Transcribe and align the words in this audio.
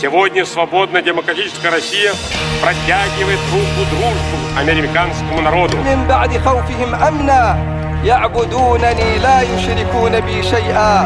Сегодня 0.00 0.44
свободная 0.44 1.02
демократическая 1.02 1.70
Россия 1.70 2.12
протягивает 2.60 3.38
руку 3.52 3.88
дружбу 3.90 4.38
американскому 4.58 5.40
народу. 5.40 5.76
من 5.78 6.06
بعد 6.08 6.38
خوفهم 6.38 6.94
أمنا 6.94 7.56
يعبدونني 8.04 9.18
لا 9.18 9.42
يشركون 9.42 10.20
بي 10.20 10.42
شيئا 10.42 11.04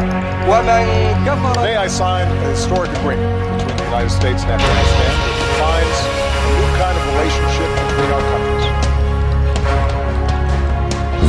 ومن 0.49 0.85
كفر 1.25 1.53
Today 1.55 1.77
I 1.77 1.87
signed 1.87 2.31
a 2.45 2.49
historic 2.49 2.91
agreement 2.99 3.31
between 3.57 3.77
the 3.77 3.83
United 3.85 4.09
States 4.11 4.43
and 4.43 4.51
Afghanistan 4.51 5.11
that 5.21 5.35
defines 5.45 5.97
a 6.07 6.51
new 6.57 6.67
kind 6.81 6.95
of 6.97 7.03
relationship 7.13 7.69
between 7.83 8.09
our 8.15 8.23
countries. 8.31 8.65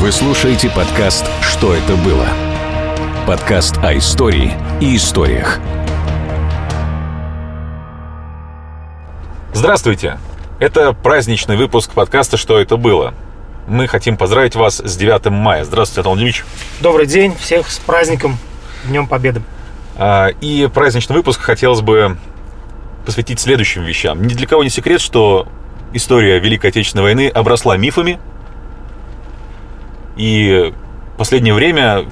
Вы 0.01 0.13
слушаете 0.13 0.71
подкаст 0.71 1.27
«Что 1.43 1.75
это 1.75 1.95
было?» 1.97 2.27
Подкаст 3.27 3.77
о 3.83 3.97
истории 3.97 4.53
и 4.81 4.97
историях. 4.97 5.59
Здравствуйте! 9.64 10.20
Это 10.60 10.92
праздничный 10.92 11.56
выпуск 11.56 11.94
подкаста 11.94 12.36
«Что 12.36 12.60
это 12.60 12.76
было?». 12.76 13.14
Мы 13.66 13.88
хотим 13.88 14.18
поздравить 14.18 14.58
вас 14.58 14.82
с 14.84 14.98
9 14.98 15.28
мая. 15.28 15.64
Здравствуйте, 15.64 16.02
Антон 16.02 16.12
Владимирович. 16.16 16.44
Добрый 16.82 17.06
день, 17.06 17.34
всех 17.38 17.72
с 17.72 17.80
праздником, 17.80 18.38
Днем 18.84 19.08
Победы. 19.08 19.42
А, 19.96 20.28
И 20.42 20.68
праздничный 20.68 21.16
выпуск 21.16 21.40
хотелось 21.40 21.80
бы 21.80 22.18
посвятить 23.06 23.40
следующим 23.40 23.84
вещам. 23.84 24.22
Ни 24.28 24.34
для 24.34 24.48
кого 24.48 24.66
не 24.66 24.70
секрет, 24.70 25.00
что 25.00 25.48
история 25.94 26.40
Великой 26.40 26.72
Отечественной 26.72 27.04
войны 27.04 27.30
обросла 27.30 27.78
мифами. 27.78 28.20
И 30.18 30.74
в 31.14 31.18
последнее 31.18 31.54
время 31.54 32.04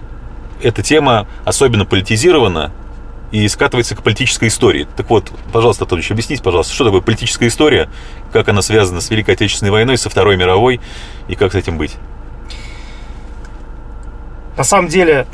эта 0.61 0.83
тема 0.83 1.27
особенно 1.43 1.83
политизирована 1.83 2.71
и 3.31 3.47
скатывается 3.47 3.95
к 3.95 4.03
политической 4.03 4.49
истории. 4.49 4.87
Так 4.95 5.09
вот, 5.09 5.31
пожалуйста, 5.53 5.83
Анатольевич, 5.83 6.11
объясните, 6.11 6.43
пожалуйста, 6.43 6.73
что 6.73 6.85
такое 6.85 7.01
политическая 7.01 7.47
история, 7.47 7.89
как 8.33 8.49
она 8.49 8.61
связана 8.61 9.01
с 9.01 9.09
Великой 9.09 9.35
Отечественной 9.35 9.71
войной, 9.71 9.97
со 9.97 10.09
Второй 10.09 10.37
мировой, 10.37 10.81
и 11.27 11.35
как 11.35 11.53
с 11.53 11.55
этим 11.55 11.77
быть? 11.77 11.95
На 14.57 14.63
самом 14.65 14.89
деле, 14.89 15.27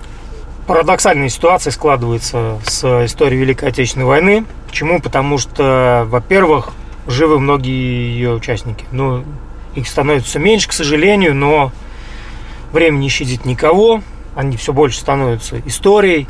парадоксальная 0.68 1.30
ситуация 1.30 1.72
складывается 1.72 2.59
с 2.66 3.06
историей 3.06 3.40
Великой 3.40 3.70
Отечественной 3.70 4.06
войны. 4.06 4.45
Почему? 4.68 5.02
Потому 5.02 5.40
что, 5.40 6.06
во-первых, 6.08 6.70
живы 7.08 7.40
многие 7.40 8.12
ее 8.14 8.34
участники. 8.34 8.86
Ну, 8.92 9.23
их 9.75 9.88
становится 9.88 10.40
меньше, 10.40 10.70
к 10.70 10.73
сожалению, 10.73 11.34
но 11.34 11.72
время 12.72 12.98
не 12.98 13.09
щадит 13.09 13.45
никого. 13.45 14.03
Они 14.36 14.56
все 14.56 14.72
больше 14.72 15.00
становятся 15.00 15.59
историей. 15.66 16.28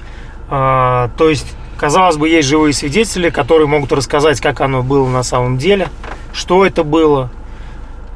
А, 0.50 1.10
то 1.18 1.30
есть, 1.30 1.56
казалось 1.78 2.18
бы, 2.18 2.30
есть 2.30 2.48
живые 2.48 2.74
свидетели, 2.74 3.30
которые 3.30 3.68
могут 3.68 3.92
рассказать, 3.92 4.40
как 4.42 4.62
оно 4.62 4.84
было 4.84 5.08
на 5.08 5.24
самом 5.24 5.58
деле, 5.58 5.90
что 6.34 6.66
это 6.66 6.84
было. 6.84 7.30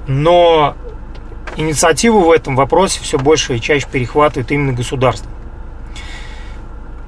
Но 0.07 0.75
инициативу 1.57 2.21
в 2.21 2.31
этом 2.31 2.55
вопросе 2.55 3.01
все 3.01 3.17
больше 3.17 3.57
и 3.57 3.61
чаще 3.61 3.87
перехватывает 3.91 4.51
именно 4.51 4.73
государство. 4.73 5.29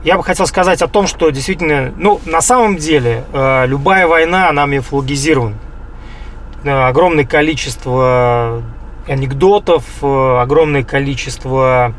Я 0.03 0.17
бы 0.17 0.23
хотел 0.23 0.45
сказать 0.47 0.81
о 0.81 0.88
том, 0.88 1.07
что 1.07 1.30
действительно, 1.30 1.93
ну, 1.95 2.19
на 2.25 2.41
самом 2.41 2.75
деле, 2.75 3.23
э, 3.31 3.65
любая 3.67 4.05
война, 4.05 4.49
она 4.49 4.65
мифологизирована. 4.65 5.55
Э, 6.65 6.87
огромное 6.87 7.25
количество 7.25 8.61
анекдотов, 9.08 9.85
э, 10.02 10.37
огромное 10.41 10.83
количество 10.83 11.93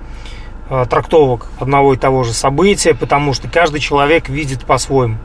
трактовок 0.69 1.47
одного 1.59 1.95
и 1.95 1.97
того 1.97 2.23
же 2.23 2.33
события, 2.33 2.95
потому 2.95 3.35
что 3.35 3.49
каждый 3.49 3.81
человек 3.81 4.29
видит 4.29 4.65
по-своему. 4.65 5.17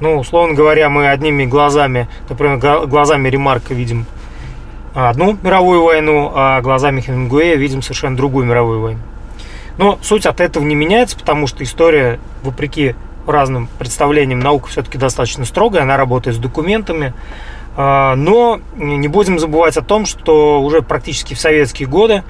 Ну, 0.00 0.18
условно 0.18 0.54
говоря, 0.54 0.88
мы 0.88 1.08
одними 1.08 1.44
глазами, 1.44 2.08
например, 2.28 2.58
глазами 2.86 3.28
Ремарка 3.28 3.74
видим 3.74 4.06
одну 4.94 5.38
мировую 5.42 5.84
войну, 5.84 6.32
а 6.34 6.60
глазами 6.60 7.00
Хемингуэя 7.00 7.56
видим 7.56 7.82
совершенно 7.82 8.16
другую 8.16 8.46
мировую 8.46 8.80
войну. 8.80 9.00
Но 9.78 9.98
суть 10.02 10.26
от 10.26 10.40
этого 10.40 10.64
не 10.64 10.74
меняется, 10.74 11.16
потому 11.16 11.46
что 11.46 11.64
история, 11.64 12.18
вопреки 12.42 12.94
разным 13.26 13.68
представлениям, 13.78 14.40
наука 14.40 14.68
все-таки 14.68 14.98
достаточно 14.98 15.44
строгая, 15.44 15.82
она 15.82 15.96
работает 15.96 16.36
с 16.36 16.40
документами. 16.40 17.14
А, 17.76 18.16
Но 18.16 18.60
не 18.76 19.08
будем 19.08 19.38
забывать 19.38 19.76
о 19.76 19.82
том, 19.82 20.04
что 20.04 20.60
уже 20.60 20.82
практически 20.82 21.34
в 21.34 21.40
советские 21.40 21.88
годы 21.88 22.22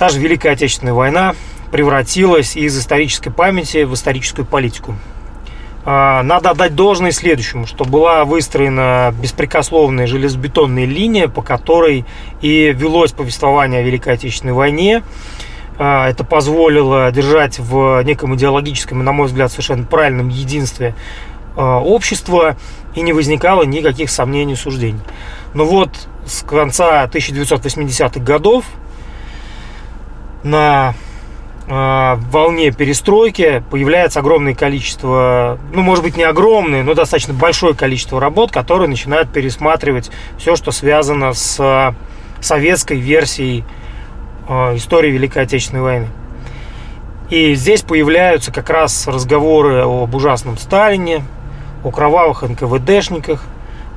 та 0.00 0.08
же 0.08 0.18
Великая 0.18 0.52
Отечественная 0.52 0.94
война 0.94 1.34
превратилась 1.70 2.56
из 2.56 2.76
исторической 2.78 3.28
памяти 3.28 3.84
в 3.84 3.92
историческую 3.92 4.46
политику. 4.46 4.94
А, 5.84 6.22
Надо 6.22 6.48
отдать 6.48 6.74
должное 6.74 7.12
следующему, 7.12 7.66
что 7.66 7.84
была 7.84 8.24
выстроена 8.24 9.14
беспрекословная 9.20 10.06
железобетонная 10.06 10.86
линия, 10.86 11.28
по 11.28 11.42
которой 11.42 12.06
и 12.40 12.72
велось 12.74 13.12
повествование 13.12 13.80
о 13.80 13.82
Великой 13.82 14.14
Отечественной 14.14 14.54
войне. 14.54 15.02
А, 15.78 16.08
Это 16.08 16.24
позволило 16.24 17.12
держать 17.12 17.58
в 17.58 18.02
неком 18.02 18.34
идеологическом 18.36 19.02
и, 19.02 19.04
на 19.04 19.12
мой 19.12 19.26
взгляд, 19.26 19.50
совершенно 19.50 19.84
правильном 19.84 20.30
единстве 20.30 20.94
а, 21.58 21.78
общества 21.78 22.56
и 22.94 23.02
не 23.02 23.12
возникало 23.12 23.64
никаких 23.64 24.08
сомнений 24.08 24.54
и 24.54 24.56
суждений. 24.56 25.00
Но 25.52 25.66
вот 25.66 25.90
с 26.24 26.40
конца 26.40 27.04
1980-х 27.04 28.18
годов 28.20 28.64
на 30.42 30.94
э, 31.66 32.14
волне 32.30 32.70
перестройки 32.70 33.62
появляется 33.70 34.20
огромное 34.20 34.54
количество, 34.54 35.58
ну, 35.72 35.82
может 35.82 36.04
быть, 36.04 36.16
не 36.16 36.24
огромное, 36.24 36.82
но 36.82 36.94
достаточно 36.94 37.34
большое 37.34 37.74
количество 37.74 38.20
работ, 38.20 38.50
которые 38.50 38.88
начинают 38.88 39.30
пересматривать 39.32 40.10
все, 40.38 40.56
что 40.56 40.70
связано 40.72 41.32
с 41.32 41.58
э, 41.60 41.92
советской 42.42 42.98
версией 42.98 43.64
э, 44.48 44.76
истории 44.76 45.10
Великой 45.10 45.42
Отечественной 45.42 45.82
войны. 45.82 46.08
И 47.30 47.54
здесь 47.54 47.82
появляются 47.82 48.52
как 48.52 48.70
раз 48.70 49.06
разговоры 49.06 49.82
об 49.82 50.12
ужасном 50.14 50.58
Сталине, 50.58 51.22
о 51.84 51.90
кровавых 51.90 52.42
НКВДшниках, 52.42 53.44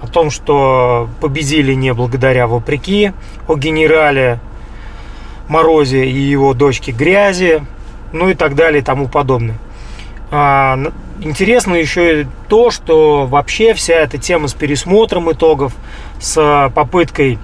о 0.02 0.08
том, 0.08 0.30
что 0.30 1.10
победили 1.20 1.74
не 1.74 1.94
благодаря 1.94 2.46
вопреки, 2.46 3.12
о 3.48 3.56
генерале 3.56 4.40
Морозе 5.48 6.06
и 6.06 6.18
его 6.18 6.54
дочке 6.54 6.92
Грязи, 6.92 7.64
ну 8.12 8.30
и 8.30 8.34
так 8.34 8.56
далее 8.56 8.82
и 8.82 8.84
тому 8.84 9.08
подобное. 9.08 9.58
А, 10.32 10.80
Интересно 11.24 11.76
еще 11.76 12.22
и 12.22 12.28
то, 12.50 12.70
что 12.70 13.26
вообще 13.26 13.74
вся 13.74 13.94
эта 13.94 14.18
тема 14.18 14.50
с 14.50 14.54
пересмотром 14.54 15.32
итогов, 15.32 15.74
с 16.20 16.72
попыткой 16.76 17.40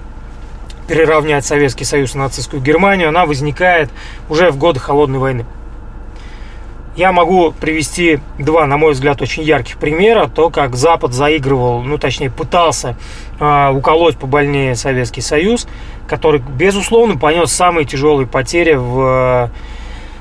переравнять 0.86 1.46
Советский 1.46 1.84
Союз 1.84 2.14
и 2.14 2.18
нацистскую 2.18 2.60
Германию, 2.60 3.08
она 3.08 3.24
возникает 3.24 3.90
уже 4.28 4.50
в 4.50 4.58
годы 4.58 4.80
Холодной 4.80 5.18
войны. 5.18 5.46
Я 6.94 7.12
могу 7.12 7.52
привести 7.52 8.18
два, 8.38 8.66
на 8.66 8.76
мой 8.76 8.92
взгляд, 8.92 9.22
очень 9.22 9.44
ярких 9.44 9.78
примера. 9.78 10.26
То, 10.26 10.50
как 10.50 10.76
Запад 10.76 11.14
заигрывал, 11.14 11.82
ну, 11.82 11.96
точнее, 11.96 12.30
пытался 12.30 12.96
э, 13.38 13.70
уколоть 13.70 14.18
побольнее 14.18 14.74
Советский 14.74 15.22
Союз, 15.22 15.66
который, 16.10 16.40
безусловно, 16.40 17.16
понес 17.16 17.52
самые 17.52 17.86
тяжелые 17.86 18.26
потери 18.26 18.74
в 18.74 19.48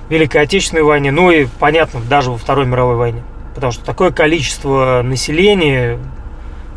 э, 0.08 0.14
Великой 0.14 0.44
Отечественной 0.44 0.84
войне, 0.84 1.10
ну 1.10 1.32
и, 1.32 1.48
понятно, 1.60 2.00
даже 2.00 2.30
во 2.30 2.38
Второй 2.38 2.68
мировой 2.68 2.96
войне. 2.96 3.24
Потому 3.56 3.72
что 3.72 3.84
такое 3.84 4.12
количество 4.12 5.02
населения 5.04 5.98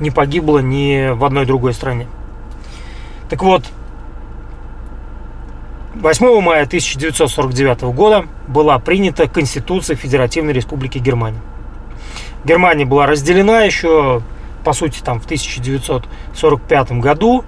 не 0.00 0.10
погибло 0.10 0.60
ни 0.60 1.10
в 1.10 1.22
одной 1.26 1.44
другой 1.44 1.74
стране. 1.74 2.06
Так 3.28 3.42
вот, 3.42 3.66
8 5.94 6.40
мая 6.40 6.62
1949 6.62 7.82
года 7.94 8.24
была 8.48 8.78
принята 8.78 9.28
Конституция 9.28 9.94
Федеративной 9.94 10.54
Республики 10.54 10.96
Германия. 10.96 11.42
Германия 12.46 12.86
была 12.86 13.04
разделена 13.04 13.60
еще, 13.60 14.22
по 14.64 14.72
сути, 14.72 15.00
там 15.04 15.20
в 15.20 15.26
1945 15.26 16.92
году. 16.92 17.44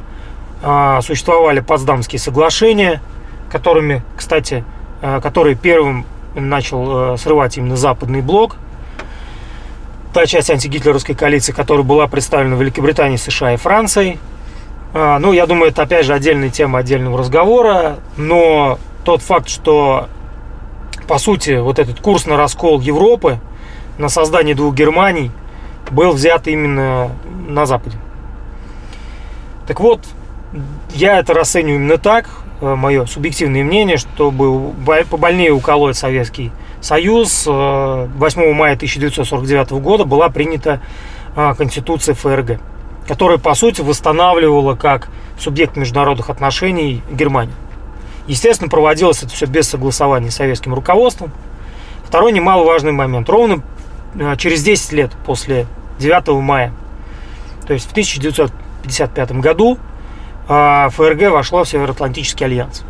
А, 0.67 1.03
Существовали 1.03 1.61
Потсдамские 1.61 2.19
соглашения, 2.19 3.03
которыми, 3.51 4.03
кстати, 4.17 4.65
а, 5.03 5.21
которые 5.21 5.57
первым 5.57 6.07
начал 6.35 7.15
э, 7.15 7.17
срывать 7.19 7.59
именно 7.59 7.77
Западный 7.77 8.23
блок. 8.23 8.57
Та 10.15 10.27
часть 10.27 10.51
антигитлеровской 10.51 11.15
коалиции, 11.15 11.53
которая 11.53 11.85
была 11.85 12.09
представлена 12.09 12.57
Великобританией, 12.57 13.19
США 13.19 13.53
и 13.53 13.57
Францией. 13.57 14.19
А, 14.95 15.19
Ну, 15.19 15.33
я 15.33 15.47
думаю, 15.47 15.71
это 15.71 15.83
опять 15.83 16.07
же 16.07 16.15
отдельная 16.15 16.49
тема 16.49 16.79
отдельного 16.79 17.19
разговора, 17.19 17.99
но 18.17 18.79
тот 19.05 19.21
факт, 19.21 19.51
что 19.51 20.09
по 21.07 21.19
сути 21.19 21.59
вот 21.59 21.79
этот 21.79 22.01
курс 22.01 22.25
на 22.25 22.39
раскол 22.39 22.81
Европы, 22.81 23.39
на 23.99 24.09
создание 24.09 24.55
двух 24.55 24.75
Германий, 24.75 25.31
был 25.91 26.13
взят 26.13 26.49
именно 26.49 27.11
на 27.47 27.67
Западе. 27.67 27.99
Так 29.67 29.81
вот, 29.81 30.01
я 30.95 31.19
это 31.19 31.35
расцениваю 31.35 31.77
именно 31.77 31.99
так, 31.99 32.29
э, 32.61 32.75
мое 32.75 33.07
субъективное 33.07 33.65
мнение, 33.65 33.97
чтобы 33.97 34.71
бо- 34.73 35.05
побольнее 35.05 35.51
уколоть 35.53 35.97
Советский 35.97 36.53
Союз, 36.81 37.45
э, 37.47 38.09
8 38.17 38.53
мая 38.53 38.77
1949 38.77 39.81
года 39.81 40.05
была 40.05 40.29
принята 40.29 40.81
а, 41.37 41.55
Конституции 41.57 42.13
ФРГ, 42.13 42.61
которая, 43.09 43.39
по 43.39 43.55
сути, 43.55 43.81
восстанавливала 43.81 44.77
как 44.77 45.09
субъект 45.37 45.77
международных 45.77 46.31
отношений 46.31 47.03
Германию. 47.11 47.57
Естественно, 48.29 48.71
проводилось 48.71 49.25
это 49.25 49.33
все 49.33 49.47
без 49.47 49.69
согласования 49.69 50.31
с 50.31 50.37
советским 50.37 50.73
руководством. 50.75 51.33
Второй 52.05 52.31
немаловажный 52.31 52.93
момент. 52.93 53.29
Ровно 53.29 53.63
через 54.39 54.63
10 54.63 54.93
лет 54.93 55.11
после 55.27 55.67
9 55.99 56.41
мая, 56.41 56.73
то 57.67 57.73
есть 57.73 57.89
в 57.89 57.91
1955 57.91 59.33
году, 59.41 59.79
ФРГ 60.47 61.31
вошло 61.31 61.65
в 61.65 61.69
Североатлантический 61.69 62.47
альянс. 62.47 62.85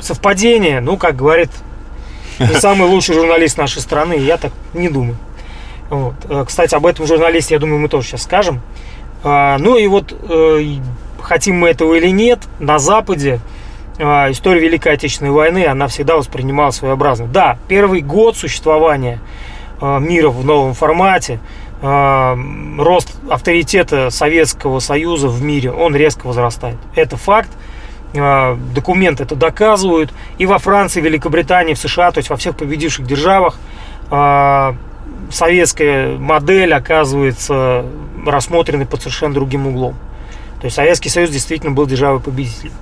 Совпадение, 0.00 0.80
ну, 0.80 0.96
как 0.96 1.16
говорит 1.16 1.50
самый 2.58 2.88
лучший 2.88 3.14
журналист 3.14 3.58
нашей 3.58 3.80
страны, 3.80 4.14
я 4.14 4.36
так 4.36 4.52
не 4.72 4.88
думаю. 4.88 5.16
Вот. 5.90 6.14
Э, 6.28 6.44
Кстати, 6.46 6.74
об 6.74 6.86
этом 6.86 7.06
журналисте, 7.06 7.54
я 7.54 7.60
думаю, 7.60 7.78
мы 7.78 7.88
тоже 7.88 8.08
сейчас 8.08 8.22
скажем. 8.22 8.60
А, 9.22 9.58
Ну 9.58 9.76
и 9.76 9.86
вот, 9.86 10.14
э, 10.28 10.76
хотим 11.20 11.58
мы 11.58 11.68
этого 11.68 11.94
или 11.94 12.08
нет, 12.08 12.40
на 12.58 12.78
Западе 12.78 13.40
а, 13.98 14.30
история 14.30 14.60
Великой 14.60 14.94
Отечественной 14.94 15.30
войны, 15.30 15.66
она 15.66 15.86
всегда 15.88 16.16
воспринималась 16.16 16.76
своеобразно. 16.76 17.26
Да, 17.26 17.58
первый 17.68 18.00
год 18.00 18.36
существования 18.36 19.20
а, 19.80 19.98
мира 19.98 20.30
в 20.30 20.44
новом 20.44 20.74
формате, 20.74 21.38
а, 21.38 21.40
рост 21.84 23.14
авторитета 23.28 24.08
Советского 24.08 24.78
Союза 24.78 25.28
в 25.28 25.42
мире, 25.42 25.70
он 25.70 25.94
резко 25.94 26.26
возрастает. 26.26 26.78
Это 26.94 27.18
факт. 27.18 27.50
А, 28.16 28.56
Документы 28.74 29.24
это 29.24 29.36
доказывают. 29.36 30.12
И 30.38 30.46
во 30.46 30.58
Франции, 30.58 31.02
Великобритании, 31.02 31.74
в 31.74 31.78
США, 31.78 32.10
то 32.10 32.18
есть 32.18 32.30
во 32.30 32.36
всех 32.36 32.56
победивших 32.56 33.06
державах 33.06 33.56
а, 34.10 34.76
советская 35.30 36.16
модель 36.16 36.72
оказывается 36.72 37.84
рассмотренной 38.24 38.86
под 38.86 39.00
совершенно 39.02 39.34
другим 39.34 39.66
углом. 39.66 39.94
То 40.60 40.66
есть 40.66 40.76
Советский 40.76 41.10
Союз 41.10 41.28
действительно 41.28 41.72
был 41.72 41.86
державой 41.86 42.20
победителем. 42.20 42.72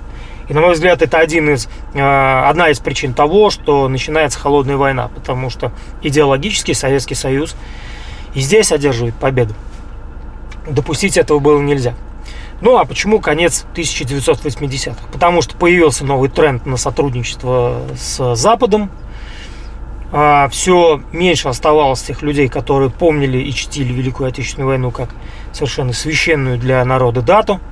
И, 0.47 0.53
на 0.53 0.61
мой 0.61 0.73
взгляд, 0.73 1.01
это 1.01 1.17
один 1.17 1.49
из, 1.49 1.67
одна 1.93 2.69
из 2.69 2.79
причин 2.79 3.13
того, 3.13 3.49
что 3.49 3.87
начинается 3.87 4.39
холодная 4.39 4.75
война, 4.75 5.09
потому 5.13 5.49
что 5.49 5.71
идеологически 6.01 6.73
Советский 6.73 7.15
Союз 7.15 7.55
и 8.33 8.41
здесь 8.41 8.71
одерживает 8.71 9.15
победу. 9.15 9.53
Допустить 10.67 11.17
этого 11.17 11.39
было 11.39 11.59
нельзя. 11.61 11.93
Ну 12.61 12.77
а 12.77 12.85
почему 12.85 13.19
конец 13.19 13.65
1980-х? 13.75 15.07
Потому 15.11 15.41
что 15.41 15.57
появился 15.57 16.05
новый 16.05 16.29
тренд 16.29 16.65
на 16.65 16.77
сотрудничество 16.77 17.81
с 17.97 18.35
Западом. 18.35 18.89
Все 20.51 21.01
меньше 21.11 21.49
оставалось 21.49 22.03
тех 22.03 22.21
людей, 22.21 22.47
которые 22.47 22.89
помнили 22.89 23.39
и 23.39 23.51
чтили 23.51 23.91
Великую 23.91 24.29
Отечественную 24.29 24.67
войну 24.69 24.91
как 24.91 25.09
совершенно 25.51 25.91
священную 25.91 26.57
для 26.57 26.85
народа 26.85 27.21
дату– 27.21 27.59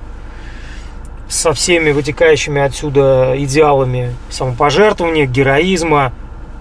со 1.32 1.54
всеми 1.54 1.92
вытекающими 1.92 2.60
отсюда 2.60 3.32
идеалами 3.36 4.14
самопожертвования, 4.28 5.24
героизма, 5.24 6.12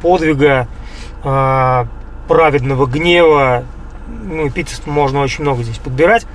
подвига, 0.01 0.67
э, 1.23 1.85
праведного 2.27 2.85
гнева. 2.85 3.65
Ну, 4.21 4.47
эпитетов 4.47 4.85
можно 4.87 5.21
очень 5.21 5.43
много 5.43 5.63
здесь 5.63 5.77
подбирать. 5.77 6.25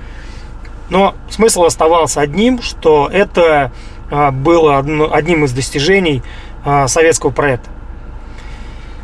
Но 0.89 1.15
смысл 1.29 1.63
оставался 1.63 2.21
одним, 2.21 2.61
что 2.61 3.09
это 3.11 3.71
э, 4.09 4.31
было 4.31 4.79
одним 4.79 5.45
из 5.45 5.51
достижений 5.51 6.23
э, 6.65 6.87
советского 6.87 7.31
проекта. 7.31 7.69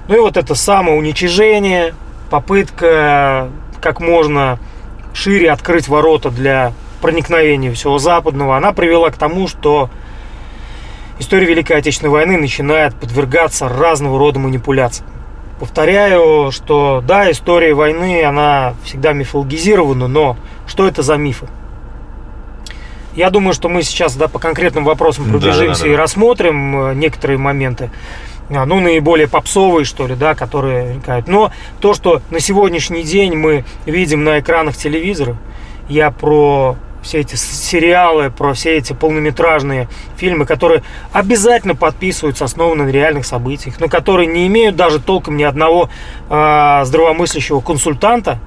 Ну 0.07 0.15
и 0.15 0.19
вот 0.19 0.37
это 0.37 0.55
самоуничижение, 0.55 1.93
попытка 2.29 3.49
как 3.81 3.99
можно 3.99 4.59
шире 5.13 5.51
открыть 5.51 5.87
ворота 5.87 6.29
для 6.29 6.73
проникновения 7.01 7.71
всего 7.73 7.99
западного, 7.99 8.57
она 8.57 8.71
привела 8.71 9.09
к 9.09 9.17
тому, 9.17 9.47
что 9.47 9.89
история 11.19 11.45
Великой 11.45 11.77
Отечественной 11.77 12.11
войны 12.11 12.37
начинает 12.37 12.95
подвергаться 12.95 13.67
разного 13.67 14.17
рода 14.17 14.39
манипуляциям. 14.39 15.07
Повторяю, 15.63 16.51
что 16.51 17.01
да, 17.07 17.31
история 17.31 17.73
войны, 17.73 18.21
она 18.25 18.73
всегда 18.83 19.13
мифологизирована, 19.13 20.09
но 20.09 20.35
что 20.67 20.85
это 20.85 21.03
за 21.03 21.15
мифы? 21.15 21.47
Я 23.15 23.29
думаю, 23.29 23.53
что 23.53 23.69
мы 23.69 23.81
сейчас 23.81 24.17
да, 24.17 24.27
по 24.27 24.39
конкретным 24.39 24.83
вопросам 24.83 25.23
пробежимся 25.23 25.67
да, 25.67 25.73
да, 25.75 25.83
да. 25.83 25.87
и 25.87 25.95
рассмотрим 25.95 26.89
э, 26.89 26.95
некоторые 26.95 27.37
моменты 27.37 27.91
а, 28.49 28.65
ну, 28.65 28.81
наиболее 28.81 29.29
попсовые, 29.29 29.85
что 29.85 30.05
ли, 30.05 30.15
да, 30.15 30.35
которые 30.35 30.95
мелькают. 30.95 31.29
Но 31.29 31.53
то, 31.79 31.93
что 31.93 32.21
на 32.29 32.41
сегодняшний 32.41 33.03
день 33.03 33.37
мы 33.37 33.63
видим 33.85 34.25
на 34.25 34.41
экранах 34.41 34.75
телевизора, 34.75 35.37
я 35.87 36.11
про 36.11 36.75
все 37.03 37.19
эти 37.19 37.35
сериалы, 37.35 38.31
про 38.31 38.53
все 38.53 38.77
эти 38.77 38.93
полнометражные 38.93 39.87
фильмы, 40.17 40.45
которые 40.45 40.83
обязательно 41.11 41.75
подписываются, 41.75 42.45
основаны 42.45 42.85
на 42.85 42.89
реальных 42.89 43.25
событиях, 43.25 43.79
но 43.79 43.87
которые 43.87 44.27
не 44.27 44.47
имеют 44.47 44.75
даже 44.75 44.99
толком 44.99 45.37
ни 45.37 45.43
одного 45.43 45.89
э, 46.29 46.81
здравомыслящего 46.85 47.59
консультанта. 47.59 48.39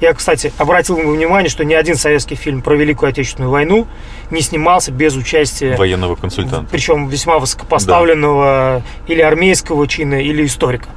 Я, 0.00 0.14
кстати, 0.14 0.52
обратил 0.58 0.96
внимание, 0.96 1.48
что 1.48 1.64
ни 1.64 1.74
один 1.74 1.94
советский 1.94 2.34
фильм 2.34 2.60
про 2.60 2.74
Великую 2.74 3.10
Отечественную 3.10 3.50
войну 3.52 3.86
не 4.30 4.40
снимался 4.40 4.90
без 4.90 5.14
участия 5.14 5.76
военного 5.76 6.16
консультанта. 6.16 6.68
Причем 6.70 7.08
весьма 7.08 7.38
высокопоставленного 7.38 8.82
да. 8.84 9.12
или 9.12 9.20
армейского 9.20 9.86
чина, 9.86 10.20
или 10.20 10.44
историка. 10.44 10.88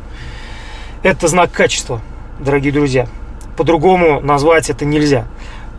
Это 1.04 1.28
знак 1.28 1.52
качества, 1.52 2.02
дорогие 2.40 2.74
друзья. 2.74 3.08
По-другому 3.56 4.22
назвать 4.22 4.72
это 4.72 4.86
нельзя. 4.86 5.28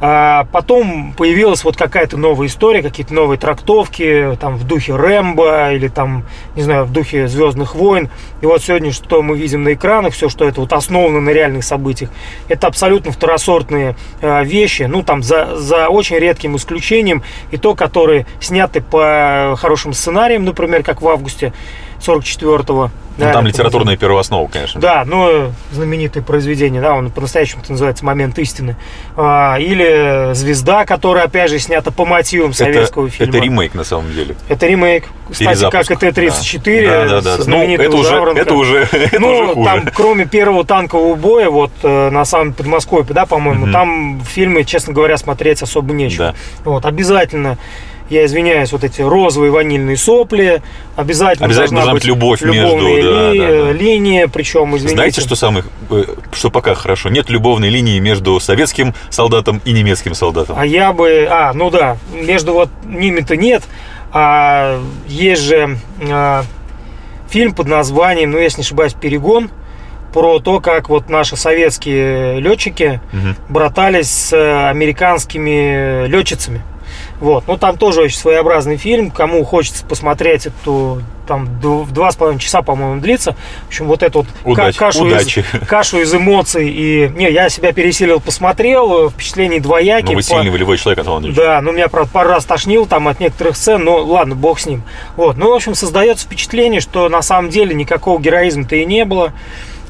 А 0.01 0.47
потом 0.53 1.15
появилась 1.17 1.65
вот 1.65 1.77
какая-то 1.77 2.17
новая 2.19 2.49
история, 2.49 2.83
какие-то 2.83 3.15
новые 3.15 3.39
трактовки, 3.39 4.37
там 4.39 4.57
в 4.57 4.65
духе 4.65 4.95
Рэмбо 4.95 5.73
или 5.73 5.89
там, 5.89 6.25
не 6.55 6.63
знаю, 6.63 6.85
в 6.85 6.93
духе 6.93 7.29
Звездных 7.29 7.75
войн. 7.75 8.11
И 8.43 8.47
вот 8.47 8.63
сегодня, 8.63 8.93
что 8.93 9.23
мы 9.23 9.39
видим 9.39 9.63
на 9.63 9.73
экранах, 9.73 10.13
все, 10.13 10.29
что 10.29 10.47
это 10.47 10.61
вот 10.61 10.73
основано 10.75 11.21
на 11.21 11.31
реальных 11.31 11.65
событиях, 11.65 12.11
это 12.49 12.67
абсолютно 12.67 13.11
второсортные 13.11 13.97
э, 14.21 14.45
вещи, 14.45 14.83
ну 14.83 15.03
там 15.03 15.23
за, 15.23 15.57
за 15.57 15.89
очень 15.89 16.17
редким 16.17 16.57
исключением, 16.57 17.23
и 17.51 17.57
то, 17.57 17.75
которые 17.75 18.27
сняты 18.41 18.83
по 18.83 19.57
хорошим 19.59 19.95
сценариям, 19.95 20.45
например, 20.45 20.83
как 20.83 21.01
в 21.01 21.09
августе 21.09 21.55
44-го. 22.01 22.91
Ну, 23.19 23.25
да, 23.25 23.33
там 23.33 23.47
литературная 23.47 23.95
будет... 23.95 24.01
первооснова, 24.01 24.47
конечно. 24.47 24.79
Да, 24.79 25.05
ну, 25.07 25.51
знаменитое 25.73 26.23
произведение, 26.23 26.83
да, 26.83 26.95
он 26.95 27.11
по-настоящему 27.11 27.63
называется 27.67 28.05
«Момент 28.05 28.39
истины». 28.39 28.77
А, 29.17 29.57
или 29.59 30.35
«Звезда», 30.35 30.85
которая, 30.85 31.25
опять 31.25 31.51
же, 31.51 31.59
снята 31.59 31.91
по 31.91 32.05
мотивам 32.05 32.53
советского 32.53 33.07
это, 33.07 33.17
фильма. 33.17 33.37
Это 33.37 33.45
ремейк, 33.45 33.75
на 33.75 33.85
самом 33.85 34.13
деле. 34.13 34.37
Это 34.49 34.67
ремейк. 34.67 35.05
Кстати, 35.31 35.71
как 35.71 35.91
и 35.91 35.97
Т-34 35.97 36.87
да. 36.87 37.09
Да, 37.09 37.21
да, 37.23 37.37
да. 37.39 37.45
Ну, 37.47 37.63
это 37.63 37.97
уже, 37.97 38.17
это 38.17 38.55
уже, 38.55 38.79
это 38.93 39.19
ну, 39.19 39.29
уже 39.29 39.47
хуже. 39.55 39.71
там, 39.71 39.89
кроме 39.95 40.27
первого 40.27 40.65
танкового 40.65 41.15
боя, 41.15 41.49
вот, 41.49 41.73
э, 41.83 42.11
на 42.11 42.25
самом 42.27 42.53
Подмосковье, 42.53 43.07
да, 43.15 43.25
по-моему, 43.25 43.65
угу. 43.65 43.73
там 43.73 44.21
фильмы, 44.29 44.65
честно 44.65 44.93
говоря, 44.93 45.17
смотреть 45.17 45.63
особо 45.63 45.95
нечего. 45.95 46.35
Да. 46.65 46.71
Вот, 46.71 46.85
обязательно 46.85 47.57
я 48.09 48.25
извиняюсь, 48.25 48.73
вот 48.73 48.85
эти 48.85 49.03
розовые 49.03 49.51
ванильные 49.51 49.97
сопли, 49.97 50.63
обязательно, 50.97 51.47
обязательно 51.47 51.81
должна 51.81 51.95
быть 51.95 52.05
любовь 52.05 52.43
между 52.43 52.87
ли, 52.87 53.03
да, 53.03 53.33
да, 53.33 53.73
линия, 53.73 54.29
причем, 54.29 54.77
извините. 54.77 54.95
Знаете, 54.95 55.21
что 55.21 55.35
самое, 55.35 55.65
э, 55.91 56.05
что 56.33 56.51
пока 56.51 56.75
хорошо? 56.75 57.09
Нет 57.09 57.31
любовной 57.31 57.69
линии 57.69 57.99
между 57.99 58.39
советским 58.41 58.95
солдатом 59.11 59.61
и 59.65 59.73
немецким 59.73 60.15
солдатом. 60.15 60.57
А 60.59 60.65
я 60.65 60.93
бы, 60.93 61.27
а, 61.31 61.53
ну 61.53 61.71
да, 61.71 61.97
между 62.13 62.53
вот 62.53 62.69
ними-то 62.85 63.37
нет, 63.37 63.65
а 64.13 64.81
есть 65.09 65.43
же 65.43 65.79
а, 66.09 66.45
фильм 67.29 67.55
под 67.55 67.67
названием, 67.67 68.31
ну, 68.31 68.39
если 68.39 68.59
не 68.59 68.65
ошибаюсь, 68.65 68.95
«Перегон», 68.95 69.51
про 70.13 70.39
то, 70.39 70.61
как 70.61 70.89
вот 70.89 71.11
наши 71.11 71.37
советские 71.37 72.41
летчики 72.41 73.03
угу. 73.13 73.35
братались 73.51 74.09
с 74.09 74.71
американскими 74.71 76.07
летчицами. 76.07 76.63
Вот. 77.21 77.45
Ну, 77.47 77.57
там 77.57 77.77
тоже 77.77 78.03
очень 78.03 78.19
своеобразный 78.19 78.77
фильм. 78.77 79.11
Кому 79.11 79.45
хочется 79.45 79.85
посмотреть 79.85 80.47
эту 80.47 81.03
там 81.27 81.47
в 81.61 81.93
два 81.93 82.13
с 82.13 82.17
половиной 82.17 82.39
часа, 82.39 82.63
по-моему, 82.63 83.01
длится. 83.01 83.35
В 83.65 83.69
общем, 83.69 83.87
вот 83.87 84.03
эту 84.03 84.21
вот 84.21 84.29
Удач, 84.45 84.77
кашу, 84.77 85.05
удачи. 85.05 85.41
Из, 85.41 85.67
кашу 85.67 85.99
из 86.01 86.15
эмоций. 86.15 86.69
И 86.69 87.11
не, 87.15 87.31
я 87.31 87.49
себя 87.49 87.73
пересилил, 87.73 88.21
посмотрел, 88.21 89.11
впечатление 89.11 89.61
двоякие. 89.61 90.11
Ну, 90.11 90.15
вы 90.15 90.23
сильный 90.23 90.51
волевой 90.51 90.79
человек, 90.79 91.01
Антон 91.01 91.17
Андреевич. 91.17 91.37
Да, 91.37 91.61
ну 91.61 91.73
меня, 91.73 91.89
правда, 91.89 92.11
пару 92.13 92.29
раз 92.31 92.45
тошнил 92.45 92.87
там 92.87 93.09
от 93.09 93.21
некоторых 93.21 93.57
сцен, 93.57 93.85
но 93.85 93.97
ладно, 93.99 94.35
бог 94.35 94.61
с 94.61 94.67
ним. 94.67 94.83
Вот. 95.17 95.37
Ну, 95.37 95.51
в 95.51 95.55
общем, 95.55 95.75
создается 95.75 96.27
впечатление, 96.27 96.81
что 96.81 97.09
на 97.09 97.23
самом 97.23 97.51
деле 97.51 97.75
никакого 97.75 98.21
героизма-то 98.21 98.77
и 98.77 98.85
не 98.85 99.05
было. 99.05 99.33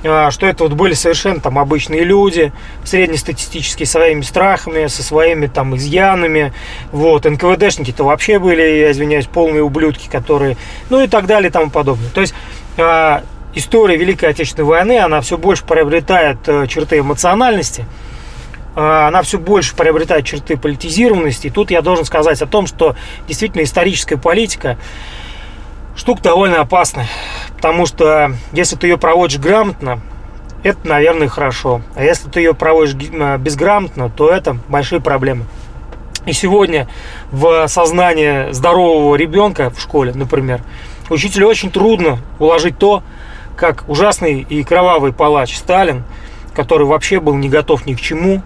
А, 0.04 0.30
что 0.30 0.46
это 0.46 0.64
вот 0.64 0.74
были 0.74 0.94
совершенно 0.94 1.40
там 1.40 1.58
обычные 1.58 2.04
люди, 2.04 2.52
среднестатистические, 2.84 3.86
своими 3.86 4.22
страхами, 4.22 4.86
со 4.86 5.02
своими 5.02 5.46
там 5.46 5.76
изъянами. 5.76 6.52
Вот, 6.92 7.24
НКВДшники-то 7.24 8.04
вообще 8.04 8.38
были, 8.38 8.62
я 8.62 8.90
извиняюсь, 8.92 9.26
полные 9.26 9.62
ублюдки, 9.62 10.08
которые, 10.08 10.56
ну 10.90 11.02
и 11.02 11.08
так 11.08 11.26
далее 11.26 11.48
и 11.48 11.52
тому 11.52 11.70
подобное. 11.70 12.10
То 12.10 12.20
есть 12.20 12.34
а, 12.76 13.22
история 13.54 13.96
Великой 13.96 14.30
Отечественной 14.30 14.68
войны, 14.68 14.98
она 14.98 15.20
все 15.20 15.38
больше 15.38 15.64
приобретает 15.64 16.38
э, 16.46 16.66
черты 16.66 16.98
эмоциональности. 16.98 17.86
а, 18.74 19.08
она 19.08 19.22
все 19.22 19.38
больше 19.38 19.74
приобретает 19.74 20.26
черты 20.26 20.56
политизированности. 20.56 21.46
И 21.46 21.50
тут 21.50 21.70
я 21.70 21.80
должен 21.80 22.04
сказать 22.04 22.42
о 22.42 22.46
том, 22.46 22.66
что 22.66 22.94
действительно 23.26 23.62
историческая 23.62 24.18
политика 24.18 24.76
штука 25.96 26.22
довольно 26.22 26.60
опасная. 26.60 27.08
Потому 27.56 27.86
что 27.86 28.32
если 28.52 28.76
ты 28.76 28.86
ее 28.86 28.98
проводишь 28.98 29.38
грамотно, 29.38 30.00
это, 30.62 30.86
наверное, 30.86 31.28
хорошо. 31.28 31.82
А 31.94 32.02
если 32.02 32.28
ты 32.28 32.40
ее 32.40 32.54
проводишь 32.54 32.94
безграмотно, 32.94 34.10
то 34.10 34.30
это 34.30 34.58
большие 34.68 35.00
проблемы. 35.00 35.44
И 36.26 36.32
сегодня 36.32 36.88
в 37.30 37.68
сознание 37.68 38.52
здорового 38.52 39.14
ребенка 39.14 39.70
в 39.70 39.80
школе, 39.80 40.12
например, 40.12 40.60
учителю 41.08 41.46
очень 41.46 41.70
трудно 41.70 42.18
уложить 42.40 42.78
то, 42.78 43.02
как 43.56 43.88
ужасный 43.88 44.40
и 44.40 44.64
кровавый 44.64 45.12
палач 45.12 45.56
Сталин, 45.56 46.02
который 46.52 46.86
вообще 46.86 47.20
был 47.20 47.36
не 47.36 47.48
готов 47.48 47.86
ни 47.86 47.94
к 47.94 48.00
чему, 48.00 48.42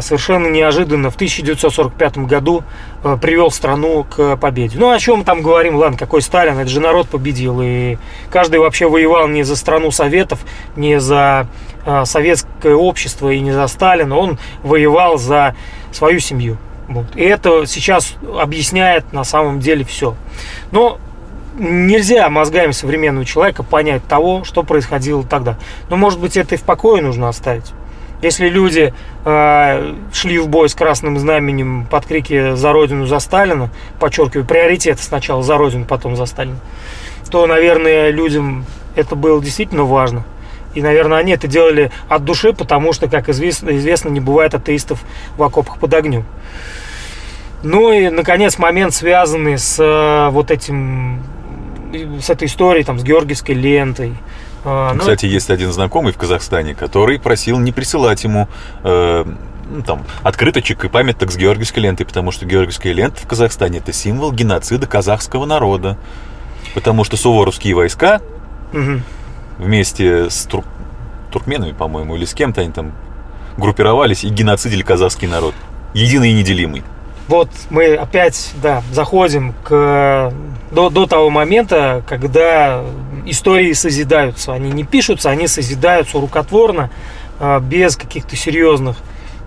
совершенно 0.00 0.46
неожиданно 0.46 1.10
в 1.10 1.16
1945 1.16 2.18
году 2.18 2.62
а, 3.02 3.16
привел 3.16 3.50
страну 3.50 4.04
к 4.04 4.36
победе. 4.36 4.78
Ну, 4.78 4.90
о 4.90 4.98
чем 5.00 5.24
там 5.24 5.42
говорим, 5.42 5.74
ладно, 5.74 5.98
какой 5.98 6.22
Сталин, 6.22 6.56
это 6.56 6.68
же 6.68 6.78
народ 6.78 7.08
победил, 7.08 7.60
и 7.62 7.96
каждый 8.30 8.60
вообще 8.60 8.88
воевал 8.88 9.26
не 9.26 9.42
за 9.42 9.56
страну 9.56 9.90
Советов, 9.90 10.38
не 10.76 11.00
за 11.00 11.48
а, 11.84 12.04
советское 12.04 12.74
общество 12.74 13.30
и 13.30 13.40
не 13.40 13.50
за 13.50 13.66
Сталина, 13.66 14.16
он 14.16 14.38
воевал 14.62 15.18
за 15.18 15.56
свою 15.90 16.20
семью. 16.20 16.58
Вот. 16.86 17.06
И 17.16 17.22
это 17.24 17.66
сейчас 17.66 18.14
объясняет 18.38 19.12
на 19.12 19.24
самом 19.24 19.58
деле 19.58 19.84
все. 19.84 20.14
Но 20.70 20.98
нельзя 21.58 22.28
мозгами 22.28 22.70
современного 22.70 23.24
человека 23.24 23.62
понять 23.62 24.06
того, 24.06 24.44
что 24.44 24.62
происходило 24.62 25.24
тогда. 25.24 25.58
Но, 25.90 25.96
может 25.96 26.20
быть, 26.20 26.36
это 26.36 26.54
и 26.54 26.58
в 26.58 26.62
покое 26.62 27.02
нужно 27.02 27.28
оставить. 27.28 27.72
Если 28.22 28.48
люди 28.48 28.94
э, 29.24 29.94
шли 30.12 30.38
в 30.38 30.48
бой 30.48 30.68
с 30.68 30.74
красным 30.74 31.18
знаменем 31.18 31.86
под 31.90 32.06
крики 32.06 32.54
«За 32.54 32.72
Родину, 32.72 33.06
за 33.06 33.18
Сталина», 33.18 33.68
подчеркиваю, 34.00 34.46
приоритет 34.46 35.00
сначала 35.00 35.42
за 35.42 35.58
Родину, 35.58 35.84
потом 35.84 36.16
за 36.16 36.24
Сталина, 36.26 36.58
то, 37.30 37.46
наверное, 37.46 38.10
людям 38.10 38.64
это 38.94 39.14
было 39.14 39.42
действительно 39.42 39.84
важно. 39.84 40.24
И, 40.74 40.82
наверное, 40.82 41.18
они 41.18 41.32
это 41.32 41.46
делали 41.46 41.90
от 42.08 42.24
души, 42.24 42.52
потому 42.52 42.92
что, 42.92 43.08
как 43.08 43.28
известно, 43.28 43.76
известно 43.76 44.08
не 44.08 44.20
бывает 44.20 44.54
атеистов 44.54 45.02
в 45.36 45.42
окопах 45.42 45.78
под 45.78 45.92
огнем. 45.94 46.24
Ну 47.62 47.92
и, 47.92 48.10
наконец, 48.10 48.58
момент, 48.58 48.94
связанный 48.94 49.58
с 49.58 49.78
э, 49.78 50.30
вот 50.30 50.50
этим, 50.50 51.22
с 52.20 52.28
этой 52.28 52.46
историей, 52.46 52.84
там, 52.84 52.98
с 52.98 53.02
георгиевской 53.02 53.54
лентой. 53.54 54.14
Э, 54.64 54.92
ну, 54.94 55.00
Кстати, 55.00 55.26
есть 55.26 55.50
один 55.50 55.72
знакомый 55.72 56.12
в 56.12 56.16
Казахстане, 56.16 56.74
который 56.74 57.18
просил 57.18 57.58
не 57.58 57.72
присылать 57.72 58.24
ему 58.24 58.48
э, 58.82 59.24
ну, 59.68 59.82
там, 59.82 60.04
открыточек 60.22 60.84
и 60.84 60.88
памяток 60.88 61.30
с 61.30 61.36
георгиевской 61.36 61.82
лентой, 61.82 62.06
потому 62.06 62.30
что 62.30 62.46
георгиевская 62.46 62.92
лента 62.92 63.20
в 63.20 63.26
Казахстане 63.26 63.78
это 63.78 63.92
символ 63.92 64.32
геноцида 64.32 64.86
казахского 64.86 65.44
народа. 65.46 65.96
Потому 66.74 67.04
что 67.04 67.16
суворовские 67.16 67.74
войска 67.74 68.20
угу. 68.72 69.00
вместе 69.58 70.28
с 70.28 70.44
тур... 70.44 70.64
туркменами, 71.30 71.72
по-моему, 71.72 72.16
или 72.16 72.24
с 72.24 72.34
кем-то 72.34 72.60
они 72.60 72.70
там 72.70 72.92
группировались 73.56 74.24
и 74.24 74.28
геноцидили 74.28 74.82
казахский 74.82 75.28
народ. 75.28 75.54
Единый 75.94 76.30
и 76.30 76.34
неделимый 76.34 76.82
вот 77.28 77.48
мы 77.70 77.94
опять, 77.94 78.52
да, 78.62 78.82
заходим 78.92 79.54
к, 79.64 80.32
до, 80.70 80.90
до 80.90 81.06
того 81.06 81.30
момента, 81.30 82.02
когда 82.06 82.84
истории 83.26 83.72
созидаются. 83.72 84.52
Они 84.52 84.70
не 84.70 84.84
пишутся, 84.84 85.30
они 85.30 85.48
созидаются 85.48 86.18
рукотворно, 86.18 86.90
а, 87.38 87.60
без 87.60 87.96
каких-то 87.96 88.34
серьезных 88.34 88.96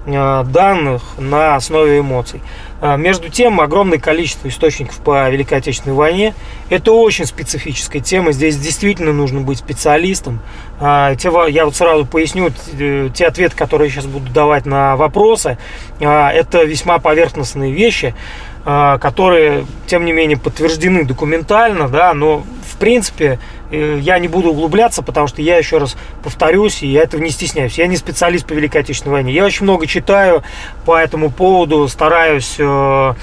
а, 0.06 0.44
данных 0.44 1.02
на 1.18 1.56
основе 1.56 2.00
эмоций. 2.00 2.42
А, 2.82 2.98
между 2.98 3.30
тем, 3.30 3.60
огромное 3.60 3.98
количество 3.98 4.48
источников 4.48 4.98
по 4.98 5.28
Великой 5.30 5.58
Отечественной 5.58 5.96
войне. 5.96 6.36
Это 6.70 6.92
очень 6.92 7.26
специфическая 7.26 8.02
тема. 8.02 8.32
Здесь 8.32 8.58
действительно 8.58 9.12
нужно 9.12 9.42
быть 9.42 9.58
специалистом. 9.58 10.40
Я 10.80 11.66
вот 11.66 11.76
сразу 11.76 12.06
поясню, 12.06 12.52
э, 12.80 13.10
те 13.14 13.28
ответы, 13.28 13.56
которые 13.58 13.90
я 13.90 13.96
сейчас 13.96 14.06
буду 14.06 14.32
давать 14.32 14.66
на 14.66 14.96
вопросы, 14.96 15.58
это 16.00 16.64
весьма 16.64 17.00
поверхностные 17.00 17.74
вещи, 17.74 18.16
которые, 18.64 19.66
тем 19.88 20.06
не 20.06 20.14
менее, 20.14 20.38
подтверждены 20.38 21.04
документально, 21.04 21.90
да, 21.90 22.14
но 22.14 22.46
в 22.70 22.78
принципе 22.78 23.40
я 23.72 24.20
не 24.20 24.28
буду 24.28 24.50
углубляться, 24.50 25.02
потому 25.02 25.28
что 25.28 25.42
я 25.42 25.58
еще 25.58 25.78
раз 25.78 25.96
повторюсь, 26.24 26.82
и 26.82 26.88
я 26.88 27.04
этого 27.04 27.22
не 27.22 27.30
стесняюсь. 27.30 27.78
Я 27.78 27.88
не 27.88 27.98
специалист 27.98 28.46
по 28.46 28.54
Великой 28.54 28.82
Отечественной 28.82 29.14
войне. 29.14 29.34
Я 29.34 29.46
очень 29.46 29.64
много 29.64 29.88
читаю 29.88 30.44
по 30.86 30.98
этому 30.98 31.30
поводу, 31.30 31.88
стараюсь 31.88 32.56
э, 32.58 33.14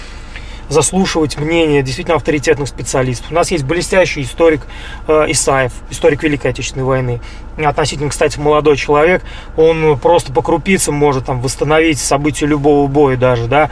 заслушивать 0.68 1.38
мнение 1.38 1.82
действительно 1.82 2.16
авторитетных 2.16 2.68
специалистов. 2.68 3.30
У 3.30 3.34
нас 3.34 3.50
есть 3.50 3.64
блестящий 3.64 4.22
историк 4.22 4.66
э, 5.06 5.26
Исаев, 5.28 5.72
историк 5.90 6.22
Великой 6.22 6.52
Отечественной 6.52 6.84
войны. 6.84 7.20
Относительно, 7.56 8.10
кстати, 8.10 8.38
молодой 8.38 8.76
человек. 8.76 9.22
Он 9.56 9.98
просто 9.98 10.32
по 10.32 10.42
крупицам 10.42 10.94
может 10.94 11.26
там 11.26 11.40
восстановить 11.40 11.98
события 11.98 12.46
любого 12.46 12.86
боя 12.86 13.16
даже, 13.16 13.46
да. 13.46 13.70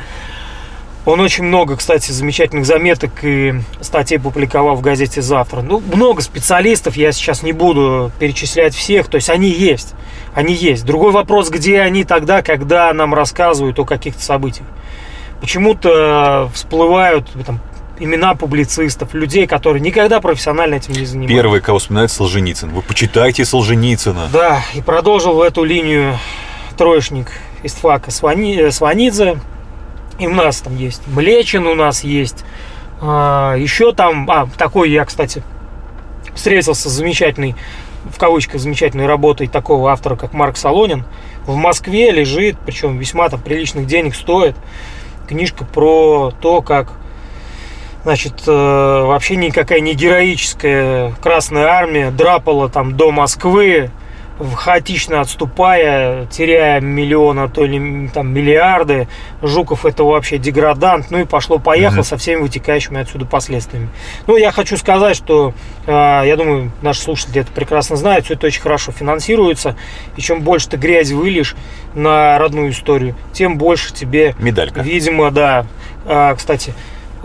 Он 1.06 1.20
очень 1.20 1.44
много, 1.44 1.76
кстати, 1.76 2.12
замечательных 2.12 2.64
заметок 2.64 3.11
и 3.23 3.54
статей 3.82 4.18
публиковал 4.18 4.75
в 4.75 4.80
газете 4.80 5.20
«Завтра». 5.20 5.61
Ну, 5.61 5.80
много 5.80 6.23
специалистов, 6.23 6.96
я 6.96 7.12
сейчас 7.12 7.42
не 7.42 7.52
буду 7.52 8.11
перечислять 8.18 8.75
всех, 8.75 9.08
то 9.08 9.16
есть 9.16 9.28
они 9.28 9.50
есть, 9.50 9.94
они 10.34 10.54
есть. 10.54 10.87
Другой 10.87 11.12
вопрос, 11.12 11.50
где 11.50 11.80
они 11.80 12.04
тогда, 12.04 12.40
когда 12.40 12.90
нам 12.94 13.12
рассказывают 13.12 13.78
о 13.78 13.84
каких-то 13.84 14.23
событиях. 14.23 14.66
Почему-то 15.42 16.50
всплывают 16.54 17.28
там, 17.44 17.61
имена 17.99 18.34
публицистов, 18.34 19.12
людей, 19.12 19.46
которые 19.46 19.82
никогда 19.82 20.23
профессионально 20.23 20.76
этим 20.76 20.94
не 20.94 21.04
занимались. 21.04 21.37
Первый, 21.37 21.61
кого 21.61 21.80
вспоминает 21.80 22.12
Солженицын. 22.12 22.70
Вы 22.70 22.80
почитайте 22.80 23.44
Солженицына. 23.44 24.28
Да, 24.32 24.62
и 24.73 24.80
продолжил 24.80 25.42
эту 25.42 25.64
линию 25.64 26.18
троечник 26.78 27.26
из 27.62 27.75
ФАКа 27.75 28.11
Сванидзе, 28.11 29.37
и 30.18 30.26
у 30.26 30.35
нас 30.35 30.61
там 30.61 30.76
есть 30.76 31.02
Млечин, 31.06 31.66
у 31.66 31.75
нас 31.75 32.04
есть 32.04 32.44
а, 33.00 33.54
еще 33.56 33.92
там, 33.92 34.30
а, 34.30 34.49
такой 34.56 34.90
я, 34.90 35.04
кстати, 35.04 35.42
встретился 36.35 36.88
с 36.88 36.92
замечательной, 36.92 37.54
в 38.11 38.18
кавычках, 38.18 38.61
замечательной 38.61 39.06
работой 39.06 39.47
такого 39.47 39.90
автора, 39.90 40.16
как 40.16 40.33
Марк 40.33 40.56
Солонин. 40.56 41.04
В 41.47 41.56
Москве 41.56 42.11
лежит, 42.11 42.56
причем 42.64 42.99
весьма 42.99 43.28
там 43.28 43.40
приличных 43.40 43.87
денег 43.87 44.14
стоит, 44.14 44.56
книжка 45.28 45.64
про 45.64 46.33
то, 46.40 46.62
как 46.62 46.92
Значит, 48.04 48.42
э, 48.47 48.50
вообще 48.52 49.37
никакая 49.37 49.80
не 49.80 49.94
героическая 49.94 51.14
Красная 51.23 51.68
Армия 51.68 52.11
драпала 52.11 52.68
там 52.68 52.99
до 52.99 53.11
Москвы, 53.11 53.90
хаотично 54.38 55.21
отступая, 55.21 56.26
теряя 56.26 56.81
миллионы, 56.81 57.41
а 57.41 57.49
то 57.49 57.64
ли 57.64 58.09
там 58.12 58.33
миллиарды. 58.33 59.09
Жуков 59.43 59.87
это 59.87 60.05
вообще 60.05 60.38
деградант. 60.38 61.11
Ну 61.11 61.19
и 61.19 61.25
пошло-поехало 61.25 62.00
mm-hmm. 62.00 62.05
со 62.05 62.17
всеми 62.17 62.41
вытекающими 62.41 63.00
отсюда 63.00 63.26
последствиями. 63.26 63.88
Ну, 64.26 64.37
я 64.37 64.50
хочу 64.50 64.76
сказать, 64.76 65.17
что 65.17 65.55
э, 65.87 65.91
я 65.93 66.37
думаю, 66.37 66.73
наши 66.83 67.00
слушатели 67.00 67.43
это 67.43 67.53
прекрасно 67.53 67.97
знают, 67.97 68.25
все 68.25 68.35
это 68.35 68.47
очень 68.47 68.62
хорошо 68.62 68.93
финансируется. 68.93 69.76
И 70.17 70.21
чем 70.21 70.43
больше 70.43 70.69
ты 70.69 70.76
грязи 70.76 71.14
выльешь 71.14 71.55
на 71.95 72.38
родную 72.38 72.71
историю, 72.71 73.14
тем 73.33 73.57
больше 73.57 73.93
тебе... 73.93 74.35
Медалька. 74.38 74.81
Видимо, 74.81 75.31
да. 75.31 75.67
Э, 76.07 76.35
кстати, 76.37 76.75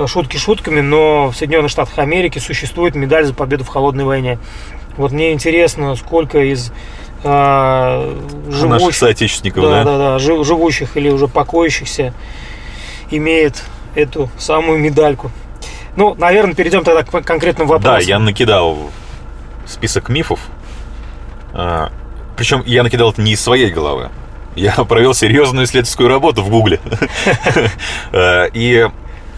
шутки 0.08 0.38
шутками, 0.38 0.82
но 0.82 1.30
в 1.30 1.36
Соединенных 1.36 1.72
Штатах 1.72 1.98
Америки 2.00 2.40
существует 2.40 2.96
медаль 2.96 3.26
за 3.26 3.34
победу 3.34 3.64
в 3.64 3.68
холодной 3.68 4.06
войне. 4.06 4.40
Вот 4.98 5.12
мне 5.12 5.34
интересно, 5.34 5.96
сколько 5.96 6.40
из 6.40 6.72
а, 7.24 8.16
живущих, 8.48 8.70
наших 8.70 8.96
соотечественников, 8.96 9.64
да, 9.64 9.84
да, 9.84 9.98
да, 9.98 9.98
да, 9.98 10.20
живущих 10.20 10.96
или 10.98 11.10
уже 11.10 11.28
покоящихся 11.28 12.14
имеет 13.12 13.64
эту 13.96 14.30
самую 14.38 14.80
медальку. 14.80 15.32
Ну, 15.96 16.16
наверное, 16.16 16.54
перейдем 16.54 16.84
тогда 16.84 17.04
к 17.04 17.26
конкретным 17.26 17.68
вопросам. 17.68 18.00
Да, 18.00 18.06
я 18.06 18.20
накидал 18.20 18.90
список 19.66 20.10
мифов. 20.10 20.40
А, 21.54 21.92
причем 22.38 22.64
я 22.66 22.84
накидал 22.84 23.12
это 23.12 23.22
не 23.22 23.34
из 23.34 23.42
своей 23.42 23.72
головы. 23.72 24.10
Я 24.56 24.72
провел 24.88 25.14
серьезную 25.14 25.66
исследовательскую 25.66 26.10
работу 26.10 26.42
в 26.42 26.50
Гугле. 26.50 26.80
А, 28.12 28.46
и 28.46 28.90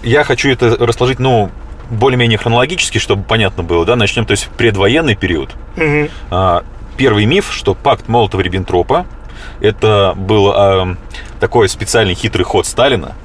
я 0.04 0.24
хочу 0.24 0.50
это 0.50 0.76
расложить, 0.78 1.20
ну, 1.20 1.52
более-менее 1.92 2.38
хронологически, 2.40 2.98
чтобы 2.98 3.24
понятно 3.24 3.62
было, 3.62 3.86
да, 3.86 3.96
начнем, 3.96 4.26
то 4.26 4.32
есть 4.32 4.48
предвоенный 4.58 5.16
период. 5.16 5.52
Угу 5.78 6.10
первый 6.98 7.26
миф, 7.26 7.52
что 7.52 7.74
пакт 7.74 8.08
Молотова-Риббентропа 8.08 9.06
это 9.60 10.14
был 10.16 10.54
э, 10.56 10.96
такой 11.40 11.68
специальный 11.68 12.14
хитрый 12.14 12.44
ход 12.46 12.68
Сталина, 12.68 13.16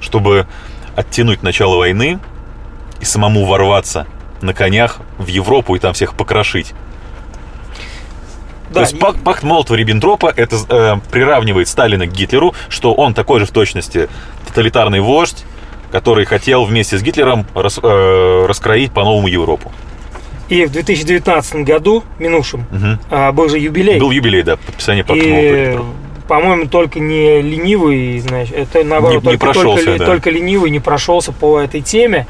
чтобы 0.00 0.46
оттянуть 0.94 1.42
начало 1.42 1.76
войны 1.76 2.18
и 3.00 3.04
самому 3.04 3.44
ворваться 3.44 4.06
на 4.40 4.54
конях 4.54 5.00
в 5.18 5.26
Европу 5.26 5.74
и 5.76 5.78
там 5.78 5.92
всех 5.92 6.14
покрошить. 6.14 6.72
Да, 8.68 8.74
То 8.74 8.80
есть 8.80 8.94
и- 8.94 8.96
пак- 8.96 9.22
пакт 9.22 9.42
Молотова-Риббентропа 9.44 10.32
это 10.34 10.56
э, 10.68 10.96
приравнивает 11.10 11.68
Сталина 11.68 12.06
к 12.06 12.12
Гитлеру, 12.12 12.54
что 12.68 12.94
он 12.94 13.14
такой 13.14 13.40
же 13.40 13.46
в 13.46 13.50
точности 13.50 14.08
тоталитарный 14.46 15.00
вождь, 15.00 15.44
который 15.92 16.24
хотел 16.24 16.64
вместе 16.64 16.98
с 16.98 17.02
Гитлером 17.02 17.46
рас- 17.54 17.80
э, 17.82 18.46
раскроить 18.48 18.92
по-новому 18.92 19.28
Европу. 19.28 19.72
И 20.48 20.64
в 20.64 20.70
2019 20.70 21.64
году, 21.64 22.04
минувшем, 22.18 22.66
а, 23.10 23.32
был 23.32 23.48
же 23.48 23.58
юбилей. 23.58 23.98
Был 23.98 24.10
юбилей, 24.12 24.42
да, 24.42 24.56
подписания 24.56 25.02
пакта 25.02 25.24
И, 25.24 25.76
по-моему, 26.28 26.66
только 26.66 27.00
не 27.00 27.40
ленивый, 27.42 28.18
значит, 28.20 28.54
это 28.56 28.84
наоборот, 28.84 29.24
Не- 29.24 29.32
не 29.32 29.38
только, 29.38 29.54
только, 29.62 29.98
да. 29.98 30.06
только 30.06 30.30
ленивый 30.30 30.70
не 30.70 30.80
прошелся 30.80 31.32
по 31.32 31.58
этой 31.60 31.80
теме. 31.80 32.26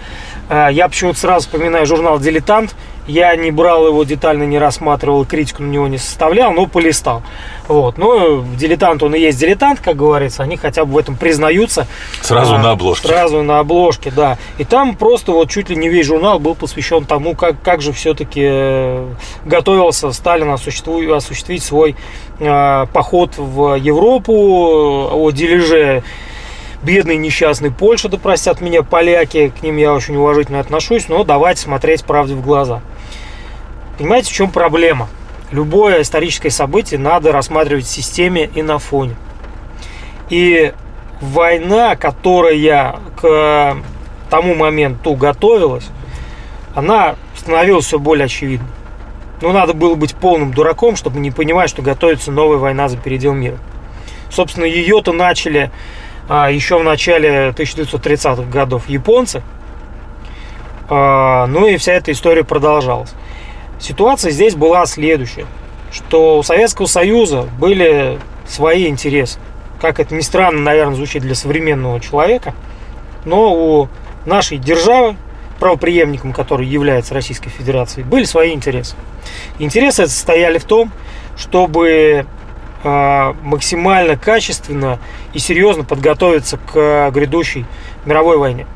А, 0.49 0.69
Я 0.69 0.89
почему-то 0.89 1.19
сразу 1.19 1.47
вспоминаю 1.47 1.87
журнал 1.87 2.19
«Дилетант». 2.19 2.75
Я 3.07 3.37
не 3.37 3.53
брал 3.53 3.87
его 3.87 4.03
детально, 4.03 4.43
не 4.43 4.59
рассматривал, 4.59 5.25
критику 5.25 5.63
на 5.63 5.71
него 5.71 5.87
не 5.87 5.97
составлял, 5.97 6.53
но 6.53 6.67
полистал. 6.67 7.23
Вот. 7.69 7.99
Но 7.99 8.45
дилетант, 8.57 9.01
он 9.05 9.15
и 9.15 9.21
есть 9.21 9.39
дилетант, 9.39 9.79
как 9.79 9.97
говорится. 9.97 10.43
Они 10.43 10.57
хотя 10.57 10.85
бы 10.85 10.95
в 10.95 10.99
этом 10.99 11.15
признаются. 11.15 11.87
Сразу 12.21 12.57
А, 12.57 12.59
на 12.59 12.73
обложке. 12.73 13.07
Сразу 13.07 13.43
на 13.43 13.61
обложке, 13.61 14.11
да. 14.11 14.39
И 14.59 14.65
там 14.65 14.97
просто 14.97 15.31
вот 15.31 15.51
чуть 15.51 15.71
ли 15.71 15.77
не 15.77 15.89
весь 15.89 16.07
журнал 16.07 16.41
был 16.41 16.57
посвящен 16.57 17.05
тому, 17.05 17.37
как, 17.37 17.63
как 17.63 17.81
же 17.81 17.93
все-таки 17.93 18.99
готовился 19.45 20.11
Сталин 20.11 20.51
осуществить 20.51 21.63
свой 21.63 21.95
э, 22.41 22.87
поход 22.93 23.35
в 23.37 23.77
Европу, 23.77 24.33
о 25.13 25.31
дележе 25.31 26.03
бедной 26.87 27.17
несчастной 27.17 27.73
Польши, 27.73 28.09
да 28.09 28.17
простят 28.17 28.61
меня 28.61 28.83
поляки, 28.83 29.49
к 29.49 29.63
ним 29.63 29.77
я 29.77 29.93
очень 29.93 30.17
уважительно 30.17 30.61
отношусь, 30.61 31.09
но 31.09 31.25
давайте 31.25 31.61
смотреть 31.61 32.05
правде 32.05 32.35
в 32.35 32.43
глаза. 32.43 32.81
Понимаете, 33.99 34.31
в 34.31 34.33
чем 34.33 34.51
проблема? 34.51 35.09
Любое 35.51 36.03
историческое 36.03 36.51
событие 36.51 36.99
надо 36.99 37.33
рассматривать 37.33 37.85
в 37.85 37.91
системе 37.91 38.49
и 38.55 38.63
на 38.63 38.79
фоне. 38.79 39.17
И 40.31 40.73
война, 41.21 41.97
которая 41.97 42.97
к 43.21 43.77
тому 44.31 44.55
моменту 44.55 45.15
готовилась, 45.15 45.89
она 46.75 47.17
становилась 47.35 47.87
все 47.87 47.99
более 47.99 48.27
очевидной. 48.27 48.69
Но 49.43 49.53
надо 49.53 49.75
было 49.75 49.95
быть 49.97 50.15
полным 50.15 50.53
дураком, 50.53 50.95
чтобы 50.95 51.19
не 51.19 51.31
понимать, 51.31 51.69
что 51.69 51.83
готовится 51.83 52.31
новая 52.31 52.59
война 52.59 52.89
за 52.89 52.97
передел 52.97 53.35
мира. 53.35 53.59
Собственно, 54.31 54.65
ее-то 54.65 55.13
начали 55.13 55.71
а, 56.29 56.51
еще 56.51 56.79
в 56.79 56.85
начале 56.85 57.55
1930-х 57.57 58.51
годов 58.51 58.89
японцы. 58.89 59.43
А, 60.89 61.47
ну 61.47 61.67
и 61.67 61.77
вся 61.77 61.93
эта 61.95 62.13
история 62.13 62.45
продолжалась. 62.45 63.13
Ситуация 63.79 64.31
здесь 64.31 64.55
была 64.55 64.87
следующая, 64.87 65.47
что 65.93 66.39
у 66.39 66.43
Советского 66.43 66.87
Союза 66.87 67.43
были 67.59 68.19
свои 68.47 68.89
интересы. 68.89 69.39
Как 69.81 70.01
это 70.01 70.15
ни 70.15 70.21
странно, 70.21 70.61
наверное, 70.61 70.97
звучит 70.97 71.23
для 71.23 71.35
современного 71.35 72.01
человека, 72.01 72.55
но 73.25 73.53
у 73.53 73.89
нашей 74.25 74.59
державы, 74.59 75.17
правоприемником 75.61 76.33
которой 76.33 76.67
является 76.67 77.15
Российская 77.15 77.51
Федерация, 77.51 78.05
были 78.05 78.25
свои 78.25 78.53
интересы. 78.55 78.95
Интересы 79.59 80.07
состояли 80.07 80.59
в 80.59 80.65
том, 80.65 80.91
чтобы 81.37 82.27
максимально 83.43 84.17
качественно 84.17 84.99
и 85.33 85.39
серьезно 85.39 85.85
подготовиться 85.85 86.59
к 86.59 87.11
грядущей 87.11 87.67
мировой 88.05 88.39
войне. 88.39 88.67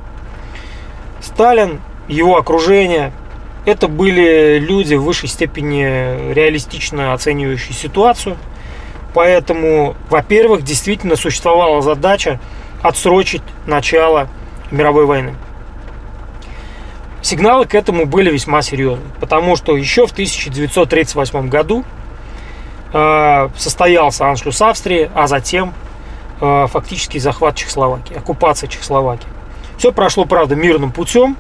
Сталин, 1.21 1.81
его 2.09 2.37
окружение, 2.37 3.13
это 3.67 3.89
были 3.89 4.59
люди 4.59 4.95
в 4.95 5.03
высшей 5.03 5.29
степени 5.29 6.33
реалистично 6.33 7.13
оценивающие 7.13 7.75
ситуацию. 7.75 8.37
Поэтому, 9.13 9.97
во-первых, 10.09 10.63
действительно 10.63 11.17
существовала 11.17 11.83
задача 11.83 12.41
отсрочить 12.81 13.43
начало 13.67 14.29
мировой 14.71 15.05
войны. 15.05 15.35
Сигналы 17.23 17.67
к 17.67 17.75
этому 17.75 18.07
были 18.07 18.31
весьма 18.31 18.63
серьезны, 18.63 19.05
потому 19.21 19.57
что 19.57 19.77
еще 19.77 20.07
в 20.07 20.13
1938 20.13 21.49
году 21.49 21.85
состоялся 23.57 24.29
аншлюс 24.29 24.61
Австрии, 24.63 25.11
а 25.15 25.27
затем 25.27 25.73
э, 26.41 26.67
фактически 26.69 27.19
захват 27.19 27.55
Чехословакии, 27.57 28.17
оккупация 28.17 28.69
Чехословакии. 28.69 29.29
Все 29.79 29.93
прошло, 29.93 30.25
правда, 30.25 30.57
мирным 30.57 30.93
путем. 30.93 31.37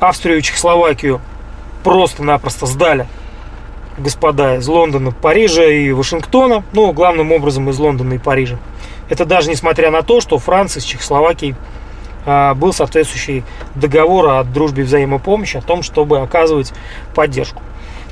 Австрию 0.00 0.38
и 0.38 0.42
Чехословакию 0.42 1.20
просто-напросто 1.82 2.66
сдали 2.66 3.06
господа 3.96 4.56
из 4.56 4.66
Лондона, 4.66 5.12
Парижа 5.12 5.64
и 5.64 5.92
Вашингтона, 5.92 6.64
ну, 6.72 6.92
главным 6.92 7.32
образом 7.32 7.70
из 7.70 7.78
Лондона 7.78 8.14
и 8.14 8.18
Парижа. 8.18 8.56
Это 9.08 9.24
даже 9.24 9.50
несмотря 9.50 9.90
на 9.90 10.02
то, 10.02 10.20
что 10.20 10.38
Франция 10.38 10.80
с 10.80 10.84
Чехословакией 10.84 11.54
а, 12.26 12.54
был 12.54 12.72
соответствующий 12.72 13.44
договор 13.74 14.28
о 14.30 14.44
дружбе 14.44 14.82
и 14.82 14.86
взаимопомощи, 14.86 15.58
о 15.58 15.62
том, 15.62 15.82
чтобы 15.82 16.20
оказывать 16.20 16.72
поддержку. 17.14 17.62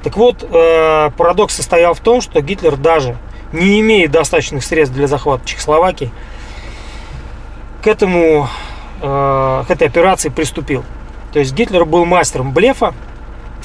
Так 0.02 0.16
вот, 0.16 0.42
э, 0.42 1.10
парадокс 1.16 1.54
состоял 1.54 1.94
в 1.94 2.00
том, 2.00 2.20
что 2.20 2.40
Гитлер 2.40 2.76
даже 2.76 3.16
не 3.52 3.80
имея 3.80 4.08
достаточных 4.08 4.64
средств 4.64 4.94
для 4.96 5.06
захвата 5.06 5.46
Чехословакии, 5.46 6.10
к 7.82 7.86
этому, 7.86 8.48
э, 9.00 9.64
к 9.66 9.70
этой 9.70 9.86
операции 9.86 10.28
приступил. 10.28 10.84
То 11.32 11.38
есть 11.38 11.52
Гитлер 11.54 11.84
был 11.84 12.04
мастером 12.04 12.52
блефа, 12.52 12.94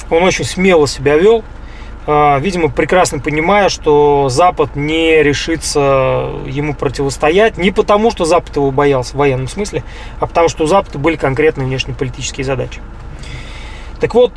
он 0.10 0.24
очень 0.24 0.46
смело 0.46 0.88
себя 0.88 1.18
вел, 1.18 1.44
э, 2.06 2.40
видимо, 2.40 2.70
прекрасно 2.70 3.20
понимая, 3.20 3.70
что 3.70 4.30
Запад 4.30 4.76
не 4.76 5.24
решится 5.24 6.30
ему 6.46 6.76
противостоять, 6.76 7.58
не 7.58 7.72
потому, 7.72 8.12
что 8.12 8.26
Запад 8.26 8.56
его 8.56 8.70
боялся 8.70 9.14
в 9.14 9.18
военном 9.18 9.48
смысле, 9.48 9.84
а 10.20 10.28
потому, 10.28 10.50
что 10.50 10.66
у 10.66 10.68
Запада 10.68 11.00
были 11.00 11.16
конкретные 11.16 11.66
внешнеполитические 11.66 12.46
задачи. 12.46 12.80
Так 14.00 14.14
вот, 14.14 14.32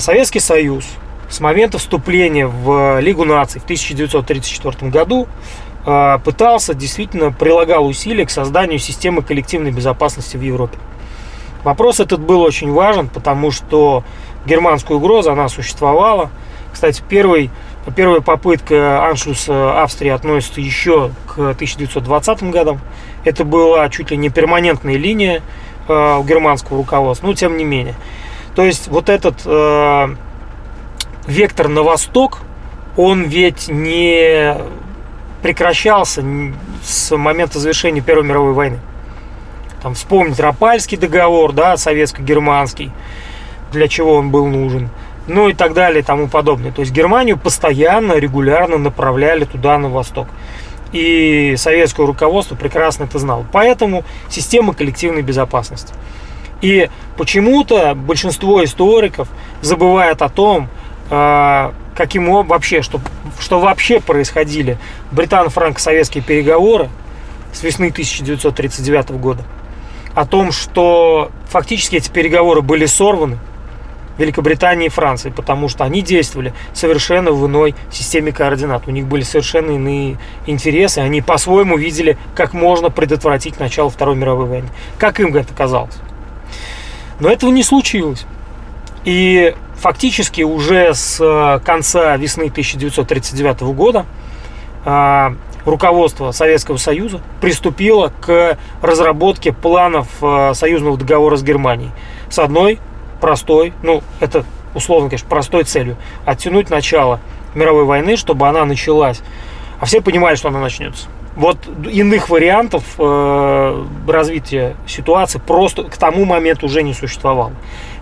Советский 0.00 0.38
Союз 0.38 0.84
с 1.32 1.40
момента 1.40 1.78
вступления 1.78 2.46
в 2.46 3.00
Лигу 3.00 3.24
наций 3.24 3.58
в 3.58 3.64
1934 3.64 4.90
году 4.90 5.26
э, 5.86 6.18
пытался, 6.22 6.74
действительно 6.74 7.32
прилагал 7.32 7.86
усилия 7.86 8.26
к 8.26 8.30
созданию 8.30 8.78
системы 8.78 9.22
коллективной 9.22 9.70
безопасности 9.70 10.36
в 10.36 10.42
Европе. 10.42 10.76
Вопрос 11.64 12.00
этот 12.00 12.20
был 12.20 12.42
очень 12.42 12.70
важен, 12.70 13.08
потому 13.08 13.50
что 13.50 14.04
германская 14.44 14.98
угроза, 14.98 15.32
она 15.32 15.48
существовала. 15.48 16.28
Кстати, 16.70 17.02
первый, 17.08 17.50
первая 17.96 18.20
попытка 18.20 19.08
аншлюса 19.08 19.82
Австрии 19.82 20.10
относится 20.10 20.60
еще 20.60 21.12
к 21.26 21.38
1920 21.38 22.42
годам. 22.50 22.78
Это 23.24 23.44
была 23.44 23.88
чуть 23.88 24.10
ли 24.10 24.18
не 24.18 24.28
перманентная 24.28 24.98
линия 24.98 25.40
э, 25.88 26.16
у 26.18 26.24
германского 26.24 26.76
руководства, 26.76 27.28
но 27.28 27.32
тем 27.32 27.56
не 27.56 27.64
менее. 27.64 27.94
То 28.54 28.64
есть 28.64 28.88
вот 28.88 29.08
этот 29.08 29.40
э, 29.46 30.14
вектор 31.26 31.68
на 31.68 31.82
восток, 31.82 32.40
он 32.96 33.24
ведь 33.24 33.68
не 33.68 34.56
прекращался 35.42 36.24
с 36.82 37.16
момента 37.16 37.58
завершения 37.58 38.00
Первой 38.00 38.24
мировой 38.24 38.52
войны. 38.52 38.78
Там 39.82 39.94
вспомнить 39.94 40.38
Рапальский 40.38 40.96
договор, 40.96 41.52
да, 41.52 41.76
советско-германский, 41.76 42.92
для 43.72 43.88
чего 43.88 44.14
он 44.14 44.30
был 44.30 44.46
нужен, 44.46 44.90
ну 45.26 45.48
и 45.48 45.54
так 45.54 45.74
далее 45.74 46.00
и 46.00 46.04
тому 46.04 46.28
подобное. 46.28 46.70
То 46.70 46.80
есть 46.80 46.92
Германию 46.92 47.38
постоянно, 47.38 48.14
регулярно 48.14 48.78
направляли 48.78 49.44
туда, 49.44 49.78
на 49.78 49.88
восток. 49.88 50.28
И 50.92 51.54
советское 51.56 52.06
руководство 52.06 52.54
прекрасно 52.54 53.04
это 53.04 53.18
знало. 53.18 53.46
Поэтому 53.50 54.04
система 54.28 54.74
коллективной 54.74 55.22
безопасности. 55.22 55.94
И 56.60 56.90
почему-то 57.16 57.94
большинство 57.94 58.62
историков 58.62 59.28
забывает 59.62 60.22
о 60.22 60.28
том, 60.28 60.68
каким 61.94 62.34
об- 62.34 62.48
вообще, 62.48 62.80
что, 62.80 63.00
что 63.38 63.60
вообще 63.60 64.00
происходили 64.00 64.78
британо-франко-советские 65.10 66.24
переговоры 66.24 66.88
с 67.52 67.62
весны 67.62 67.90
1939 67.90 69.10
года. 69.18 69.44
О 70.14 70.24
том, 70.24 70.52
что 70.52 71.30
фактически 71.48 71.96
эти 71.96 72.10
переговоры 72.10 72.62
были 72.62 72.86
сорваны 72.86 73.38
Великобританией 74.18 74.86
и 74.86 74.90
Францией, 74.90 75.34
потому 75.34 75.68
что 75.68 75.84
они 75.84 76.02
действовали 76.02 76.52
совершенно 76.74 77.32
в 77.32 77.46
иной 77.46 77.74
системе 77.90 78.30
координат. 78.32 78.86
У 78.86 78.90
них 78.90 79.06
были 79.06 79.22
совершенно 79.22 79.72
иные 79.72 80.18
интересы. 80.46 80.98
Они 80.98 81.20
по-своему 81.22 81.76
видели, 81.76 82.18
как 82.34 82.52
можно 82.52 82.90
предотвратить 82.90 83.58
начало 83.58 83.90
Второй 83.90 84.16
мировой 84.16 84.46
войны. 84.46 84.68
Как 84.98 85.20
им 85.20 85.34
это 85.34 85.52
казалось. 85.54 85.96
Но 87.20 87.30
этого 87.30 87.50
не 87.50 87.62
случилось. 87.62 88.26
И 89.04 89.54
фактически 89.82 90.42
уже 90.42 90.94
с 90.94 91.18
э, 91.20 91.58
конца 91.64 92.16
весны 92.16 92.44
1939 92.44 93.62
года 93.74 94.06
а, 94.84 95.34
руководство 95.64 96.30
Советского 96.30 96.76
Союза 96.76 97.20
приступило 97.40 98.12
к 98.20 98.58
разработке 98.80 99.52
планов 99.52 100.06
э, 100.22 100.54
союзного 100.54 100.96
договора 100.96 101.36
с 101.36 101.42
Германией. 101.42 101.90
С 102.30 102.38
одной 102.38 102.78
простой, 103.20 103.72
ну 103.82 104.02
это 104.20 104.44
условно, 104.72 105.08
конечно, 105.08 105.28
простой 105.28 105.64
целью, 105.64 105.96
оттянуть 106.24 106.70
начало 106.70 107.18
мировой 107.56 107.84
войны, 107.84 108.16
чтобы 108.16 108.48
она 108.48 108.64
началась. 108.64 109.20
А 109.80 109.84
все 109.84 110.00
понимали, 110.00 110.36
что 110.36 110.48
она 110.48 110.60
начнется. 110.60 111.08
Вот 111.34 111.58
иных 111.90 112.28
вариантов 112.28 112.84
э, 112.98 113.84
развития 114.06 114.76
ситуации 114.86 115.40
просто 115.44 115.84
к 115.84 115.96
тому 115.96 116.24
моменту 116.24 116.66
уже 116.66 116.84
не 116.84 116.94
существовало. 116.94 117.52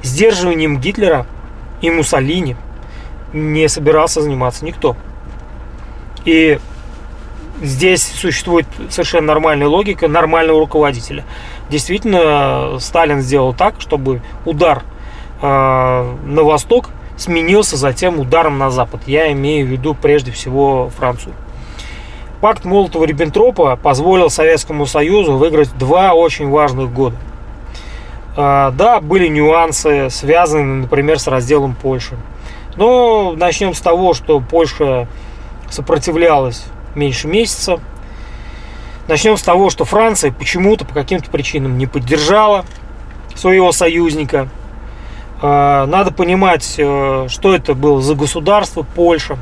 Сдерживанием 0.02 0.78
Гитлера 0.78 1.26
и 1.80 1.90
Муссолини 1.90 2.56
не 3.32 3.68
собирался 3.68 4.20
заниматься 4.22 4.64
никто. 4.64 4.96
И 6.24 6.58
здесь 7.62 8.02
существует 8.02 8.66
совершенно 8.88 9.28
нормальная 9.28 9.68
логика 9.68 10.08
нормального 10.08 10.60
руководителя. 10.60 11.24
Действительно, 11.70 12.78
Сталин 12.80 13.20
сделал 13.20 13.54
так, 13.54 13.80
чтобы 13.80 14.20
удар 14.44 14.82
э, 15.40 16.16
на 16.24 16.42
восток 16.42 16.90
сменился 17.16 17.76
затем 17.76 18.18
ударом 18.18 18.58
на 18.58 18.70
запад. 18.70 19.02
Я 19.06 19.30
имею 19.32 19.66
в 19.66 19.70
виду 19.70 19.94
прежде 19.94 20.32
всего 20.32 20.90
Францию. 20.96 21.34
Пакт 22.40 22.64
Молотова-Риббентропа 22.64 23.76
позволил 23.76 24.30
Советскому 24.30 24.86
Союзу 24.86 25.36
выиграть 25.36 25.76
два 25.78 26.14
очень 26.14 26.48
важных 26.48 26.92
года. 26.92 27.16
Э, 28.36 28.70
да, 28.72 29.00
были 29.00 29.28
нюансы, 29.28 30.08
связанные, 30.10 30.82
например, 30.82 31.18
с 31.18 31.26
разделом 31.26 31.74
Польши. 31.74 32.16
Но 32.76 33.34
начнем 33.36 33.74
с 33.74 33.80
того, 33.80 34.14
что 34.14 34.40
Польша 34.40 35.08
сопротивлялась 35.68 36.64
меньше 36.94 37.28
месяца. 37.28 37.80
Начнем 39.08 39.36
с 39.36 39.42
того, 39.42 39.70
что 39.70 39.84
Франция 39.84 40.32
почему-то 40.32 40.84
по 40.84 40.94
каким-то 40.94 41.30
причинам 41.30 41.78
не 41.78 41.86
поддержала 41.86 42.64
своего 43.34 43.72
союзника. 43.72 44.48
А, 45.42 45.86
надо 45.86 46.12
понимать, 46.12 46.74
э, 46.78 47.26
что 47.28 47.54
это 47.54 47.74
было 47.74 48.00
за 48.00 48.14
государство 48.14 48.82
Польша, 48.82 49.38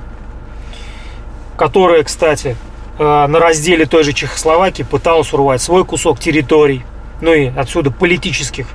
которое, 1.57 2.05
кстати, 2.05 2.57
э, 2.99 3.27
на 3.27 3.39
разделе 3.41 3.85
той 3.85 4.05
же 4.05 4.13
Чехословакии 4.13 4.85
пыталось 4.85 5.33
урвать 5.33 5.61
свой 5.61 5.85
кусок 5.85 6.21
территорий, 6.21 6.85
ну 7.21 7.33
и 7.33 7.47
отсюда 7.47 7.91
политических 7.91 8.67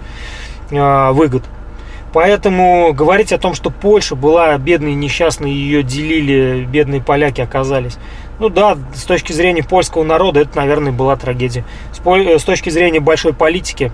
э, 0.72 1.12
выгод. 1.12 1.44
Поэтому 2.14 2.94
говорить 2.94 3.34
о 3.34 3.40
том, 3.40 3.56
что 3.56 3.72
Польша 3.72 4.16
была 4.16 4.56
бедной 4.60 4.92
и 4.92 4.96
несчастной, 4.96 5.52
ее 5.52 5.82
делили, 5.82 6.64
бедные 6.64 7.02
поляки 7.02 7.42
оказались. 7.42 7.98
Ну 8.40 8.50
да, 8.50 8.78
с 8.94 9.04
точки 9.04 9.34
зрения 9.34 9.64
польского 9.64 10.04
народа 10.04 10.42
это, 10.42 10.56
наверное, 10.58 10.92
была 10.92 11.16
трагедия. 11.16 11.66
С, 11.92 11.98
поль... 11.98 12.40
с 12.40 12.44
точки 12.44 12.70
зрения 12.70 13.00
большой 13.00 13.34
политики 13.34 13.92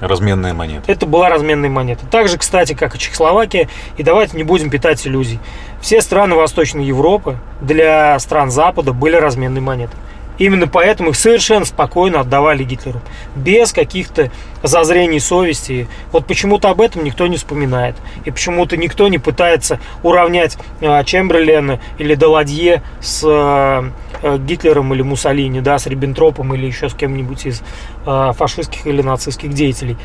Разменная 0.00 0.52
монета. 0.52 0.90
это 0.90 1.06
была 1.06 1.30
разменная 1.30 1.70
монета. 1.70 2.04
Так 2.10 2.28
же, 2.28 2.36
кстати, 2.36 2.74
как 2.74 2.94
и 2.96 2.98
Чехословакия. 2.98 3.68
И 3.96 4.02
давайте 4.02 4.36
не 4.36 4.42
будем 4.42 4.68
питать 4.68 5.06
иллюзий. 5.06 5.38
Все 5.80 6.02
страны 6.02 6.34
Восточной 6.34 6.84
Европы 6.84 7.38
для 7.60 8.18
стран 8.18 8.50
Запада 8.50 8.92
были 8.92 9.16
разменной 9.16 9.60
монетой. 9.60 9.98
Именно 10.38 10.66
поэтому 10.66 11.10
их 11.10 11.16
совершенно 11.16 11.64
спокойно 11.64 12.20
отдавали 12.20 12.64
Гитлеру. 12.64 13.00
Без 13.36 13.72
каких-то 13.72 14.30
зазрений 14.62 15.20
совести. 15.20 15.88
Вот 16.10 16.26
почему-то 16.26 16.70
об 16.70 16.80
этом 16.80 17.04
никто 17.04 17.26
не 17.26 17.36
вспоминает. 17.36 17.96
И 18.24 18.30
почему-то 18.30 18.76
никто 18.76 19.08
не 19.08 19.18
пытается 19.18 19.78
уравнять 20.02 20.58
э, 20.80 21.04
Чемберлена 21.04 21.80
или 21.98 22.14
Даладье 22.14 22.82
с 23.00 23.22
э, 23.24 23.90
э, 24.22 24.38
Гитлером 24.38 24.92
или 24.94 25.02
Муссолини, 25.02 25.60
да, 25.60 25.78
с 25.78 25.86
Риббентропом 25.86 26.54
или 26.54 26.66
еще 26.66 26.88
с 26.88 26.94
кем-нибудь 26.94 27.46
из 27.46 27.62
э, 28.06 28.32
фашистских 28.36 28.86
или 28.86 29.02
нацистских 29.02 29.52
деятелей. 29.52 29.96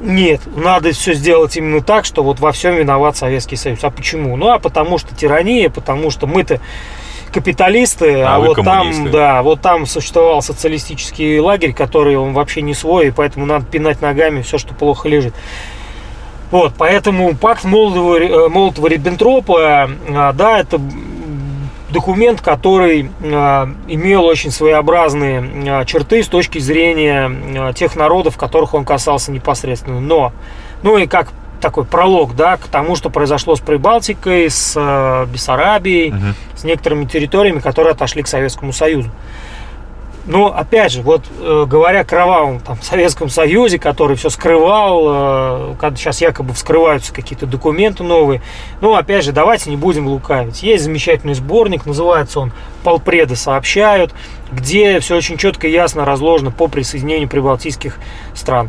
Нет, 0.00 0.40
надо 0.56 0.90
все 0.90 1.14
сделать 1.14 1.56
именно 1.56 1.80
так, 1.80 2.04
что 2.04 2.24
вот 2.24 2.40
во 2.40 2.50
всем 2.50 2.74
виноват 2.74 3.16
Советский 3.16 3.54
Союз. 3.54 3.84
А 3.84 3.90
почему? 3.90 4.36
Ну, 4.36 4.48
а 4.48 4.58
потому 4.58 4.98
что 4.98 5.14
тирания, 5.14 5.70
потому 5.70 6.10
что 6.10 6.26
мы-то 6.26 6.60
капиталисты, 7.32 8.20
а, 8.20 8.36
А 8.36 8.38
вот 8.38 8.56
коммунисты. 8.56 9.04
там, 9.04 9.12
да, 9.12 9.42
вот 9.42 9.60
там 9.60 9.86
существовал 9.86 10.42
социалистический 10.42 11.40
лагерь, 11.40 11.72
который 11.72 12.16
он 12.16 12.32
вообще 12.32 12.62
не 12.62 12.74
свой, 12.74 13.08
и 13.08 13.10
поэтому 13.10 13.46
надо 13.46 13.64
пинать 13.64 14.00
ногами 14.00 14.42
все, 14.42 14.58
что 14.58 14.74
плохо 14.74 15.08
лежит. 15.08 15.34
Вот, 16.52 16.74
поэтому 16.76 17.34
пакт 17.34 17.64
э, 17.64 17.68
Молотова-Риббентропа, 17.68 19.90
э, 20.06 20.32
да, 20.34 20.60
это 20.60 20.78
документ, 21.90 22.42
который 22.42 23.10
э, 23.20 23.66
имел 23.88 24.24
очень 24.24 24.50
своеобразные 24.50 25.84
черты 25.86 26.22
с 26.22 26.28
точки 26.28 26.58
зрения 26.58 27.72
тех 27.72 27.96
народов, 27.96 28.36
которых 28.36 28.74
он 28.74 28.84
касался 28.84 29.32
непосредственно. 29.32 30.00
Но, 30.00 30.32
ну 30.82 30.98
и 30.98 31.06
как 31.06 31.32
такой 31.62 31.84
пролог, 31.84 32.36
да, 32.36 32.58
к 32.58 32.66
тому, 32.66 32.94
что 32.96 33.08
произошло 33.08 33.56
с 33.56 33.60
Прибалтикой, 33.60 34.50
с 34.50 34.74
э, 34.76 35.26
Бессарабией, 35.32 36.10
Мгм. 36.12 36.34
с 36.56 36.64
некоторыми 36.64 37.06
территориями, 37.06 37.60
которые 37.60 37.92
отошли 37.92 38.22
к 38.22 38.26
Советскому 38.26 38.72
Союзу. 38.74 39.08
Но 40.24 40.54
опять 40.56 40.92
же, 40.92 41.02
вот 41.02 41.24
э, 41.40 41.64
говоря 41.68 42.00
о 42.00 42.04
кровавом 42.04 42.60
там, 42.60 42.78
Советском 42.82 43.28
Союзе, 43.28 43.78
который 43.80 44.16
все 44.16 44.30
скрывал, 44.30 45.02
э, 45.06 45.74
когда 45.80 45.96
сейчас 45.96 46.20
якобы 46.20 46.52
вскрываются 46.54 47.12
какие-то 47.12 47.46
документы 47.46 48.04
новые, 48.04 48.40
ну 48.80 48.94
опять 48.94 49.24
же, 49.24 49.32
давайте 49.32 49.68
не 49.70 49.76
будем 49.76 50.06
лукавить. 50.06 50.62
Есть 50.62 50.84
замечательный 50.84 51.34
сборник, 51.34 51.86
называется 51.86 52.38
он 52.38 52.52
«Полпреды 52.84 53.34
сообщают», 53.34 54.12
где 54.52 55.00
все 55.00 55.16
очень 55.16 55.38
четко 55.38 55.66
и 55.66 55.72
ясно 55.72 56.04
разложено 56.04 56.50
по 56.52 56.68
присоединению 56.68 57.28
прибалтийских 57.28 57.98
стран, 58.34 58.68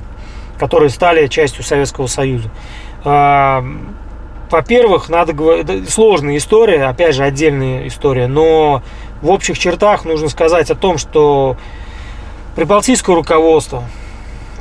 которые 0.58 0.89
стали 0.89 1.27
частью 1.27 1.63
Советского 1.63 2.08
Союза. 2.08 2.49
Во-первых, 3.03 5.09
надо 5.09 5.33
говорить, 5.33 5.89
сложная 5.89 6.37
история, 6.37 6.85
опять 6.85 7.15
же, 7.15 7.23
отдельная 7.23 7.87
история, 7.87 8.27
но 8.27 8.83
в 9.21 9.29
общих 9.29 9.57
чертах 9.57 10.05
нужно 10.05 10.29
сказать 10.29 10.69
о 10.69 10.75
том, 10.75 10.97
что 10.97 11.57
прибалтийское 12.55 13.15
руководство 13.15 13.83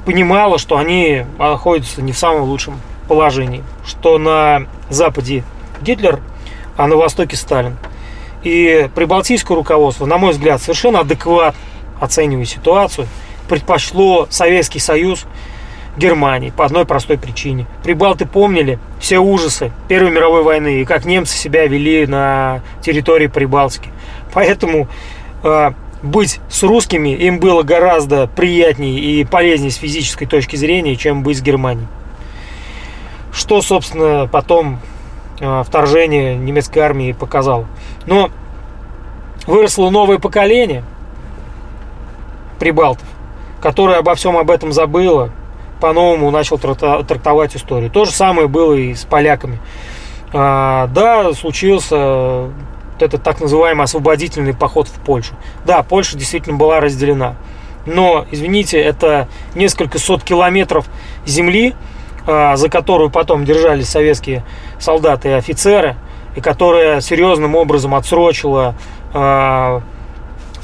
понимало, 0.06 0.58
что 0.58 0.78
они 0.78 1.26
находятся 1.38 2.02
не 2.02 2.12
в 2.12 2.18
самом 2.18 2.44
лучшем 2.44 2.80
положении, 3.06 3.62
что 3.86 4.18
на 4.18 4.66
Западе 4.88 5.44
Гитлер, 5.82 6.20
а 6.76 6.86
на 6.86 6.96
Востоке 6.96 7.36
Сталин. 7.36 7.76
И 8.42 8.88
прибалтийское 8.94 9.56
руководство, 9.56 10.06
на 10.06 10.18
мой 10.18 10.32
взгляд, 10.32 10.60
совершенно 10.60 11.00
адекватно 11.00 11.58
оценивая 12.00 12.46
ситуацию, 12.46 13.06
предпочло 13.48 14.26
Советский 14.30 14.80
Союз 14.80 15.26
Германии 15.96 16.50
по 16.50 16.64
одной 16.64 16.86
простой 16.86 17.18
причине. 17.18 17.66
Прибалты 17.82 18.26
помнили 18.26 18.78
все 18.98 19.18
ужасы 19.18 19.72
Первой 19.88 20.10
мировой 20.10 20.42
войны 20.42 20.80
и 20.80 20.84
как 20.84 21.04
немцы 21.04 21.36
себя 21.36 21.66
вели 21.66 22.06
на 22.06 22.62
территории 22.80 23.26
Прибалтики. 23.26 23.90
Поэтому 24.32 24.88
э, 25.42 25.72
быть 26.02 26.40
с 26.48 26.62
русскими 26.62 27.10
им 27.10 27.38
было 27.38 27.62
гораздо 27.62 28.26
приятнее 28.26 28.98
и 28.98 29.24
полезнее 29.24 29.70
с 29.70 29.76
физической 29.76 30.26
точки 30.26 30.56
зрения, 30.56 30.96
чем 30.96 31.22
быть 31.22 31.38
с 31.38 31.42
Германией. 31.42 31.86
Что, 33.32 33.60
собственно, 33.60 34.26
потом 34.30 34.80
э, 35.40 35.62
вторжение 35.66 36.36
немецкой 36.36 36.80
армии 36.80 37.12
показало. 37.12 37.66
Но 38.06 38.30
выросло 39.46 39.90
новое 39.90 40.18
поколение 40.18 40.84
прибалтов, 42.58 43.06
которое 43.60 43.98
обо 43.98 44.14
всем 44.14 44.38
об 44.38 44.50
этом 44.50 44.72
забыло, 44.72 45.30
по-новому 45.82 46.30
начал 46.30 46.58
трактовать 46.58 47.56
историю. 47.56 47.90
То 47.90 48.04
же 48.04 48.12
самое 48.12 48.46
было 48.46 48.74
и 48.74 48.94
с 48.94 49.04
поляками. 49.04 49.58
А, 50.32 50.86
да, 50.86 51.32
случился 51.32 51.96
вот 51.96 53.02
этот 53.02 53.24
так 53.24 53.40
называемый 53.40 53.82
освободительный 53.82 54.54
поход 54.54 54.86
в 54.86 55.00
Польшу. 55.00 55.34
Да, 55.66 55.82
Польша 55.82 56.16
действительно 56.16 56.56
была 56.56 56.78
разделена. 56.78 57.34
Но, 57.84 58.24
извините, 58.30 58.80
это 58.80 59.26
несколько 59.56 59.98
сот 59.98 60.22
километров 60.22 60.86
земли, 61.26 61.74
а, 62.28 62.54
за 62.56 62.68
которую 62.68 63.10
потом 63.10 63.44
держались 63.44 63.88
советские 63.88 64.44
солдаты 64.78 65.30
и 65.30 65.32
офицеры, 65.32 65.96
и 66.36 66.40
которая 66.40 67.00
серьезным 67.00 67.56
образом 67.56 67.96
отсрочила 67.96 68.76
а, 69.12 69.82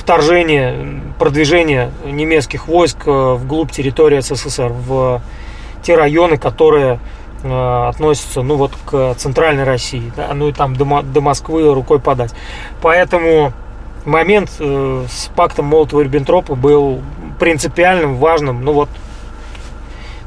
вторжение, 0.08 1.02
продвижение 1.18 1.90
немецких 2.02 2.66
войск 2.66 2.96
э, 3.04 3.34
вглубь 3.34 3.70
территории 3.70 4.20
СССР, 4.20 4.72
в 4.72 5.20
те 5.82 5.96
районы, 5.96 6.38
которые 6.38 6.98
э, 7.42 7.86
относятся 7.90 8.40
ну, 8.40 8.56
вот, 8.56 8.72
к 8.86 9.16
центральной 9.18 9.64
России, 9.64 10.10
да, 10.16 10.32
ну 10.32 10.48
и 10.48 10.52
там 10.52 10.74
до, 10.76 11.02
до 11.02 11.20
Москвы 11.20 11.74
рукой 11.74 12.00
подать. 12.00 12.32
Поэтому 12.80 13.52
момент 14.06 14.50
э, 14.58 15.04
с 15.10 15.28
пактом 15.36 15.66
Молотова-Риббентропа 15.74 16.54
был 16.54 17.02
принципиальным, 17.38 18.16
важным. 18.16 18.64
Ну 18.64 18.72
вот, 18.72 18.88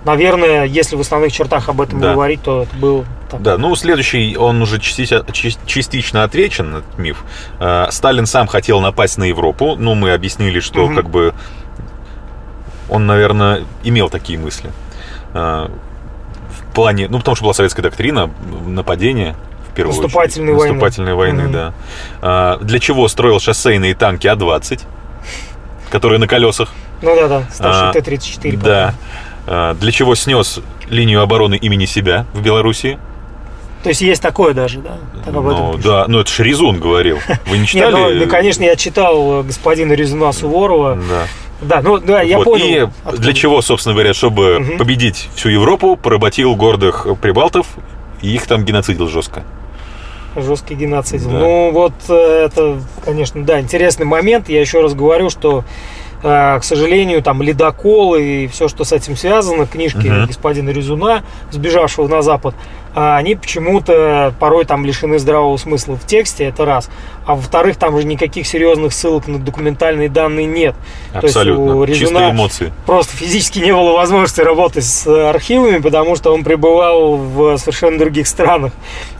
наверное, 0.05 0.65
если 0.65 0.95
в 0.95 1.01
основных 1.01 1.33
чертах 1.33 1.69
об 1.69 1.81
этом 1.81 1.99
Да. 1.99 2.13
говорить, 2.13 2.43
то 2.43 2.61
это 2.61 2.75
был 2.75 3.03
так. 3.31 3.41
Да, 3.41 3.57
ну 3.57 3.75
следующий, 3.75 4.35
он 4.37 4.61
уже 4.61 4.79
частично, 4.79 5.23
част- 5.31 5.59
частично 5.65 6.23
отвечен, 6.23 6.75
этот 6.77 6.97
миф. 6.97 7.23
Э, 7.59 7.87
Сталин 7.89 8.25
сам 8.25 8.47
хотел 8.47 8.79
напасть 8.81 9.17
на 9.17 9.23
Европу, 9.25 9.75
ну 9.77 9.95
мы 9.95 10.11
объяснили, 10.13 10.59
что 10.59 10.85
Мгм. 10.85 10.95
как 10.95 11.09
бы 11.09 11.33
он, 12.89 13.05
наверное, 13.05 13.63
имел 13.83 14.09
такие 14.09 14.37
мысли. 14.37 14.71
Э, 15.33 15.67
В 16.49 16.73
плане, 16.73 17.07
ну 17.09 17.17
потому 17.17 17.35
что 17.35 17.43
была 17.43 17.53
советская 17.53 17.83
доктрина 17.83 18.29
нападения 18.65 19.35
в 19.69 19.75
первую 19.75 19.93
Наступательной 20.01 20.53
очередь. 20.53 20.59
войны. 20.59 20.73
Наступательной 20.73 21.13
войны, 21.15 21.43
Мгм. 21.43 21.51
да. 21.51 21.73
А, 22.21 22.57
для 22.61 22.79
чего 22.79 23.07
строил 23.09 23.39
шоссейные 23.41 23.93
танки 23.93 24.27
А-20, 24.27 24.81
которые 25.89 26.17
на 26.19 26.27
колесах? 26.27 26.69
Ну 27.01 27.13
да-да, 27.15 27.43
старший 27.51 27.89
А, 27.89 27.93
Т-34. 27.93 28.57
Да. 28.57 28.93
А, 29.47 29.73
для 29.73 29.91
чего 29.91 30.15
снес 30.15 30.59
линию 30.89 31.21
обороны 31.21 31.55
имени 31.55 31.85
себя 31.85 32.25
в 32.33 32.41
Белоруссии? 32.41 32.99
То 33.83 33.89
есть 33.89 34.01
есть 34.01 34.21
такое 34.21 34.53
даже, 34.53 34.79
да? 34.79 34.97
Так 35.25 35.35
об 35.35 35.47
этом 35.47 35.59
Ну, 35.65 35.67
пишут. 35.73 35.85
да, 35.85 36.05
ну 36.07 36.19
это 36.19 36.29
Шризун 36.29 36.79
говорил. 36.79 37.17
Вы 37.47 37.55
не 37.57 37.59
Не, 37.61 37.67
читали? 37.67 37.91
ну, 37.93 38.19
да, 38.19 38.25
конечно, 38.27 38.63
я 38.63 38.75
читал 38.75 39.39
э, 39.41 39.43
господина 39.43 39.93
Резуна 39.93 40.31
Суворова. 40.31 40.95
Да. 40.95 41.23
Да, 41.61 41.81
ну 41.81 41.97
да, 41.99 42.21
я 42.21 42.37
Вот. 42.37 42.45
понял. 42.45 42.65
И 42.65 42.77
откуда. 42.77 43.17
для 43.17 43.33
чего, 43.33 43.61
собственно 43.61 43.93
говоря, 43.93 44.13
чтобы 44.13 44.59
Мгм. 44.59 44.77
победить 44.77 45.29
всю 45.35 45.49
Европу, 45.49 45.95
поработил 45.95 46.55
гордых 46.55 47.07
прибалтов 47.21 47.67
и 48.21 48.33
их 48.33 48.45
там 48.47 48.65
геноцидил 48.65 49.07
жестко. 49.07 49.43
Жесткий 50.35 50.75
геноцид. 50.75 51.23
Да. 51.23 51.29
Ну, 51.29 51.71
вот 51.71 51.93
э, 52.07 52.45
это, 52.45 52.79
конечно, 53.03 53.43
да, 53.43 53.59
интересный 53.59 54.05
момент. 54.05 54.47
Я 54.47 54.61
еще 54.61 54.79
раз 54.81 54.93
говорю, 54.93 55.29
что, 55.29 55.65
э, 56.23 56.57
к 56.59 56.63
сожалению, 56.63 57.21
там 57.21 57.41
ледоколы 57.41 58.43
и 58.43 58.47
все, 58.47 58.67
что 58.69 58.83
с 58.85 58.93
этим 58.93 59.17
связано, 59.17 59.65
книжки 59.65 60.07
Мгм. 60.07 60.27
господина 60.27 60.69
Резуна, 60.69 61.23
сбежавшего 61.51 62.07
на 62.07 62.21
Запад, 62.21 62.55
они 62.93 63.35
почему-то 63.35 64.33
порой 64.39 64.65
там 64.65 64.85
лишены 64.85 65.19
здравого 65.19 65.57
смысла 65.57 65.95
в 65.95 66.05
тексте, 66.05 66.45
это 66.45 66.65
раз. 66.65 66.89
А 67.25 67.35
во-вторых, 67.35 67.77
там 67.77 67.99
же 67.99 68.05
никаких 68.05 68.47
серьезных 68.47 68.93
ссылок 68.93 69.27
на 69.27 69.37
документальные 69.37 70.09
данные 70.09 70.47
нет. 70.47 70.75
То 71.11 71.19
есть 71.23 71.35
Абсолютно. 71.35 71.75
у 71.75 71.85
Чистые 71.85 72.09
Резуна 72.09 72.31
эмоции. 72.31 72.73
просто 72.85 73.15
физически 73.15 73.59
не 73.59 73.73
было 73.73 73.93
возможности 73.93 74.41
работать 74.41 74.83
с 74.83 75.05
архивами, 75.29 75.77
потому 75.77 76.15
что 76.15 76.33
он 76.33 76.43
пребывал 76.43 77.17
в 77.17 77.57
совершенно 77.57 77.99
других 77.99 78.27
странах. 78.27 78.73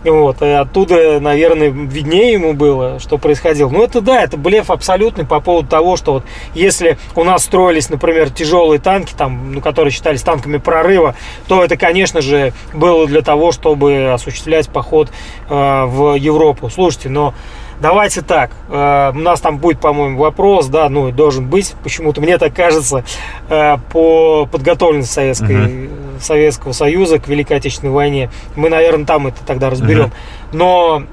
Вот. 0.04 0.42
И 0.42 0.48
оттуда, 0.48 1.20
наверное, 1.20 1.70
виднее 1.70 2.34
ему 2.34 2.54
было, 2.54 3.00
что 3.00 3.18
происходило. 3.20 3.70
Ну, 3.70 3.84
это 3.84 4.02
да, 4.02 4.24
это 4.24 4.36
блеф 4.36 4.72
абсолютный 4.72 5.26
по 5.26 5.40
поводу 5.40 5.68
того, 5.68 5.96
что 5.96 6.14
вот 6.14 6.24
если 6.56 6.98
у 7.16 7.24
нас 7.24 7.44
строились, 7.44 7.90
например, 7.90 8.32
тяжелые 8.32 8.80
танки, 8.80 9.14
там, 9.16 9.54
ну, 9.54 9.62
которые 9.62 9.92
считались 9.92 10.24
танками 10.24 10.58
прорыва, 10.58 11.16
то 11.48 11.64
это, 11.64 11.78
конечно 11.78 12.22
же, 12.22 12.54
было 12.74 13.06
для 13.06 13.22
того, 13.22 13.52
чтобы 13.52 14.12
осуществлять 14.12 14.70
поход 14.70 15.10
э, 15.50 15.86
в 15.86 16.16
Европу. 16.16 16.70
Слушайте, 16.70 17.10
но 17.10 17.34
Давайте 17.82 18.22
так, 18.22 18.52
э, 18.70 19.12
у 19.16 19.20
нас 19.20 19.42
там 19.42 19.58
будет, 19.58 19.80
по-моему, 19.80 20.20
вопрос, 20.20 20.68
да, 20.68 20.88
ну, 20.88 21.08
и 21.08 21.12
должен 21.12 21.48
быть, 21.48 21.74
почему-то 21.84 22.22
мне 22.22 22.38
так 22.38 22.54
кажется, 22.54 23.04
э, 23.50 23.78
по 23.92 24.46
подготовленности 24.46 25.12
Советской, 25.12 25.90
Советского 26.20 26.74
Союза 26.74 27.18
к 27.18 27.28
Великой 27.28 27.58
Отечественной 27.58 27.92
войне. 27.92 28.30
Мы, 28.56 28.70
наверное, 28.70 29.06
там 29.06 29.28
это 29.28 29.38
тогда 29.48 29.72
разберем. 29.72 30.12
Но 30.54 31.02
э, 31.02 31.06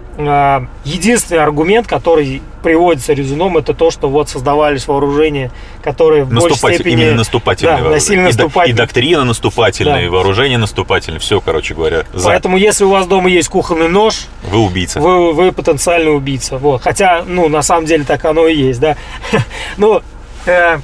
единственный 0.85 1.39
аргумент, 1.43 1.87
который 1.87 2.43
приводится 2.63 3.13
резюном, 3.13 3.57
это 3.57 3.73
то, 3.73 3.91
что 3.93 4.09
вот 4.09 4.29
создавались 4.29 4.89
вооружения, 4.89 5.53
которые 5.83 6.25
в 6.25 6.29
большей 6.31 6.51
Наступатель- 6.51 6.75
степени... 6.75 7.03
именно 7.05 7.15
наступательные 7.19 7.77
Да, 7.77 7.83
вооружения. 7.85 8.23
насильно 8.25 8.67
И 8.67 8.71
И, 8.71 8.73
доктрина 8.73 9.25
наступательная, 9.25 9.95
Да. 9.95 10.03
и 10.03 10.09
вооружение 10.09 10.59
наступательное. 10.59 11.21
Все, 11.21 11.41
короче 11.41 11.75
говоря, 11.75 12.05
за. 12.13 12.27
Поэтому, 12.31 12.57
если 12.57 12.85
у 12.85 12.91
вас 12.91 13.07
дома 13.07 13.31
есть 13.31 13.49
кухонный 13.49 13.89
нож, 13.89 14.27
Вы 14.51 14.59
убийца. 14.59 14.99
вы, 15.01 15.33
вы 15.33 15.53
потенциальный 15.53 16.15
убийца. 16.15 16.59
Вот. 16.59 16.83
Хотя, 16.83 17.23
ну, 17.27 17.49
на 17.49 17.63
самом 17.63 17.87
деле 17.87 18.03
так 18.05 18.25
оно 18.25 18.49
и 18.49 18.57
есть, 18.57 18.81
да. 18.81 18.97
Ну, 19.77 20.03
э, 20.47 20.79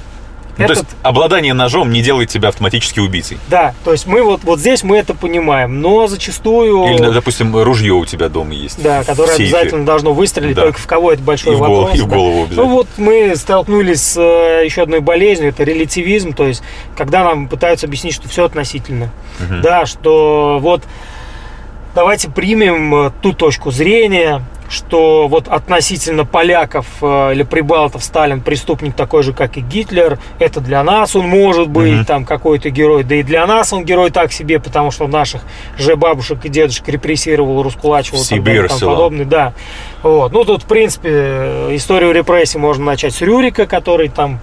Ну, 0.57 0.67
то 0.67 0.73
этот- 0.73 0.83
есть 0.85 0.95
обладание 1.03 1.53
ножом 1.53 1.91
не 1.91 2.01
делает 2.01 2.29
тебя 2.29 2.49
автоматически 2.49 2.99
убийцей. 2.99 3.37
да, 3.49 3.73
то 3.83 3.91
есть 3.91 4.07
мы 4.07 4.21
вот, 4.23 4.43
вот 4.43 4.59
здесь 4.59 4.83
мы 4.83 4.97
это 4.97 5.13
понимаем, 5.13 5.81
но 5.81 6.07
зачастую... 6.07 6.85
Или, 6.93 7.09
допустим, 7.11 7.55
ружье 7.57 7.93
у 7.93 8.05
тебя 8.05 8.29
дома 8.29 8.53
есть. 8.53 8.81
Да, 8.81 9.03
которое 9.03 9.35
обязательно 9.35 9.85
должно 9.85 10.13
выстрелить, 10.13 10.55
Да. 10.55 10.63
только 10.63 10.79
в 10.79 10.87
кого 10.87 11.11
это 11.11 11.21
большой 11.23 11.53
И 11.53 11.55
в 11.55 11.59
голову- 11.59 11.81
вопрос. 11.81 11.97
и 11.97 12.01
в 12.01 12.07
голову 12.07 12.37
обязательно. 12.43 12.63
Ну 12.67 12.69
вот 12.73 12.87
мы 12.97 13.35
столкнулись 13.35 14.01
с 14.01 14.17
э, 14.17 14.63
еще 14.65 14.83
одной 14.83 15.01
болезнью, 15.01 15.49
это 15.49 15.63
релятивизм, 15.63 16.33
то 16.33 16.45
есть 16.47 16.63
когда 16.97 17.23
нам 17.23 17.47
пытаются 17.49 17.85
объяснить, 17.87 18.13
что 18.13 18.29
все 18.29 18.45
относительно. 18.45 19.11
Да, 19.61 19.85
что 19.85 20.59
вот 20.61 20.83
давайте 21.93 22.29
примем 22.29 22.95
э, 23.07 23.11
ту 23.21 23.33
точку 23.33 23.71
зрения, 23.71 24.41
что 24.69 25.27
вот 25.27 25.47
относительно 25.47 26.25
поляков 26.25 26.87
э, 27.01 27.33
или 27.33 27.43
прибалтов 27.43 28.03
Сталин 28.03 28.41
преступник 28.41 28.95
такой 28.95 29.23
же, 29.23 29.33
как 29.33 29.57
и 29.57 29.61
Гитлер. 29.61 30.19
Это 30.39 30.59
для 30.59 30.83
нас 30.83 31.15
он 31.15 31.27
может 31.27 31.69
быть 31.69 31.93
Мгм. 31.93 32.05
там 32.05 32.25
какой-то 32.25 32.69
герой. 32.69 33.03
Да 33.03 33.15
и 33.15 33.23
для 33.23 33.45
нас 33.45 33.71
он 33.73 33.83
герой 33.85 34.11
так 34.11 34.31
себе, 34.31 34.59
потому 34.59 34.91
что 34.91 35.07
наших 35.07 35.41
же 35.77 35.95
бабушек 35.95 36.39
и 36.45 36.49
дедушек 36.49 36.87
репрессировал, 36.87 37.63
раскулачивал 37.63 38.21
и 38.21 38.67
тому 38.67 38.79
подобное. 38.79 39.25
Да. 39.25 39.53
Вот. 40.03 40.31
Ну, 40.31 40.43
тут, 40.43 40.63
в 40.63 40.65
принципе, 40.67 41.67
историю 41.71 42.11
репрессий 42.11 42.59
можно 42.59 42.85
начать 42.85 43.13
с 43.13 43.21
Рюрика, 43.21 43.65
который 43.65 44.09
там, 44.09 44.39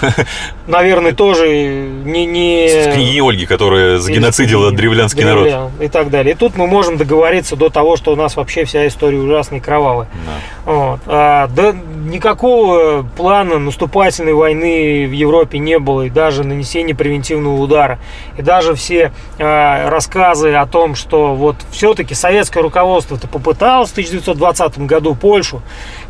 наверное, 0.66 1.12
тоже 1.12 1.48
не... 1.48 2.26
не... 2.26 2.68
С 2.68 2.94
княгиней 2.94 3.22
Ольги, 3.22 3.46
которая 3.46 3.98
загеноцидила 3.98 4.70
древлянский 4.70 5.24
народ. 5.24 5.70
И 5.80 5.88
так 5.88 6.10
далее. 6.10 6.34
И 6.34 6.36
тут 6.36 6.56
мы 6.56 6.66
можем 6.66 6.96
договориться 6.96 7.56
до 7.56 7.68
того, 7.70 7.96
что 7.96 8.12
у 8.12 8.16
нас 8.16 8.36
вообще 8.36 8.64
вся 8.64 8.86
история 8.86 9.18
ужасная 9.18 9.57
и 9.58 9.60
кровавая. 9.60 10.08
Да. 10.26 10.72
Вот. 10.72 11.00
А, 11.06 11.48
да 11.48 11.74
никакого 12.08 13.06
плана 13.16 13.58
наступательной 13.58 14.32
войны 14.32 15.06
в 15.06 15.12
Европе 15.12 15.58
не 15.58 15.78
было, 15.78 16.02
и 16.02 16.10
даже 16.10 16.44
нанесения 16.44 16.94
превентивного 16.94 17.54
удара. 17.54 17.98
И 18.36 18.42
даже 18.42 18.74
все 18.74 19.12
а, 19.38 19.90
рассказы 19.90 20.54
о 20.54 20.66
том, 20.66 20.94
что 20.94 21.34
вот 21.34 21.56
все-таки 21.70 22.14
советское 22.14 22.62
руководство-то 22.62 23.28
попыталось 23.28 23.90
в 23.90 23.92
1920 23.92 24.78
году 24.80 25.14
Польшу 25.14 25.62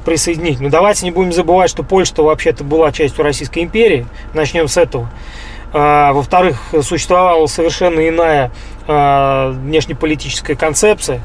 присоединить. 0.04 0.60
Но 0.60 0.68
давайте 0.68 1.04
не 1.04 1.10
будем 1.10 1.32
забывать, 1.32 1.70
что 1.70 1.82
Польша-то 1.82 2.24
вообще-то 2.24 2.64
была 2.64 2.92
частью 2.92 3.24
Российской 3.24 3.64
империи. 3.64 4.06
Начнем 4.34 4.68
с 4.68 4.76
этого. 4.76 5.10
А, 5.72 6.12
Во-вторых, 6.12 6.60
существовала 6.82 7.46
совершенно 7.46 8.08
иная 8.08 8.50
а, 8.86 9.50
внешнеполитическая 9.52 10.56
концепция 10.56 11.20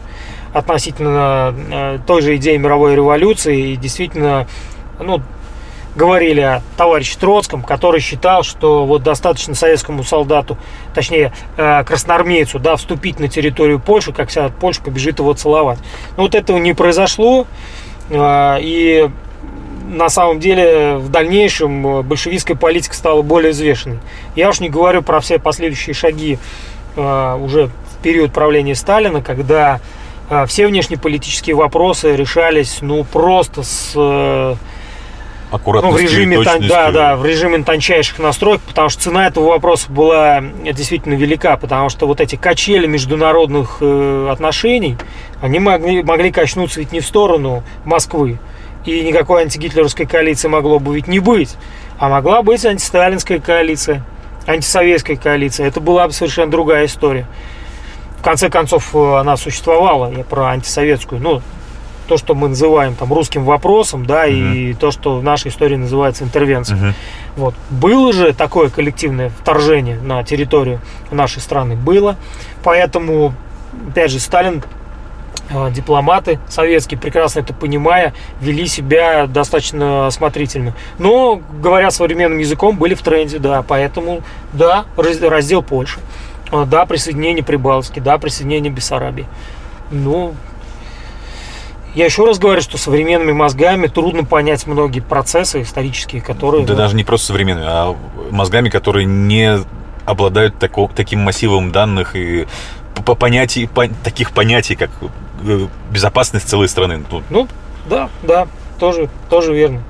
относительно 0.53 1.53
э, 1.71 1.99
той 2.05 2.21
же 2.21 2.35
идеи 2.35 2.57
мировой 2.57 2.95
революции. 2.95 3.71
И 3.71 3.75
действительно, 3.75 4.47
ну, 4.99 5.21
говорили 5.95 6.41
о 6.41 6.61
товарище 6.77 7.17
Троцком, 7.19 7.61
который 7.61 7.99
считал, 7.99 8.43
что 8.43 8.85
вот 8.85 9.03
достаточно 9.03 9.53
советскому 9.53 10.03
солдату, 10.03 10.57
точнее, 10.93 11.33
э, 11.57 11.83
красноармейцу, 11.83 12.59
да, 12.59 12.75
вступить 12.75 13.19
на 13.19 13.27
территорию 13.27 13.79
Польши, 13.79 14.11
как 14.13 14.29
вся 14.29 14.49
Польша 14.49 14.81
побежит 14.81 15.19
его 15.19 15.33
целовать. 15.33 15.79
Но 16.17 16.23
вот 16.23 16.35
этого 16.35 16.57
не 16.57 16.73
произошло. 16.73 17.47
э, 18.09 18.57
И 18.61 19.09
на 19.87 20.09
самом 20.09 20.39
деле 20.39 20.95
в 20.95 21.09
дальнейшем 21.09 22.01
большевистская 22.03 22.55
политика 22.55 22.95
стала 22.95 23.21
более 23.21 23.51
взвешенной. 23.51 23.99
Я 24.35 24.49
уж 24.49 24.59
не 24.59 24.69
говорю 24.69 25.03
про 25.03 25.19
все 25.19 25.37
последующие 25.37 25.93
шаги 25.93 26.39
уже 26.95 27.67
в 27.67 28.01
период 28.01 28.31
правления 28.33 28.75
Сталина, 28.75 29.21
когда 29.21 29.81
все 30.48 30.67
внешнеполитические 30.67 31.56
вопросы 31.56 32.15
решались 32.15 32.80
ну 32.82 33.04
просто 33.04 33.63
с 33.63 33.93
э, 33.96 34.56
ну, 35.84 35.91
в 35.91 36.00
режиме 36.00 36.43
тон- 36.43 36.67
да, 36.67 36.91
да, 36.91 37.15
в 37.15 37.26
режиме 37.26 37.63
тончайших 37.63 38.17
настроек, 38.17 38.62
потому 38.62 38.89
что 38.89 39.04
цена 39.04 39.28
этого 39.28 39.50
вопроса 39.50 39.91
была 39.91 40.41
действительно 40.41 41.13
велика, 41.13 41.58
потому 41.58 41.89
что 41.89 42.08
вот 42.08 42.22
эти 42.22 42.36
качели 42.36 42.88
международных 42.88 43.78
э, 43.82 44.30
отношений, 44.32 44.98
они 45.41 45.60
могли, 45.60 46.02
могли 46.02 46.32
качнуться 46.32 46.80
ведь 46.80 46.91
не 46.91 47.02
в 47.02 47.06
сторону 47.06 47.63
Москвы, 47.86 48.39
и 48.86 49.02
никакой 49.02 49.43
антигитлеровской 49.43 50.08
коалиции 50.08 50.48
могло 50.48 50.80
бы 50.80 50.96
ведь 50.96 51.08
не 51.08 51.19
быть, 51.19 51.56
а 52.00 52.10
могла 52.10 52.41
быть 52.41 52.65
антисталинская 52.65 53.39
коалиция, 53.39 54.04
антисоветская 54.48 55.17
коалиция. 55.17 55.67
Это 55.67 55.80
была 55.80 56.08
бы 56.08 56.13
совершенно 56.13 56.50
другая 56.50 56.86
история. 56.86 57.28
В 58.23 58.25
конце 58.25 58.49
концов, 58.49 58.95
э, 58.95 59.15
она 59.17 59.36
существовала, 59.36 60.09
я 60.09 60.23
про 60.23 60.45
антисоветскую, 60.45 61.21
ну, 61.21 61.41
то, 62.07 62.15
что 62.15 62.36
мы 62.36 62.47
называем 62.47 62.95
там 62.95 63.12
русским 63.12 63.43
вопросом, 63.43 64.05
да, 64.05 64.25
и 64.27 64.73
то, 64.75 64.91
что 64.91 65.17
в 65.17 65.23
нашей 65.23 65.49
истории 65.51 65.75
называется 65.75 66.23
интервенцией. 66.23 66.79
Мгм. 66.79 66.93
Вот. 67.36 67.53
Было 67.69 68.13
же 68.13 68.31
такое 68.31 68.69
коллективное 68.69 69.29
вторжение 69.41 69.97
на 69.99 70.23
территорию 70.23 70.79
нашей 71.12 71.41
страны? 71.41 71.75
Было. 71.75 72.15
Поэтому, 72.63 73.33
опять 73.89 74.12
же, 74.12 74.21
Сталин, 74.21 74.63
э, 75.49 75.71
дипломаты 75.71 76.39
советские, 76.47 76.97
прекрасно 77.01 77.41
это 77.41 77.53
понимая, 77.53 78.13
вели 78.39 78.67
себя 78.67 79.27
достаточно 79.27 80.07
осмотрительно. 80.07 80.73
Но, 80.97 81.41
говоря 81.62 81.91
современным 81.91 82.39
языком, 82.39 82.77
были 82.77 82.93
в 82.93 83.01
тренде, 83.01 83.38
да. 83.38 83.65
Поэтому, 83.67 84.21
да, 84.53 84.86
раз- 84.95 85.19
раздел 85.21 85.62
Польши. 85.62 85.99
Да, 86.51 86.86
присоединение 86.86 87.43
Прибалтики, 87.43 87.99
да, 87.99 88.17
присоединение 88.17 88.71
Бессарабии. 88.71 89.25
Ну, 89.91 90.36
я 91.95 92.06
еще 92.06 92.25
раз 92.25 92.39
говорю, 92.39 92.62
что 92.62 92.77
современными 92.77 93.32
мозгами 93.32 93.88
трудно 93.88 94.23
понять 94.23 94.65
многие 94.67 94.99
процессы 94.99 95.62
исторические, 95.62 96.21
которые... 96.21 96.65
Да 96.65 96.73
ну, 96.73 96.77
даже 96.77 96.95
не 96.95 97.03
просто 97.03 97.27
современными, 97.27 97.67
а 97.69 97.95
мозгами, 98.32 98.69
которые 98.69 99.06
не 99.06 99.60
обладают 100.06 100.56
тако- 100.60 100.89
таким 100.93 101.19
массивом 101.21 101.71
данных 101.71 102.15
и 102.15 102.47
по- 103.06 103.15
понятий, 103.15 103.67
по- 103.67 103.88
таких 103.88 104.32
понятий, 104.32 104.75
как 104.75 104.89
э, 105.43 105.67
безопасность 105.91 106.49
целой 106.49 106.67
страны. 106.67 107.03
Ну, 107.12 107.21
Ну, 107.29 107.47
да, 107.88 108.10
да, 108.23 108.47
тоже, 108.79 109.10
тоже 109.29 109.53
верно. 109.53 109.82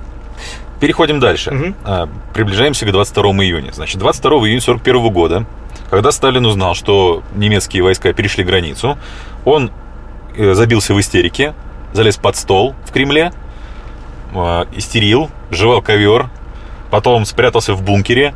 Переходим 0.82 1.20
дальше. 1.22 1.74
А, 1.86 2.10
Приближаемся 2.34 2.86
к 2.86 2.92
22 2.92 3.24
июня. 3.46 3.72
Значит, 3.72 3.98
22 4.00 4.32
июня 4.48 4.60
41 4.60 5.10
года, 5.10 5.46
когда 5.94 6.12
Сталин 6.12 6.44
узнал, 6.44 6.74
что 6.74 7.22
немецкие 7.36 7.84
войска 7.84 8.14
перешли 8.14 8.44
границу, 8.44 8.98
он 9.46 9.70
э, 10.36 10.56
забился 10.56 10.96
в 10.96 11.00
истерике, 11.00 11.54
залез 11.94 12.18
под 12.18 12.36
стол 12.36 12.74
в 12.84 12.92
Кремле, 12.92 13.32
э, 14.34 14.66
истерил, 14.76 15.30
жевал 15.52 15.84
ковер, 15.84 16.32
потом 16.90 17.26
спрятался 17.26 17.76
в 17.76 17.84
бункере 17.84 18.34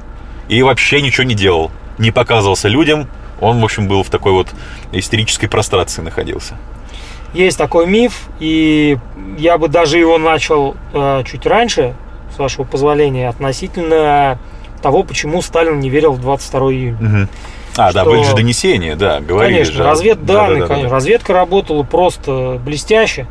и 0.49 0.61
вообще 0.61 1.01
ничего 1.01 1.23
не 1.23 1.33
делал. 1.33 1.71
Не 1.97 2.11
показывался 2.11 2.67
людям. 2.67 3.07
Он, 3.41 3.59
в 3.59 3.63
общем, 3.63 3.87
был 3.87 4.03
в 4.03 4.11
такой 4.11 4.33
вот 4.33 4.49
истерической 4.91 5.47
прострации 5.47 6.03
находился. 6.03 6.53
Есть 7.33 7.57
такой 7.57 7.87
миф, 7.87 8.27
и 8.39 8.99
я 9.39 9.57
бы 9.57 9.67
даже 9.67 9.97
его 9.97 10.19
начал 10.19 10.77
э, 10.93 11.23
чуть 11.25 11.47
раньше, 11.47 11.95
с 12.35 12.37
вашего 12.37 12.65
позволения, 12.65 13.27
относительно 13.27 14.37
того, 14.81 15.03
почему 15.03 15.41
Сталин 15.41 15.79
не 15.79 15.89
верил 15.89 16.13
в 16.13 16.21
22 16.21 16.71
июня. 16.73 16.97
Мгм. 16.99 17.29
А, 17.77 17.93
да, 17.93 18.01
Что- 18.01 18.09
были 18.09 18.23
же 18.23 18.35
донесения, 18.35 18.95
да, 18.95 19.19
говорили 19.19 19.55
Конечно, 19.59 19.73
же. 19.75 19.83
разведданные, 19.83 20.25
Да-да-да-да. 20.37 20.67
конечно. 20.67 20.89
Разведка 20.91 21.33
работала 21.33 21.83
просто 21.83 22.59
блестяще. 22.63 23.27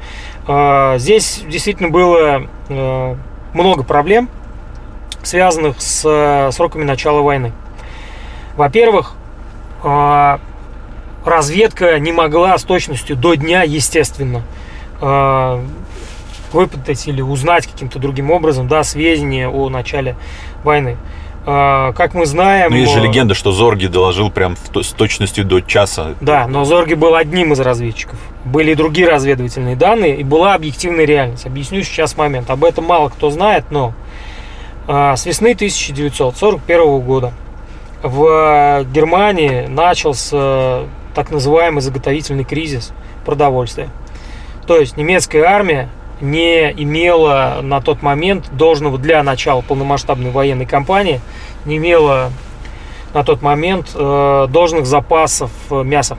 А, 0.47 0.99
Здесь 0.99 1.43
действительно 1.49 1.89
было 1.89 2.43
э, 2.69 3.17
много 3.53 3.83
проблем, 3.83 4.29
связанных 5.25 5.81
с 5.81 6.03
э, 6.05 6.53
сроками 6.53 6.85
начала 6.85 7.23
войны. 7.23 7.53
Во-первых, 8.57 9.15
а, 9.83 10.41
разведка 11.25 11.99
не 11.99 12.13
могла 12.13 12.57
с 12.57 12.63
точностью 12.63 13.17
до 13.17 13.35
дня, 13.35 13.63
естественно, 13.63 14.43
а, 15.01 15.63
выпытать 16.53 17.07
или 17.09 17.21
узнать 17.21 17.67
каким-то 17.67 17.99
другим 17.99 18.31
образом 18.31 18.69
да, 18.69 18.85
сведения 18.85 19.49
о 19.49 19.69
начале 19.69 20.17
войны. 20.63 20.97
А, 21.49 21.93
Как 21.93 22.13
мы 22.15 22.27
знаем... 22.27 22.73
Ну, 22.73 22.77
есть 22.77 22.93
же 22.93 22.99
э, 22.99 23.05
легенда, 23.05 23.35
что 23.35 23.53
Зорги 23.53 23.87
доложил 23.87 24.31
прям 24.31 24.57
в 24.57 24.83
с 24.83 24.89
точностью 24.93 25.45
до 25.45 25.61
часа. 25.61 26.15
да, 26.21 26.49
но 26.49 26.65
Зорги 26.65 26.95
был 26.95 27.15
одним 27.15 27.53
из 27.53 27.61
разведчиков. 27.61 28.19
Были 28.45 28.73
и 28.73 28.75
другие 28.75 29.09
разведывательные 29.09 29.77
данные, 29.77 30.17
и 30.17 30.25
была 30.25 30.55
объективная 30.55 31.05
реальность. 31.05 31.47
Объясню 31.47 31.83
сейчас 31.85 32.17
момент. 32.17 32.51
Об 32.51 32.65
этом 32.65 32.85
мало 32.85 33.11
кто 33.11 33.31
знает, 33.31 33.67
но 33.71 33.95
а, 34.89 35.15
с 35.15 35.25
весны 35.25 35.53
1941 35.53 37.01
года 37.01 37.33
в 38.03 38.85
Германии 38.93 39.67
начался 39.67 40.81
так 41.15 41.31
называемый 41.31 41.81
заготовительный 41.81 42.45
кризис 42.45 42.93
продовольствия. 43.25 43.89
То 44.67 44.79
есть 44.79 44.97
немецкая 44.97 45.45
армия 45.45 45.89
не 46.21 46.71
имела 46.73 47.61
на 47.63 47.81
тот 47.81 48.03
момент 48.03 48.49
должного 48.53 48.99
для 48.99 49.23
начала 49.23 49.61
полномасштабной 49.61 50.31
военной 50.31 50.67
кампании, 50.67 51.21
не 51.65 51.77
имела 51.77 52.31
на 53.15 53.25
тот 53.25 53.43
момент 53.43 53.91
э, 53.95 54.47
должных 54.51 54.87
запасов 54.87 55.51
э, 55.71 55.83
мяса. 55.83 56.19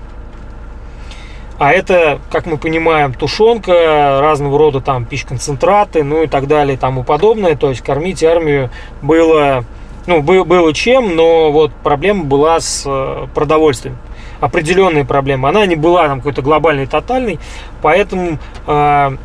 А 1.59 1.71
это, 1.71 2.19
как 2.31 2.45
мы 2.45 2.57
понимаем, 2.57 3.13
тушенка, 3.13 4.19
разного 4.21 4.59
рода 4.59 4.79
там 4.79 5.05
пищконцентраты, 5.05 6.03
ну 6.03 6.21
и 6.23 6.27
так 6.27 6.47
далее 6.47 6.75
и 6.75 6.77
тому 6.77 7.03
подобное. 7.03 7.55
То 7.55 7.69
есть 7.69 7.81
кормить 7.81 8.23
армию 8.23 8.69
было, 9.01 9.65
ну, 10.05 10.21
бы- 10.21 10.43
было 10.43 10.71
чем, 10.73 11.15
но 11.15 11.51
вот 11.51 11.71
проблема 11.83 12.25
была 12.25 12.59
с 12.59 12.83
э, 12.85 13.27
продовольствием. 13.33 13.97
Определенные 14.39 15.03
проблемы. 15.03 15.49
Она 15.49 15.65
не 15.65 15.75
была 15.75 16.07
там 16.07 16.19
какой-то 16.19 16.43
глобальной, 16.43 16.85
тотальной, 16.85 17.39
поэтому 17.81 18.37
э, 18.67 19.17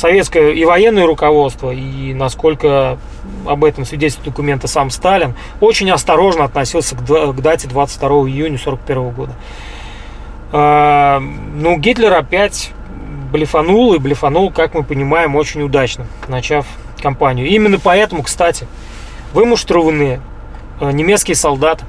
советское 0.00 0.52
и 0.52 0.64
военное 0.64 1.06
руководство, 1.06 1.70
и 1.70 2.14
насколько 2.14 2.98
об 3.46 3.64
этом 3.64 3.84
свидетельствует 3.84 4.30
документы 4.30 4.66
сам 4.66 4.90
Сталин, 4.90 5.34
очень 5.60 5.90
осторожно 5.90 6.44
относился 6.44 6.96
к, 6.96 7.00
к 7.00 7.40
дате 7.40 7.68
22 7.68 8.08
июня 8.08 8.56
1941 8.56 9.10
года. 9.10 9.32
А, 10.52 11.20
Ну, 11.20 11.78
Гитлер 11.78 12.12
опять 12.12 12.72
блефанул, 13.30 13.94
и 13.94 13.98
блефанул, 13.98 14.50
как 14.50 14.74
мы 14.74 14.82
понимаем, 14.82 15.36
очень 15.36 15.62
удачно, 15.62 16.06
начав 16.26 16.66
кампанию. 17.00 17.46
Именно 17.46 17.78
поэтому, 17.78 18.22
кстати, 18.22 18.66
вымуштрованные 19.32 20.20
э, 20.80 20.90
немецкие 20.90 21.36
солдаты, 21.36 21.84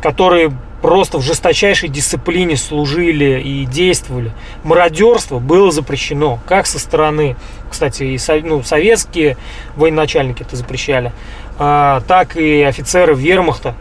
которые 0.00 0.52
просто 0.84 1.16
в 1.16 1.22
жесточайшей 1.22 1.88
дисциплине 1.88 2.58
служили 2.58 3.40
и 3.40 3.64
действовали. 3.64 4.32
Мародерство 4.64 5.38
было 5.38 5.72
запрещено, 5.72 6.40
как 6.46 6.66
со 6.66 6.78
стороны, 6.78 7.36
кстати, 7.70 8.02
и 8.02 8.18
со- 8.18 8.40
ну, 8.42 8.62
советские 8.62 9.38
военачальники 9.76 10.42
это 10.42 10.56
запрещали, 10.56 11.10
а, 11.58 12.02
так 12.06 12.36
и 12.36 12.60
офицеры 12.60 13.14
вермахта 13.14 13.74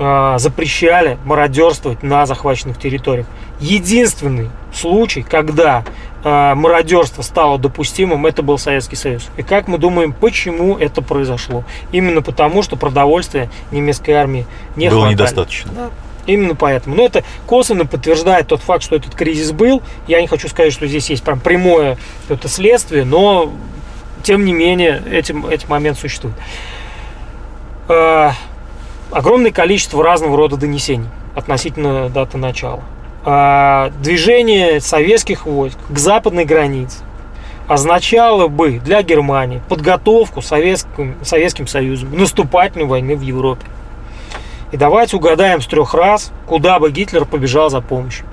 а, 0.00 0.36
запрещали 0.38 1.16
мародерствовать 1.24 2.02
на 2.02 2.26
захваченных 2.26 2.76
территориях. 2.76 3.26
Единственный 3.60 4.50
случай, 4.74 5.22
когда 5.22 5.84
а, 6.24 6.56
мародерство 6.56 7.22
стало 7.22 7.56
допустимым, 7.56 8.26
это 8.26 8.42
был 8.42 8.58
Советский 8.58 8.96
Союз. 8.96 9.28
И 9.36 9.42
как 9.44 9.68
мы 9.68 9.78
думаем, 9.78 10.12
почему 10.12 10.76
это 10.76 11.02
произошло? 11.02 11.62
Именно 11.92 12.20
потому, 12.20 12.64
что 12.64 12.74
продовольствия 12.74 13.48
немецкой 13.70 14.12
армии 14.12 14.44
не 14.74 14.88
Было 14.88 15.02
хватало. 15.02 15.12
недостаточно. 15.12 15.70
Да, 15.72 15.90
именно 16.26 16.54
поэтому. 16.54 16.96
Но 16.96 17.04
это 17.04 17.24
косвенно 17.46 17.86
подтверждает 17.86 18.48
тот 18.48 18.60
факт, 18.60 18.82
что 18.82 18.96
этот 18.96 19.14
кризис 19.14 19.52
был. 19.52 19.82
Я 20.06 20.20
не 20.20 20.26
хочу 20.26 20.48
сказать, 20.48 20.72
что 20.72 20.86
здесь 20.86 21.10
есть 21.10 21.22
прям 21.22 21.40
прямое 21.40 21.98
это 22.28 22.48
следствие, 22.48 23.04
но 23.04 23.52
тем 24.22 24.44
не 24.44 24.52
менее 24.52 25.02
этим, 25.10 25.46
этот 25.46 25.68
момент 25.68 25.98
существует. 25.98 26.36
Э, 27.88 28.30
огромное 29.10 29.50
количество 29.50 30.02
разного 30.02 30.36
рода 30.36 30.56
донесений 30.56 31.08
относительно 31.34 32.08
даты 32.08 32.38
начала. 32.38 32.82
Э, 33.24 33.90
движение 34.00 34.80
советских 34.80 35.46
войск 35.46 35.78
к 35.88 35.98
западной 35.98 36.44
границе 36.44 36.98
означало 37.68 38.48
бы 38.48 38.78
для 38.78 39.02
Германии 39.02 39.62
подготовку 39.68 40.42
Советским, 40.42 41.16
Советским 41.22 41.66
Союзом 41.66 42.16
наступательной 42.16 42.86
войны 42.86 43.16
в 43.16 43.22
Европе. 43.22 43.66
И 44.72 44.76
давайте 44.78 45.16
угадаем 45.16 45.60
с 45.60 45.66
трех 45.66 45.94
раз, 45.94 46.32
куда 46.46 46.78
бы 46.78 46.90
Гитлер 46.90 47.26
побежал 47.26 47.68
за 47.70 47.80
помощью. 47.82 48.24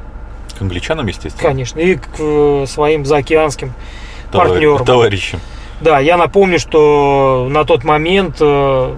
К 0.58 0.62
англичанам, 0.62 1.06
естественно. 1.08 1.48
Конечно, 1.48 1.80
и 1.80 1.96
к 1.96 2.08
э, 2.18 2.66
своим 2.68 3.06
заокеанским 3.06 3.74
Товар- 4.32 4.50
партнерам. 4.50 4.86
Товарищам. 4.86 5.40
Да, 5.82 6.00
я 6.00 6.18
напомню, 6.18 6.60
что 6.60 7.48
на 7.50 7.66
тот 7.66 7.84
момент 7.84 8.38
э, 8.40 8.96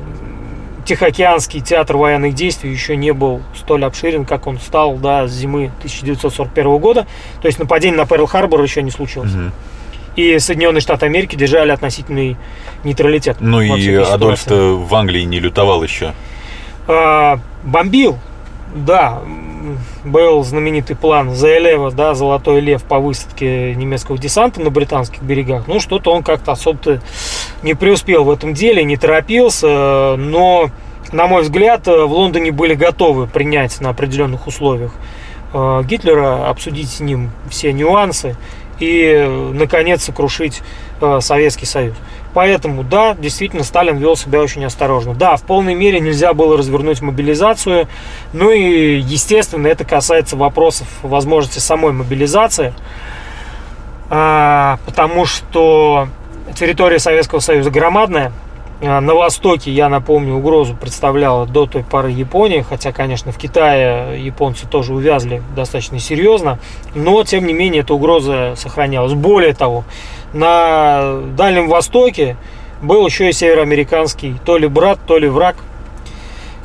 Тихоокеанский 0.86 1.62
театр 1.62 1.98
военных 1.98 2.34
действий 2.34 2.72
еще 2.72 2.96
не 2.96 3.12
был 3.12 3.42
столь 3.56 3.86
обширен, 3.86 4.26
как 4.26 4.48
он 4.48 4.60
стал 4.60 4.96
да, 4.96 5.28
с 5.28 5.32
зимы 5.32 5.72
1941 5.80 6.78
года. 6.78 7.08
То 7.42 7.48
есть 7.48 7.60
нападение 7.60 7.98
на 7.98 8.06
Перл-Харбор 8.06 8.62
еще 8.62 8.82
не 8.82 8.92
случилось. 8.92 9.32
Мгм. 9.32 9.52
И 10.16 10.40
Соединенные 10.40 10.82
Штаты 10.82 11.06
Америки 11.06 11.36
держали 11.36 11.72
относительный 11.72 12.36
нейтралитет. 12.84 13.38
Ну 13.40 13.62
и. 13.62 13.96
Адольф-то 13.96 14.76
в 14.76 14.94
Англии 14.94 15.24
не 15.24 15.40
лютовал 15.40 15.84
еще. 15.84 16.14
А, 16.88 17.40
бомбил, 17.64 18.18
да, 18.74 19.22
был 20.04 20.44
знаменитый 20.44 20.96
план 20.96 21.36
Заэлева, 21.36 21.92
да, 21.92 22.14
Золотой 22.14 22.60
Лев 22.62 22.84
по 22.84 23.00
высадке 23.00 23.76
немецкого 23.76 24.18
десанта 24.18 24.62
на 24.62 24.70
британских 24.70 25.22
берегах. 25.22 25.68
Ну, 25.68 25.80
что-то 25.80 26.12
он 26.12 26.24
как-то 26.24 26.54
особо 26.54 27.00
не 27.62 27.74
преуспел 27.74 28.24
в 28.24 28.32
этом 28.32 28.54
деле, 28.54 28.84
не 28.84 28.98
торопился, 28.98 30.16
но, 30.18 30.70
на 31.12 31.28
мой 31.28 31.44
взгляд, 31.44 31.86
в 31.88 32.12
Лондоне 32.12 32.52
были 32.52 32.74
готовы 32.74 33.28
принять 33.28 33.80
на 33.82 33.90
определенных 33.90 34.48
условиях 34.48 34.92
э, 35.54 35.84
Гитлера, 35.86 36.50
обсудить 36.50 36.90
с 36.90 37.00
ним 37.00 37.32
все 37.50 37.72
нюансы 37.74 38.36
и, 38.80 39.52
наконец, 39.54 40.04
сокрушить 40.04 40.62
э, 41.02 41.20
Советский 41.22 41.68
Союз. 41.68 41.96
Поэтому, 42.34 42.84
да, 42.84 43.14
действительно, 43.14 43.64
Сталин 43.64 43.98
вел 43.98 44.16
себя 44.16 44.40
очень 44.40 44.64
осторожно. 44.64 45.14
Да, 45.14 45.36
в 45.36 45.44
полной 45.44 45.76
мере 45.76 46.00
нельзя 46.00 46.34
было 46.34 46.58
развернуть 46.58 47.02
мобилизацию. 47.02 47.88
Ну 48.34 48.52
и, 48.52 49.00
естественно, 49.00 49.68
это 49.68 49.84
касается 49.84 50.38
вопросов 50.38 50.88
возможности 51.02 51.60
самой 51.60 51.92
мобилизации. 51.92 52.74
А, 54.10 54.78
потому 54.86 55.26
что 55.26 56.08
территория 56.56 57.00
Советского 57.00 57.40
Союза 57.40 57.70
громадная. 57.70 58.32
А, 58.82 59.00
На 59.00 59.14
востоке, 59.14 59.72
я 59.72 59.90
напомню, 59.90 60.36
угрозу 60.36 60.76
представляла 60.76 61.46
до 61.46 61.66
той 61.66 61.84
поры 61.84 62.12
Япония, 62.12 62.64
хотя, 62.64 62.92
конечно, 62.92 63.32
в 63.32 63.38
Китае 63.38 64.24
японцы 64.24 64.68
тоже 64.68 64.94
увязли 64.94 65.44
достаточно 65.56 66.00
серьезно, 66.00 66.60
но, 66.96 67.24
тем 67.24 67.46
не 67.46 67.54
менее, 67.54 67.84
эта 67.84 67.94
угроза 67.94 68.54
сохранялась. 68.58 69.14
Более 69.14 69.54
того, 69.54 69.84
на 70.34 71.20
Дальнем 71.36 71.68
Востоке 71.68 72.38
был 72.82 73.06
еще 73.06 73.30
и 73.30 73.34
североамериканский 73.34 74.40
то 74.46 74.58
ли 74.58 74.68
брат, 74.68 75.00
то 75.06 75.18
ли 75.18 75.28
враг. 75.28 75.56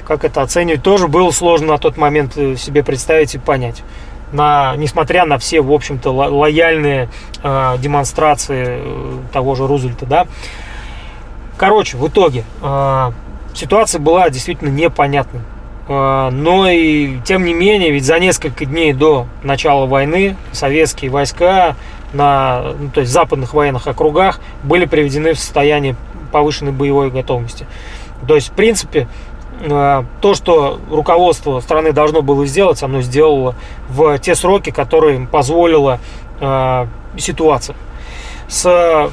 Как 0.07 0.25
это 0.25 0.43
оценивать, 0.43 0.83
тоже 0.83 1.09
было 1.09 1.31
сложно 1.33 1.69
на 1.73 1.79
тот 1.79 1.97
момент 1.97 2.35
э, 2.37 2.57
себе 2.57 2.85
представить 2.85 3.35
и 3.35 3.39
понять. 3.39 3.83
на, 4.33 4.75
несмотря 4.77 5.25
на 5.25 5.39
все, 5.39 5.61
в 5.61 5.73
общем-то, 5.73 6.11
ло- 6.13 6.29
лояльные 6.31 7.09
э, 7.43 7.77
демонстрации 7.79 8.65
э, 8.69 9.19
того 9.33 9.55
же 9.57 9.67
Рузвельта, 9.67 10.07
да. 10.07 10.27
Короче, 11.57 11.97
в 11.97 12.07
итоге 12.09 12.45
э, 12.63 13.13
ситуация 13.55 13.99
была 13.99 14.29
действительно 14.31 14.69
непонятной. 14.69 15.41
Э, 15.89 16.31
Но 16.31 16.69
и 16.69 17.19
тем 17.25 17.45
не 17.45 17.55
менее, 17.55 17.91
ведь 17.91 18.05
за 18.05 18.19
несколько 18.19 18.65
дней 18.65 18.93
до 18.93 19.27
начала 19.43 19.87
войны 19.87 20.37
советские 20.53 21.11
войска 21.11 21.75
на 22.17 22.75
ну, 22.79 22.91
то 22.91 23.01
есть 23.01 23.13
западных 23.13 23.55
военных 23.55 23.87
округах 23.87 24.41
были 24.63 24.85
приведены 24.87 25.35
в 25.35 25.39
состояние 25.39 25.97
повышенной 26.33 26.73
боевой 26.73 27.11
готовности. 27.11 27.67
То 28.27 28.35
есть, 28.35 28.49
в 28.49 28.53
принципе, 28.53 29.09
э, 29.61 30.05
то, 30.21 30.35
что 30.35 30.81
руководство 30.91 31.61
страны 31.61 31.93
должно 31.93 32.23
было 32.23 32.47
сделать, 32.47 32.83
оно 32.83 33.03
сделало 33.03 33.55
в 33.89 34.19
те 34.19 34.35
сроки, 34.35 34.71
которые 34.71 35.17
им 35.17 35.27
позволила 35.27 36.01
э, 36.41 36.87
ситуация. 37.19 37.77
С 38.49 39.11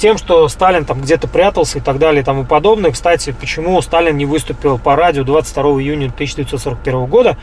тем, 0.00 0.16
что 0.16 0.48
Сталин 0.48 0.86
там 0.86 1.02
где-то 1.02 1.28
прятался 1.28 1.78
и 1.78 1.80
так 1.82 1.98
далее 1.98 2.22
и 2.22 2.24
тому 2.24 2.44
подобное. 2.44 2.90
Кстати, 2.90 3.34
почему 3.38 3.80
Сталин 3.82 4.16
не 4.16 4.24
выступил 4.24 4.78
по 4.78 4.96
радио 4.96 5.24
22 5.24 5.62
июня 5.82 6.06
1941 6.06 7.04
года, 7.04 7.36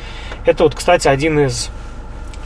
это 0.46 0.64
вот, 0.64 0.74
кстати, 0.74 1.08
один 1.08 1.40
из 1.40 1.70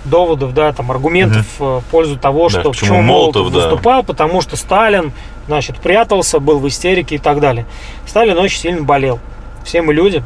доводов, 0.05 0.53
да, 0.53 0.71
там, 0.73 0.91
аргументов 0.91 1.45
э, 1.59 1.63
в 1.79 1.83
пользу 1.91 2.17
того, 2.17 2.49
Да, 2.49 2.59
что 2.61 2.71
почему 2.71 3.01
Молотов, 3.01 3.51
да. 3.51 3.59
выступал, 3.59 4.03
потому 4.03 4.41
что 4.41 4.55
Сталин, 4.55 5.11
значит, 5.47 5.77
прятался, 5.77 6.39
был 6.39 6.59
в 6.59 6.67
истерике 6.67 7.15
и 7.15 7.19
так 7.19 7.39
далее. 7.39 7.65
Сталин 8.07 8.37
очень 8.37 8.59
сильно 8.59 8.81
болел. 8.83 9.19
Все 9.63 9.81
мы 9.81 9.93
люди. 9.93 10.23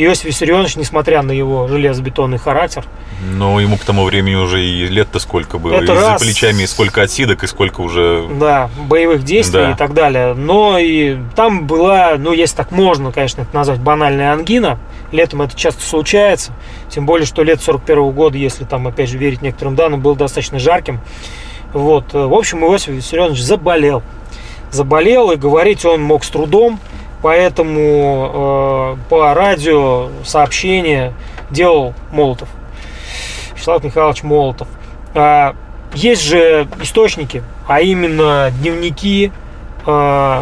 Иосиф 0.00 0.26
Виссарионович, 0.26 0.76
несмотря 0.76 1.22
на 1.22 1.32
его 1.32 1.66
железобетонный 1.66 2.38
характер, 2.38 2.84
Но 3.32 3.58
ему 3.58 3.76
к 3.76 3.80
тому 3.80 4.04
времени 4.04 4.36
уже 4.36 4.64
и 4.64 4.86
лет-то 4.86 5.18
сколько 5.18 5.58
было. 5.58 5.72
Это 5.74 5.92
и 5.92 5.96
за 5.96 6.06
раз. 6.10 6.22
плечами 6.22 6.62
и 6.62 6.66
сколько 6.68 7.02
отсидок, 7.02 7.42
и 7.42 7.48
сколько 7.48 7.80
уже... 7.80 8.24
да, 8.38 8.70
боевых 8.78 9.24
действий 9.24 9.58
Да. 9.60 9.70
и 9.72 9.74
так 9.74 9.94
далее. 9.94 10.34
Но 10.34 10.78
и 10.78 11.16
там 11.34 11.66
была, 11.66 12.14
ну, 12.16 12.32
если 12.32 12.54
так 12.56 12.70
можно, 12.70 13.10
конечно, 13.10 13.42
это 13.42 13.52
назвать 13.56 13.80
банальная 13.80 14.32
ангина. 14.32 14.78
Летом 15.12 15.42
это 15.42 15.56
часто 15.56 15.82
случается. 15.82 16.52
Тем 16.90 17.06
более, 17.06 17.26
что 17.26 17.42
лет 17.42 17.60
41 17.62 18.10
года, 18.10 18.36
если 18.36 18.64
там, 18.64 18.86
опять 18.86 19.08
же, 19.08 19.18
верить 19.18 19.42
некоторым 19.42 19.74
данным, 19.74 20.00
был 20.00 20.14
достаточно 20.14 20.58
жарким. 20.58 21.00
Вот. 21.72 22.14
э, 22.14 22.26
В 22.26 22.34
общем, 22.34 22.64
Иосиф 22.64 22.88
Виссарионович 22.88 23.40
заболел. 23.42 24.02
Заболел, 24.70 25.30
и 25.30 25.36
говорить 25.36 25.84
он 25.84 26.02
мог 26.02 26.24
с 26.24 26.28
трудом. 26.28 26.78
Поэтому 27.22 28.96
э, 29.02 29.08
по 29.08 29.34
радио 29.34 30.08
сообщения 30.24 31.12
делал 31.50 31.94
Молотов. 32.12 32.48
Вячеслав 33.54 33.82
Михайлович 33.82 34.22
Молотов. 34.22 34.68
А, 35.14 35.56
есть 35.94 36.22
же 36.22 36.68
источники, 36.82 37.42
а 37.66 37.80
именно 37.80 38.52
дневники, 38.60 39.32
и 39.88 40.40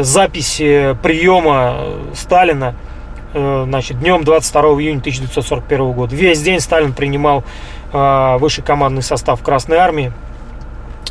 записи 0.00 0.96
приема 1.02 1.76
Сталина 2.14 2.74
э, 2.74 2.91
значит, 3.32 3.98
днем 3.98 4.24
22 4.24 4.62
июня 4.80 4.98
1941 4.98 5.92
года. 5.92 6.14
Весь 6.14 6.42
день 6.42 6.60
Сталин 6.60 6.92
принимал 6.92 7.44
а, 7.92 8.38
высший 8.38 8.64
командный 8.64 9.02
состав 9.02 9.42
Красной 9.42 9.76
Армии. 9.78 10.12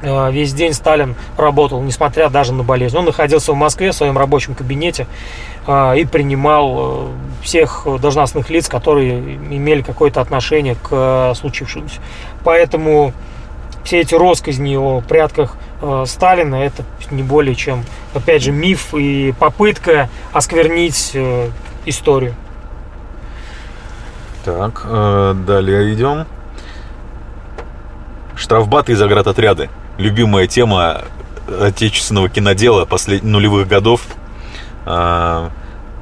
А, 0.02 0.30
Весь 0.30 0.54
день 0.54 0.74
Сталин 0.74 1.16
работал, 1.38 1.82
несмотря 1.82 2.30
даже 2.30 2.54
на 2.54 2.64
болезнь. 2.64 2.98
Он 2.98 3.06
находился 3.06 3.52
в 3.52 3.56
Москве 3.56 3.92
в 3.92 3.96
своем 3.96 4.18
рабочем 4.18 4.56
кабинете 4.56 5.08
и 5.68 6.08
принимал 6.12 6.76
э, 6.76 7.08
всех 7.44 7.86
должностных 8.02 8.50
лиц, 8.50 8.68
которые 8.68 9.20
имели 9.20 9.84
какое-то 9.84 10.20
отношение 10.20 10.74
к 10.74 10.88
э, 10.90 11.34
случившемуся. 11.36 12.00
Поэтому 12.44 13.14
все 13.84 14.00
эти 14.00 14.16
россказни 14.16 14.76
о 14.76 15.02
прятках 15.02 15.56
э, 15.82 16.06
Сталина 16.08 16.56
это 16.56 16.84
не 17.10 17.24
более 17.24 17.56
чем, 17.56 17.84
опять 18.14 18.44
же, 18.44 18.52
миф 18.52 18.94
и 18.94 19.34
попытка 19.40 20.10
осквернить 20.34 21.12
э, 21.14 21.50
историю. 21.86 22.36
Так, 24.44 24.84
э, 24.86 25.36
далее 25.46 25.94
идем. 25.94 26.26
Штрафбаты 28.36 28.94
и 28.94 28.96
заградотряды. 28.96 29.70
Любимая 29.98 30.48
тема 30.48 31.04
отечественного 31.48 32.30
кинодела 32.30 32.86
послед... 32.86 33.24
нулевых 33.24 33.68
годов. 33.68 34.02
Э, 34.86 35.50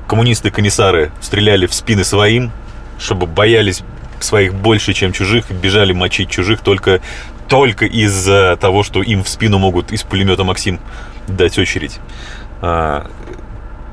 коммунисты-комиссары 0.08 1.12
стреляли 1.22 1.68
в 1.68 1.74
спины 1.74 2.04
своим, 2.04 2.52
чтобы 2.98 3.28
боялись 3.28 3.84
своих 4.20 4.54
больше, 4.54 4.94
чем 4.94 5.12
чужих, 5.12 5.52
бежали 5.52 5.94
мочить 5.94 6.30
чужих 6.30 6.62
только, 6.62 7.02
только 7.48 7.86
из-за 7.86 8.58
того, 8.60 8.84
что 8.84 9.02
им 9.02 9.24
в 9.24 9.30
спину 9.30 9.60
могут 9.60 9.92
из 9.92 10.04
пулемета 10.04 10.44
Максим 10.44 10.80
дать 11.28 11.58
очередь. 11.58 12.00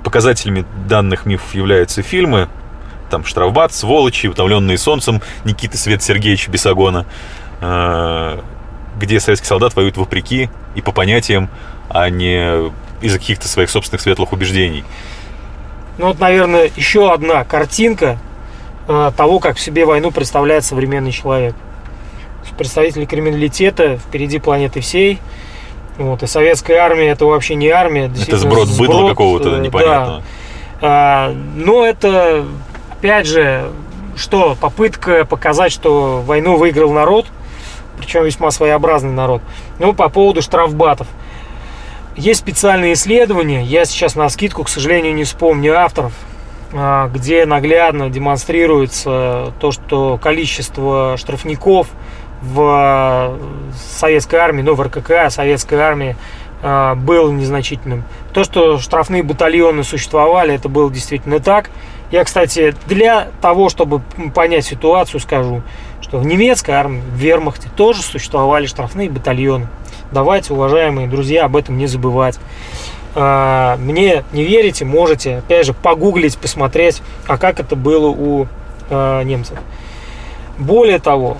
Показателями 0.06 0.64
данных 0.88 1.26
мифов 1.26 1.52
являются 1.52 2.00
фильмы, 2.00 2.48
там 3.10 3.24
«Штрафбат», 3.24 3.72
«Сволочи», 3.72 4.28
«Утомленные 4.28 4.78
солнцем» 4.78 5.20
Никиты 5.42 5.76
Свет 5.76 6.00
Сергеевича 6.00 6.48
Бесогона, 6.48 7.06
э, 7.60 8.40
где 9.00 9.18
советский 9.18 9.48
солдат 9.48 9.74
воюет 9.74 9.96
вопреки 9.96 10.48
и 10.76 10.80
по 10.80 10.92
понятиям, 10.92 11.50
а 11.88 12.08
не 12.08 12.70
из-за 13.00 13.18
каких-то 13.18 13.48
своих 13.48 13.68
собственных 13.68 14.00
светлых 14.00 14.32
убеждений. 14.32 14.84
Ну 15.98 16.06
вот, 16.06 16.20
наверное, 16.20 16.70
еще 16.76 17.12
одна 17.12 17.42
картинка 17.42 18.16
э, 18.86 19.10
того, 19.16 19.40
как 19.40 19.56
в 19.56 19.60
себе 19.60 19.86
войну 19.86 20.12
представляет 20.12 20.64
современный 20.64 21.10
человек. 21.10 21.56
Представители 22.56 23.06
криминалитета 23.06 23.96
впереди 23.96 24.38
планеты 24.38 24.80
всей. 24.80 25.18
Вот, 25.98 26.22
и 26.22 26.26
советская 26.26 26.80
армия 26.80 27.08
это 27.08 27.24
вообще 27.24 27.54
не 27.54 27.68
армия. 27.68 28.06
Это 28.06 28.14
действительно 28.14 28.50
сброд 28.50 28.68
быдла 28.68 28.94
сброд, 28.94 29.10
какого-то 29.10 29.56
э, 29.56 29.60
непонятного. 29.60 30.18
да. 30.18 30.24
А, 30.82 31.34
но 31.54 31.86
это, 31.86 32.44
опять 32.92 33.26
же, 33.26 33.70
что, 34.14 34.56
попытка 34.60 35.24
показать, 35.24 35.72
что 35.72 36.22
войну 36.24 36.56
выиграл 36.56 36.92
народ, 36.92 37.26
причем 37.98 38.24
весьма 38.24 38.50
своеобразный 38.50 39.12
народ. 39.12 39.40
Ну, 39.78 39.94
по 39.94 40.08
поводу 40.08 40.42
штрафбатов. 40.42 41.06
Есть 42.14 42.40
специальные 42.40 42.94
исследования, 42.94 43.62
я 43.62 43.84
сейчас 43.84 44.14
на 44.14 44.28
скидку, 44.28 44.64
к 44.64 44.68
сожалению, 44.68 45.14
не 45.14 45.24
вспомню 45.24 45.78
авторов, 45.78 46.12
а, 46.72 47.08
где 47.08 47.44
наглядно 47.44 48.08
демонстрируется 48.08 49.52
то, 49.60 49.70
что 49.70 50.18
количество 50.18 51.16
штрафников 51.18 51.88
в 52.52 53.38
советской 53.74 54.36
армии, 54.36 54.62
ну, 54.62 54.74
в 54.74 54.80
РКК 54.80 55.30
советской 55.30 55.78
армии 55.78 56.16
а, 56.62 56.94
было 56.94 57.30
незначительным. 57.30 58.04
То, 58.32 58.44
что 58.44 58.78
штрафные 58.78 59.22
батальоны 59.22 59.84
существовали, 59.84 60.54
это 60.54 60.68
было 60.68 60.90
действительно 60.90 61.40
так. 61.40 61.70
Я, 62.10 62.24
кстати, 62.24 62.74
для 62.86 63.28
того, 63.40 63.68
чтобы 63.68 64.00
понять 64.34 64.64
ситуацию, 64.64 65.20
скажу, 65.20 65.62
что 66.00 66.18
в 66.18 66.26
немецкой 66.26 66.72
армии, 66.72 67.00
в 67.00 67.16
вермахте 67.16 67.68
тоже 67.74 68.02
существовали 68.02 68.66
штрафные 68.66 69.10
батальоны. 69.10 69.66
Давайте, 70.12 70.54
уважаемые 70.54 71.08
друзья, 71.08 71.44
об 71.44 71.56
этом 71.56 71.76
не 71.78 71.86
забывать. 71.86 72.38
А, 73.14 73.76
Мне 73.76 74.24
не 74.32 74.44
верите, 74.44 74.84
можете, 74.84 75.38
опять 75.38 75.66
же, 75.66 75.74
погуглить, 75.74 76.38
посмотреть, 76.38 77.02
а 77.26 77.38
как 77.38 77.60
это 77.60 77.74
было 77.76 78.08
у 78.08 78.46
немцев. 78.88 79.58
Более 80.58 81.00
того, 81.00 81.38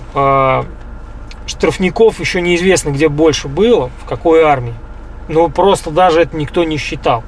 штрафников 1.47 2.19
еще 2.19 2.41
неизвестно, 2.41 2.89
где 2.89 3.09
больше 3.09 3.47
было, 3.47 3.89
в 4.03 4.05
какой 4.05 4.43
армии. 4.43 4.73
Но 5.27 5.49
просто 5.49 5.89
даже 5.89 6.21
это 6.21 6.37
никто 6.37 6.63
не 6.63 6.77
считал. 6.77 7.23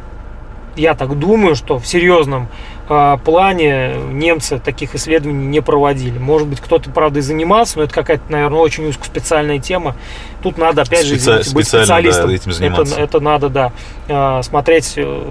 Я 0.76 0.94
так 0.94 1.18
думаю, 1.18 1.56
что 1.56 1.80
в 1.80 1.88
серьезном 1.88 2.48
а, 2.88 3.18
плане 3.18 3.96
немцы 4.12 4.60
таких 4.60 4.96
исследований 4.96 5.46
не 5.48 5.62
проводили. 5.62 6.18
Может 6.18 6.48
быть, 6.48 6.60
кто-то, 6.62 6.90
правда, 6.90 7.20
и 7.20 7.22
занимался, 7.22 7.78
но 7.78 7.84
это 7.84 7.94
какая-то, 7.94 8.24
наверное, 8.32 8.60
очень 8.60 8.88
узкоспециальная 8.88 9.60
тема. 9.60 9.96
Тут 10.42 10.58
надо, 10.58 10.84
опять 10.84 11.06
же, 11.06 11.16
Спеца- 11.16 11.42
извините, 11.42 11.56
быть 11.56 11.68
специально, 11.68 11.86
да, 11.88 11.94
специалистом. 11.94 12.30
этим 12.30 12.52
заниматься. 12.52 12.94
Это, 12.96 13.04
это 13.04 13.20
надо, 13.20 13.50
да, 13.50 13.72
а, 14.08 14.42
смотреть 14.44 14.94
э, 14.96 15.24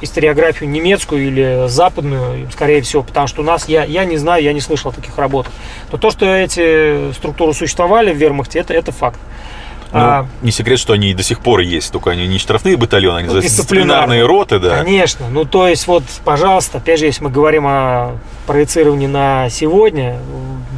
историографию 0.00 0.68
немецкую 0.70 1.26
или 1.26 1.64
западную, 1.68 2.50
скорее 2.52 2.80
всего, 2.82 3.02
потому 3.02 3.26
что 3.26 3.42
у 3.42 3.44
нас, 3.44 3.68
я, 3.68 3.84
я 3.84 4.04
не 4.04 4.16
знаю, 4.16 4.42
я 4.42 4.52
не 4.52 4.60
слышал 4.60 4.90
о 4.90 4.94
таких 4.94 5.16
работах. 5.18 5.52
Но 5.92 5.98
то, 5.98 6.10
что 6.10 6.26
эти 6.26 7.12
структуры 7.12 7.52
существовали 7.54 8.12
в 8.12 8.16
вермахте, 8.16 8.58
это, 8.60 8.72
это 8.74 8.92
факт. 8.92 9.18
Ну, 9.92 9.98
А, 9.98 10.26
не 10.40 10.52
секрет, 10.52 10.78
что 10.78 10.92
они 10.92 11.10
и 11.10 11.14
до 11.14 11.24
сих 11.24 11.40
пор 11.40 11.60
есть, 11.60 11.90
только 11.90 12.10
они 12.10 12.28
не 12.28 12.38
штрафные 12.38 12.76
батальоны, 12.76 13.18
они 13.18 13.28
Ну, 13.28 13.40
дисциплинарные. 13.40 14.24
роты, 14.24 14.60
да. 14.60 14.84
Конечно. 14.84 15.28
Ну, 15.28 15.44
то 15.44 15.66
есть, 15.66 15.88
вот, 15.88 16.04
пожалуйста, 16.24 16.78
опять 16.78 17.00
же, 17.00 17.06
если 17.06 17.24
мы 17.24 17.30
говорим 17.30 17.64
о 17.66 18.12
проецировании 18.46 19.08
на 19.08 19.50
сегодня, 19.50 20.18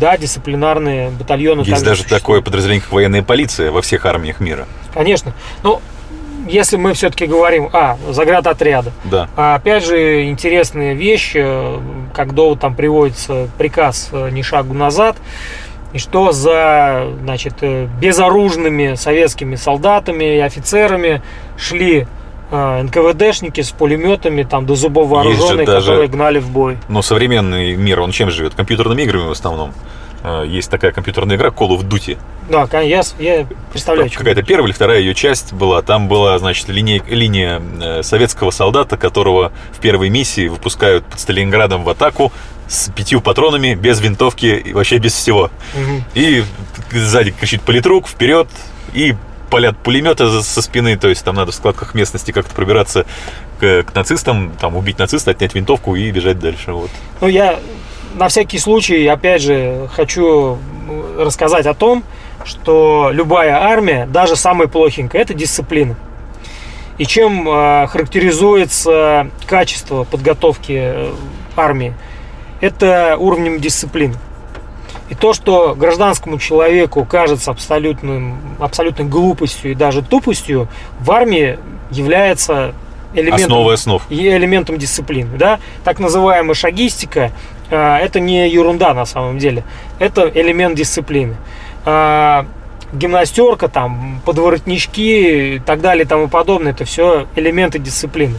да, 0.01 0.17
дисциплинарные 0.17 1.11
батальоны 1.11 1.61
Есть 1.61 1.85
даже 1.85 1.97
существуют. 2.01 2.09
такое 2.23 2.41
подразделение, 2.41 2.81
как 2.83 2.91
военная 2.93 3.23
полиция 3.23 3.71
во 3.71 3.83
всех 3.83 4.07
армиях 4.07 4.41
мира. 4.41 4.67
Конечно. 4.95 5.35
Но 5.63 5.83
если 6.49 6.77
мы 6.77 6.93
все-таки 6.95 7.27
говорим, 7.27 7.69
а, 7.73 7.97
заградотряда, 8.11 8.93
Да. 9.05 9.29
а 9.37 9.55
опять 9.57 9.85
же, 9.85 10.29
интересная 10.29 10.95
вещь, 10.95 11.33
э, 11.35 11.79
как 12.15 12.35
довод 12.35 12.61
там 12.61 12.75
приводится 12.75 13.49
приказ 13.59 14.11
э, 14.13 14.31
«ни 14.31 14.43
шагу 14.43 14.75
назад», 14.75 15.17
и 15.93 15.99
что 15.99 16.33
за, 16.33 17.07
значит, 17.23 17.55
э, 17.61 17.87
безоружными 18.01 18.95
советскими 18.95 19.57
солдатами 19.57 20.37
и 20.37 20.39
офицерами 20.41 21.23
шли 21.57 22.07
НКВДшники 22.51 23.63
с 23.63 23.71
пулеметами, 23.71 24.43
там, 24.43 24.67
до 24.67 24.75
зубов 24.75 25.09
вооруженные, 25.09 25.67
даже- 25.67 25.87
которые 25.93 26.09
гнали 26.09 26.39
в 26.39 26.51
бой. 26.51 26.77
Но 26.89 27.01
современный 27.03 27.75
мир, 27.77 28.01
он 28.01 28.11
чем 28.13 28.31
живет? 28.31 28.55
Компьютерными 28.55 29.03
играми 29.03 29.27
в 29.27 29.31
основном. 29.31 29.73
Э, 30.23 30.45
Есть 30.47 30.71
такая 30.71 30.93
компьютерная 30.93 31.37
игра 31.37 31.49
Call 31.49 31.69
of 31.71 31.87
Duty. 31.87 32.19
Да, 32.49 32.81
я, 32.81 33.03
я 33.19 33.47
представляю. 33.71 34.11
Какая-то 34.11 34.43
первая 34.43 34.67
или 34.69 34.75
вторая 34.75 35.01
ее 35.01 35.15
часть 35.15 35.53
была. 35.53 35.83
Там 35.83 36.09
была, 36.09 36.39
значит, 36.39 36.69
линия, 36.69 37.03
линия 37.07 37.63
э, 37.81 38.03
советского 38.03 38.51
солдата, 38.51 38.97
которого 38.97 39.53
в 39.73 39.81
первой 39.81 40.11
миссии 40.11 40.49
выпускают 40.49 41.05
под 41.05 41.21
Сталинградом 41.21 41.85
в 41.85 41.89
атаку 41.89 42.33
с 42.69 42.91
пятью 42.91 43.21
патронами, 43.21 43.75
без 43.75 44.01
винтовки 44.01 44.47
и 44.47 44.73
вообще 44.73 44.99
без 44.99 45.13
всего. 45.13 45.51
Мгм. 45.75 46.05
И 46.15 46.45
сзади 46.91 47.31
кричит 47.31 47.63
политрук, 47.63 48.09
вперед, 48.09 48.49
и 48.95 49.15
палят 49.51 49.77
пулеметы 49.77 50.41
со 50.41 50.63
спины, 50.63 50.97
то 50.97 51.09
есть 51.09 51.23
там 51.25 51.35
надо 51.35 51.53
в 51.53 51.55
складках 51.55 51.95
местности 51.95 52.31
как-то 52.31 52.55
пробираться 52.55 53.05
к, 53.61 53.83
к 53.83 53.95
нацистам, 53.95 54.53
там 54.59 54.77
убить 54.77 54.99
нациста, 54.99 55.33
отнять 55.33 55.55
винтовку 55.55 55.95
и 55.95 56.11
бежать 56.11 56.39
дальше. 56.39 56.73
Вот. 56.73 56.91
Ну, 57.21 57.29
я 57.29 57.61
на 58.15 58.29
всякий 58.29 58.59
случай, 58.59 59.07
опять 59.07 59.43
же, 59.43 59.89
хочу 59.93 60.59
рассказать 61.19 61.67
о 61.67 61.75
том, 61.75 62.05
что 62.45 63.11
любая 63.13 63.57
армия, 63.57 64.07
даже 64.07 64.37
самая 64.37 64.69
плохенькая, 64.69 65.23
это 65.23 65.35
дисциплина. 65.35 65.97
И 66.99 67.07
чем 67.07 67.49
э, 67.49 67.87
характеризуется 67.87 69.29
качество 69.47 70.05
подготовки 70.05 70.73
э, 70.73 71.13
армии? 71.57 71.95
Это 72.61 73.17
уровнем 73.19 73.61
дисциплины. 73.61 74.15
И 75.09 75.15
то, 75.15 75.33
что 75.33 75.75
гражданскому 75.75 76.39
человеку 76.39 77.05
кажется 77.05 77.51
абсолютным, 77.51 78.39
абсолютной 78.61 79.07
глупостью 79.07 79.73
и 79.73 79.75
даже 79.75 80.03
тупостью, 80.03 80.69
в 81.01 81.11
армии 81.11 81.59
является 81.91 82.75
элементом 83.15 83.45
Основа 83.45 83.73
основ. 83.75 84.03
и 84.09 84.29
элементом 84.29 84.79
дисциплины. 84.79 85.37
Да? 85.37 85.61
Так 85.85 85.99
называемая 85.99 86.55
шагистика 86.55 87.33
это 87.77 88.21
не 88.21 88.49
ерунда 88.49 88.95
на 88.95 89.05
самом 89.05 89.39
деле. 89.39 89.65
Это 89.99 90.29
элемент 90.29 90.77
дисциплины. 90.77 91.37
А, 91.85 92.47
гимнастерка, 92.93 93.69
там, 93.69 94.21
подворотнички 94.25 95.57
и 95.57 95.59
так 95.59 95.81
далее 95.81 96.05
и 96.05 96.07
тому 96.07 96.29
подобное, 96.29 96.73
это 96.73 96.85
все 96.85 97.27
элементы 97.37 97.79
дисциплины. 97.79 98.39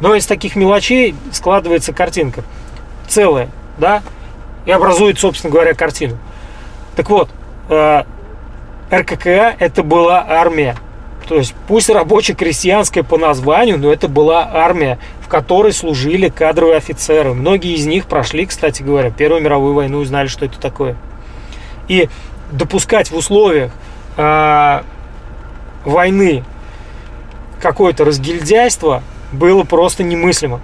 Но 0.00 0.14
из 0.14 0.26
таких 0.26 0.56
мелочей 0.56 1.14
складывается 1.32 1.92
картинка 1.92 2.42
целая, 3.06 3.48
да, 3.78 4.02
и 4.64 4.70
образует, 4.70 5.18
собственно 5.18 5.52
говоря, 5.52 5.74
картину. 5.74 6.16
Так 6.96 7.10
вот, 7.10 7.28
э, 7.68 8.04
РККА 8.90 9.56
это 9.58 9.82
была 9.82 10.24
армия. 10.26 10.76
То 11.30 11.36
есть 11.36 11.54
пусть 11.68 11.88
рабоче-крестьянская 11.88 13.04
по 13.04 13.16
названию, 13.16 13.78
но 13.78 13.92
это 13.92 14.08
была 14.08 14.50
армия, 14.52 14.98
в 15.20 15.28
которой 15.28 15.72
служили 15.72 16.28
кадровые 16.28 16.76
офицеры. 16.76 17.34
Многие 17.34 17.74
из 17.74 17.86
них 17.86 18.06
прошли, 18.06 18.46
кстати 18.46 18.82
говоря, 18.82 19.12
Первую 19.12 19.40
мировую 19.40 19.74
войну 19.74 20.02
и 20.02 20.04
знали, 20.06 20.26
что 20.26 20.46
это 20.46 20.58
такое. 20.58 20.96
И 21.86 22.08
допускать 22.50 23.12
в 23.12 23.16
условиях 23.16 23.70
э, 24.16 24.82
войны 25.84 26.42
какое-то 27.60 28.04
разгильдяйство 28.04 29.04
было 29.30 29.62
просто 29.62 30.02
немыслимо. 30.02 30.60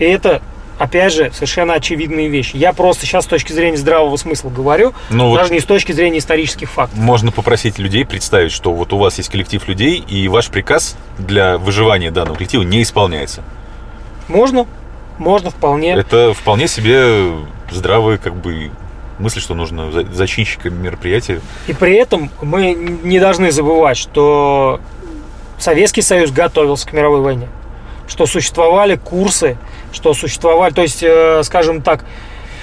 И 0.00 0.04
это, 0.06 0.42
опять 0.80 1.12
же, 1.12 1.30
совершенно 1.32 1.74
очевидные 1.74 2.28
вещи. 2.28 2.56
Я 2.56 2.72
просто 2.72 3.04
сейчас 3.06 3.24
с 3.24 3.28
точки 3.28 3.52
зрения 3.52 3.76
здравого 3.76 4.16
смысла 4.16 4.48
говорю, 4.48 4.94
Ну, 5.10 5.28
вот 5.28 5.36
даже 5.36 5.52
не 5.52 5.60
с 5.60 5.64
точки 5.64 5.92
зрения 5.92 6.18
исторических 6.18 6.70
фактов. 6.70 6.98
можно 6.98 7.30
попросить 7.30 7.78
людей 7.78 8.04
представить, 8.06 8.50
что 8.50 8.72
вот 8.72 8.92
у 8.92 8.98
вас 8.98 9.18
есть 9.18 9.28
коллектив 9.28 9.66
людей, 9.68 9.98
и 9.98 10.26
ваш 10.28 10.48
приказ 10.48 10.96
для 11.18 11.58
выживания 11.58 12.10
данного 12.10 12.36
коллектива 12.36 12.62
не 12.62 12.82
исполняется. 12.82 13.42
Можно, 14.26 14.66
можно 15.18 15.50
вполне. 15.50 15.92
Это 15.92 16.32
вполне 16.34 16.66
себе 16.66 17.34
здравая 17.70 18.16
как 18.16 18.34
бы 18.34 18.70
мысль, 19.18 19.40
что 19.40 19.54
нужно 19.54 19.92
за- 19.92 20.04
зачинщикам 20.10 20.82
мероприятия. 20.82 21.40
И 21.66 21.74
при 21.74 21.94
этом 21.96 22.30
мы 22.40 22.72
не 22.72 23.20
должны 23.20 23.52
забывать, 23.52 23.98
что 23.98 24.80
Советский 25.58 26.00
Союз 26.00 26.30
готовился 26.30 26.88
к 26.88 26.94
мировой 26.94 27.20
войне, 27.20 27.48
что 28.08 28.24
существовали 28.24 28.96
курсы, 28.96 29.58
что 29.92 30.14
существовали, 30.14 30.72
то 30.72 30.82
есть, 30.82 31.02
э, 31.02 31.42
скажем 31.44 31.82
так, 31.82 32.04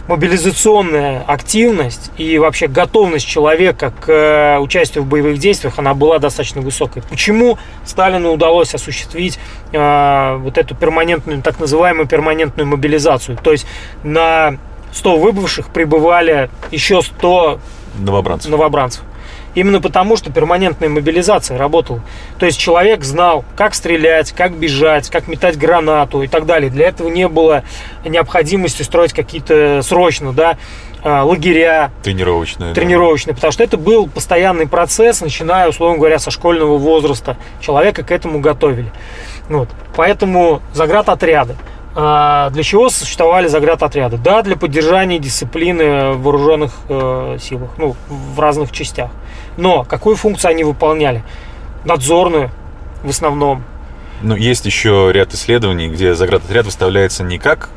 мобилизационная 0.08 1.24
активность 1.28 2.12
и 2.18 2.38
вообще 2.38 2.68
готовность 2.68 3.28
человека 3.28 3.92
к 4.00 4.10
э, 4.10 4.58
участию 4.60 5.04
в 5.04 5.08
боевых 5.08 5.38
действиях, 5.38 5.80
она 5.80 5.94
была 5.94 6.20
достаточно 6.20 6.62
высокой. 6.62 7.04
Почему 7.10 7.58
Сталину 7.86 8.32
удалось 8.32 8.74
осуществить 8.74 9.40
э, 9.72 10.38
вот 10.38 10.58
эту 10.58 10.76
перманентную, 10.76 11.42
так 11.42 11.60
называемую 11.60 12.08
перманентную 12.08 12.68
мобилизацию? 12.68 13.38
То 13.42 13.52
есть 13.52 13.68
на 14.04 14.58
100 14.94 15.18
выбывших 15.18 15.68
прибывали 15.68 16.50
еще 16.72 17.02
100 17.02 17.60
Новобранцев. 18.00 18.50
новобранцев. 18.52 19.04
Именно 19.58 19.82
потому, 19.82 20.18
что 20.18 20.32
перманентная 20.32 20.88
мобилизация 20.88 21.58
работала. 21.58 22.02
То 22.38 22.46
есть 22.46 22.60
человек 22.60 23.04
знал, 23.04 23.44
как 23.56 23.74
стрелять, 23.74 24.32
как 24.32 24.52
бежать, 24.52 25.10
как 25.10 25.28
метать 25.28 25.58
гранату 25.58 26.22
и 26.22 26.28
так 26.28 26.46
далее. 26.46 26.70
Для 26.70 26.90
этого 26.90 27.08
не 27.08 27.28
было 27.28 27.64
необходимости 28.06 28.84
строить 28.84 29.14
какие-то 29.14 29.82
срочно, 29.82 30.32
да, 30.32 30.60
а, 31.04 31.24
лагеря 31.24 31.90
Тренировочная. 32.04 32.68
да. 32.70 32.76
тренировочные, 32.76 33.34
потому 33.34 33.52
что 33.52 33.64
это 33.64 33.78
был 33.78 34.08
постоянный 34.08 34.68
процесс, 34.68 35.22
начиная, 35.22 35.70
условно 35.70 35.98
говоря, 35.98 36.20
со 36.20 36.30
школьного 36.30 36.78
возраста. 36.78 37.36
Человека 37.60 38.04
к 38.04 38.12
этому 38.12 38.40
готовили. 38.40 38.92
Вот. 39.50 39.70
Поэтому 39.96 40.62
заградотряды. 40.74 41.56
А, 41.96 42.52
Для 42.52 42.62
чего 42.62 42.92
существовали 42.92 43.48
заградотряды? 43.48 44.18
Да, 44.18 44.44
для 44.44 44.56
поддержания 44.56 45.18
дисциплины 45.18 46.12
в 46.12 46.22
вооруженных 46.22 46.74
э, 46.90 47.38
силах, 47.42 47.72
ну, 47.80 47.96
в 48.08 48.40
разных 48.40 48.72
частях. 48.72 49.10
Но 49.58 49.84
какую 49.84 50.16
функцию 50.16 50.52
они 50.52 50.64
выполняли? 50.64 51.24
Надзорную, 51.84 52.52
в 53.04 53.10
основном. 53.10 53.64
Ну, 54.22 54.36
есть 54.36 54.66
еще 54.66 55.12
ряд 55.12 55.34
исследований, 55.34 55.90
где 55.90 56.16
заградотряд 56.16 56.66
выставляется 56.66 57.24
не 57.24 57.38
как 57.38 57.70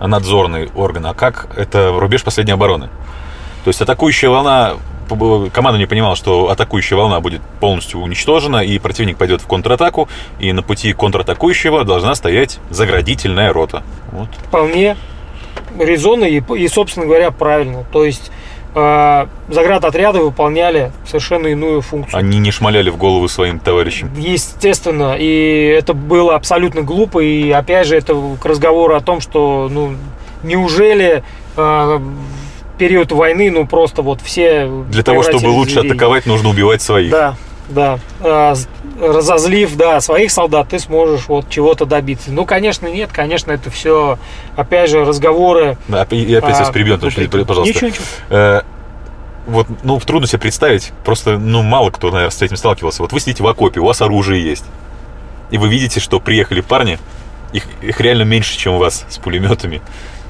надзорный 0.00 0.70
орган, 0.74 1.06
а 1.06 1.14
как 1.14 1.48
это 1.56 1.92
рубеж 1.96 2.24
последней 2.24 2.52
обороны. 2.52 2.88
То 3.64 3.68
есть 3.68 3.80
атакующая 3.80 4.28
волна, 4.28 4.74
команда 5.52 5.78
не 5.78 5.86
понимала, 5.86 6.16
что 6.16 6.50
атакующая 6.50 6.98
волна 6.98 7.20
будет 7.20 7.40
полностью 7.60 8.00
уничтожена, 8.00 8.58
и 8.64 8.78
противник 8.78 9.16
пойдет 9.16 9.40
в 9.40 9.46
контратаку, 9.46 10.08
и 10.38 10.52
на 10.52 10.62
пути 10.62 10.92
контратакующего 10.92 11.84
должна 11.84 12.14
стоять 12.14 12.58
заградительная 12.70 13.52
рота. 13.52 13.82
Вот. 14.12 14.28
Вполне 14.48 14.96
резонно 15.78 16.24
и, 16.24 16.42
и, 16.56 16.68
собственно 16.68 17.06
говоря, 17.06 17.30
правильно. 17.30 17.84
То 17.92 18.04
есть 18.04 18.30
заградотряды 18.74 20.18
выполняли 20.20 20.90
совершенно 21.06 21.46
иную 21.46 21.80
функцию. 21.80 22.18
Они 22.18 22.38
не 22.38 22.50
шмаляли 22.50 22.90
в 22.90 22.96
голову 22.96 23.28
своим 23.28 23.60
товарищам. 23.60 24.10
Естественно, 24.16 25.14
и 25.18 25.74
это 25.78 25.94
было 25.94 26.34
абсолютно 26.34 26.82
глупо, 26.82 27.20
и 27.20 27.50
опять 27.50 27.86
же 27.86 27.96
это 27.96 28.14
к 28.40 28.44
разговору 28.44 28.96
о 28.96 29.00
том, 29.00 29.20
что 29.20 29.68
ну 29.70 29.94
неужели 30.42 31.22
э, 31.56 31.60
в 32.00 32.78
период 32.78 33.12
войны 33.12 33.50
ну 33.50 33.66
просто 33.66 34.02
вот 34.02 34.20
все 34.20 34.66
Для 34.88 35.02
того, 35.04 35.22
чтобы 35.22 35.48
лучше 35.48 35.74
зверей? 35.74 35.90
атаковать, 35.90 36.26
нужно 36.26 36.48
убивать 36.48 36.82
своих. 36.82 37.10
Да, 37.10 37.36
да. 37.68 37.98
А, 39.00 39.12
разозлив, 39.12 39.76
да, 39.76 40.00
своих 40.00 40.30
солдат, 40.30 40.68
ты 40.68 40.78
сможешь 40.78 41.26
вот 41.28 41.48
чего-то 41.48 41.86
добиться. 41.86 42.30
Ну, 42.30 42.44
конечно, 42.44 42.86
нет, 42.86 43.10
конечно, 43.12 43.52
это 43.52 43.70
все, 43.70 44.18
опять 44.56 44.90
же, 44.90 45.04
разговоры. 45.04 45.76
И 45.88 46.34
опять 46.34 46.56
а, 46.56 46.60
вас 46.60 46.70
перебью, 46.70 46.94
Антон, 46.94 47.10
вопреки. 47.10 47.44
пожалуйста. 47.44 47.74
Ничего, 47.74 47.88
ничего. 47.88 48.04
Э, 48.30 48.62
вот, 49.46 49.66
ну, 49.82 50.00
трудно 50.00 50.26
себе 50.26 50.38
представить, 50.38 50.92
просто, 51.04 51.38
ну, 51.38 51.62
мало 51.62 51.90
кто, 51.90 52.10
наверное, 52.10 52.30
с 52.30 52.40
этим 52.40 52.56
сталкивался. 52.56 53.02
Вот 53.02 53.12
вы 53.12 53.20
сидите 53.20 53.42
в 53.42 53.46
окопе, 53.46 53.80
у 53.80 53.86
вас 53.86 54.00
оружие 54.00 54.42
есть, 54.42 54.64
и 55.50 55.58
вы 55.58 55.68
видите, 55.68 56.00
что 56.00 56.20
приехали 56.20 56.60
парни, 56.60 56.98
их, 57.52 57.66
их 57.82 58.00
реально 58.00 58.22
меньше, 58.22 58.56
чем 58.58 58.74
у 58.74 58.78
вас 58.78 59.04
с 59.08 59.18
пулеметами. 59.18 59.80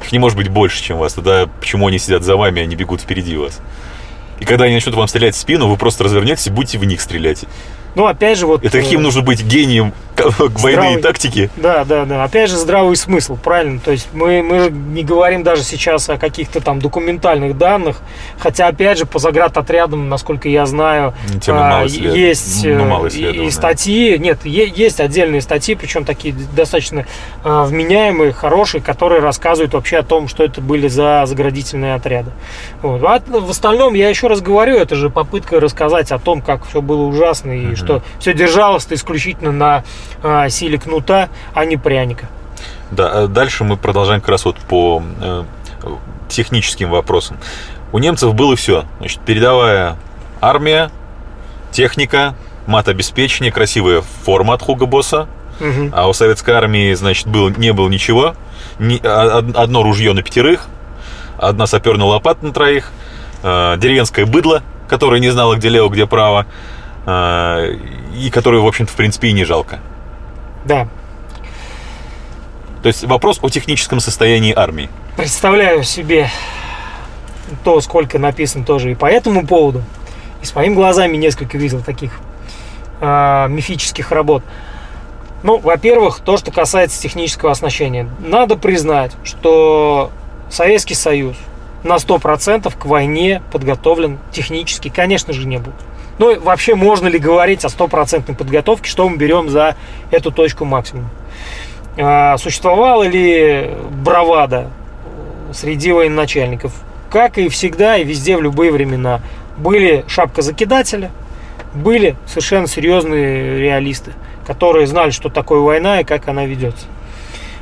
Их 0.02 0.12
не 0.12 0.18
может 0.18 0.36
быть 0.36 0.48
больше, 0.48 0.82
чем 0.82 0.98
у 0.98 1.00
вас. 1.00 1.14
Тогда 1.14 1.48
почему 1.60 1.86
они 1.86 1.98
сидят 1.98 2.22
за 2.22 2.36
вами, 2.36 2.60
а 2.60 2.66
не 2.66 2.76
бегут 2.76 3.00
впереди 3.00 3.36
вас? 3.36 3.60
И 4.40 4.44
когда 4.44 4.64
они 4.64 4.74
начнут 4.74 4.94
вам 4.94 5.08
стрелять 5.08 5.34
в 5.34 5.38
спину, 5.38 5.68
вы 5.68 5.76
просто 5.76 6.04
развернетесь 6.04 6.48
и 6.48 6.50
будете 6.50 6.76
в 6.78 6.84
них 6.84 7.00
стрелять. 7.00 7.46
Ну, 7.94 8.06
опять 8.06 8.38
же, 8.38 8.46
вот... 8.46 8.64
Это 8.64 8.78
каким 8.78 9.00
э, 9.00 9.02
нужно 9.02 9.22
быть 9.22 9.42
гением, 9.42 9.92
Здравый. 10.16 10.94
и 10.94 11.02
тактике. 11.02 11.50
Да, 11.56 11.84
да, 11.84 12.04
да. 12.04 12.24
Опять 12.24 12.50
же, 12.50 12.56
здравый 12.56 12.96
смысл, 12.96 13.36
правильно? 13.36 13.80
То 13.80 13.90
есть 13.90 14.08
мы, 14.12 14.42
мы 14.42 14.60
же 14.60 14.70
не 14.70 15.02
говорим 15.02 15.42
даже 15.42 15.62
сейчас 15.62 16.08
о 16.08 16.16
каких-то 16.16 16.60
там 16.60 16.78
документальных 16.78 17.58
данных, 17.58 18.00
хотя, 18.38 18.68
опять 18.68 18.98
же, 18.98 19.06
по 19.06 19.18
заградотрядам, 19.18 20.08
насколько 20.08 20.48
я 20.48 20.66
знаю, 20.66 21.14
Тема 21.40 21.66
а, 21.66 21.70
мало 21.70 21.86
исслед- 21.86 22.14
есть 22.14 22.64
ну, 22.64 23.06
э, 23.06 23.08
и, 23.08 23.50
статьи, 23.50 24.18
нет, 24.18 24.44
есть 24.44 25.00
отдельные 25.00 25.40
статьи, 25.40 25.74
причем 25.74 26.04
такие 26.04 26.34
достаточно 26.56 27.06
а, 27.42 27.64
вменяемые, 27.64 28.32
хорошие, 28.32 28.80
которые 28.80 29.20
рассказывают 29.20 29.74
вообще 29.74 29.98
о 29.98 30.02
том, 30.02 30.28
что 30.28 30.44
это 30.44 30.60
были 30.60 30.88
за 30.88 31.24
заградительные 31.26 31.94
отряды. 31.94 32.30
Вот. 32.82 33.02
А 33.02 33.20
в 33.26 33.50
остальном, 33.50 33.94
я 33.94 34.08
еще 34.08 34.28
раз 34.28 34.40
говорю, 34.40 34.76
это 34.76 34.94
же 34.94 35.10
попытка 35.10 35.58
рассказать 35.60 36.12
о 36.12 36.18
том, 36.18 36.40
как 36.40 36.64
все 36.66 36.80
было 36.80 37.02
ужасно 37.02 37.52
и 37.52 37.74
что 37.84 38.02
все 38.18 38.34
держалось-то 38.34 38.94
исключительно 38.94 39.52
на 39.52 39.84
а, 40.22 40.48
силе 40.48 40.78
кнута, 40.78 41.28
а 41.54 41.64
не 41.64 41.76
пряника. 41.76 42.26
Да, 42.90 43.10
а 43.24 43.26
дальше 43.26 43.64
мы 43.64 43.76
продолжаем 43.76 44.20
как 44.20 44.30
раз 44.30 44.44
вот 44.44 44.56
по 44.56 45.02
э, 45.20 45.44
техническим 46.28 46.90
вопросам. 46.90 47.38
У 47.92 47.98
немцев 47.98 48.34
было 48.34 48.56
все. 48.56 48.84
Значит, 48.98 49.20
передовая 49.20 49.96
армия, 50.40 50.90
техника, 51.70 52.34
матобеспечение, 52.66 53.52
красивая 53.52 54.02
форма 54.24 54.54
от 54.54 54.62
Хуга 54.62 54.86
Босса. 54.86 55.28
Мгм. 55.60 55.92
А 55.94 56.08
у 56.08 56.12
советской 56.12 56.54
армии, 56.54 56.92
значит, 56.94 57.26
был, 57.28 57.48
не 57.50 57.72
было 57.72 57.88
ничего. 57.88 58.34
Ни- 58.78 59.00
а- 59.04 59.38
од- 59.38 59.56
одно 59.56 59.82
ружье 59.82 60.12
на 60.12 60.22
пятерых, 60.22 60.66
одна 61.38 61.66
саперная 61.66 62.06
лопата 62.06 62.44
на 62.44 62.52
троих, 62.52 62.90
э, 63.42 63.76
деревенское 63.78 64.26
быдло, 64.26 64.62
которое 64.88 65.20
не 65.20 65.30
знало, 65.30 65.54
где 65.54 65.68
лево, 65.68 65.88
где 65.88 66.06
право, 66.06 66.40
э, 66.42 66.46
и 67.06 68.30
которое, 68.30 68.60
в 68.60 68.66
общем-то, 68.66 68.90
в 68.92 68.96
принципе, 68.96 69.28
и 69.28 69.32
не 69.32 69.44
жалко. 69.44 69.80
Да. 70.64 70.88
То 72.82 72.88
есть 72.88 73.04
вопрос 73.04 73.38
о 73.42 73.48
техническом 73.48 74.00
состоянии 74.00 74.52
армии. 74.54 74.88
Представляю 75.16 75.84
себе 75.84 76.28
то, 77.62 77.80
сколько 77.80 78.18
написано 78.18 78.64
тоже 78.64 78.92
и 78.92 78.94
по 78.94 79.06
этому 79.06 79.46
поводу. 79.46 79.82
И 80.42 80.46
своими 80.46 80.74
глазами 80.74 81.16
несколько 81.16 81.56
видел 81.56 81.82
таких 81.82 82.20
а, 83.00 83.48
мифических 83.48 84.10
работ. 84.12 84.42
Ну, 85.42 85.58
во-первых, 85.58 86.20
то, 86.20 86.36
что 86.36 86.50
касается 86.50 87.00
технического 87.00 87.50
оснащения. 87.50 88.08
Надо 88.18 88.56
признать, 88.56 89.12
что 89.24 90.10
Советский 90.50 90.94
Союз 90.94 91.36
на 91.82 91.96
100% 91.96 92.72
к 92.76 92.84
войне 92.86 93.42
подготовлен 93.52 94.18
технически, 94.32 94.88
конечно 94.88 95.32
же, 95.32 95.46
не 95.46 95.58
был. 95.58 95.72
Ну, 96.18 96.38
вообще, 96.40 96.74
можно 96.74 97.08
ли 97.08 97.18
говорить 97.18 97.64
о 97.64 97.68
стопроцентной 97.68 98.36
подготовке, 98.36 98.88
что 98.88 99.08
мы 99.08 99.16
берем 99.16 99.48
за 99.48 99.76
эту 100.10 100.30
точку 100.30 100.64
максимума? 100.64 101.08
А, 101.98 102.36
Существовала 102.38 103.02
ли 103.02 103.70
бравада 103.90 104.70
среди 105.52 105.92
военачальников? 105.92 106.72
Как 107.10 107.38
и 107.38 107.48
всегда, 107.48 107.96
и 107.96 108.04
везде, 108.04 108.36
в 108.36 108.42
любые 108.42 108.70
времена, 108.72 109.20
были 109.56 110.04
шапка-закидатели, 110.08 111.10
были 111.74 112.16
совершенно 112.26 112.66
серьезные 112.66 113.58
реалисты, 113.58 114.12
которые 114.46 114.86
знали, 114.86 115.10
что 115.10 115.28
такое 115.28 115.60
война 115.60 116.00
и 116.00 116.04
как 116.04 116.28
она 116.28 116.44
ведется. 116.44 116.86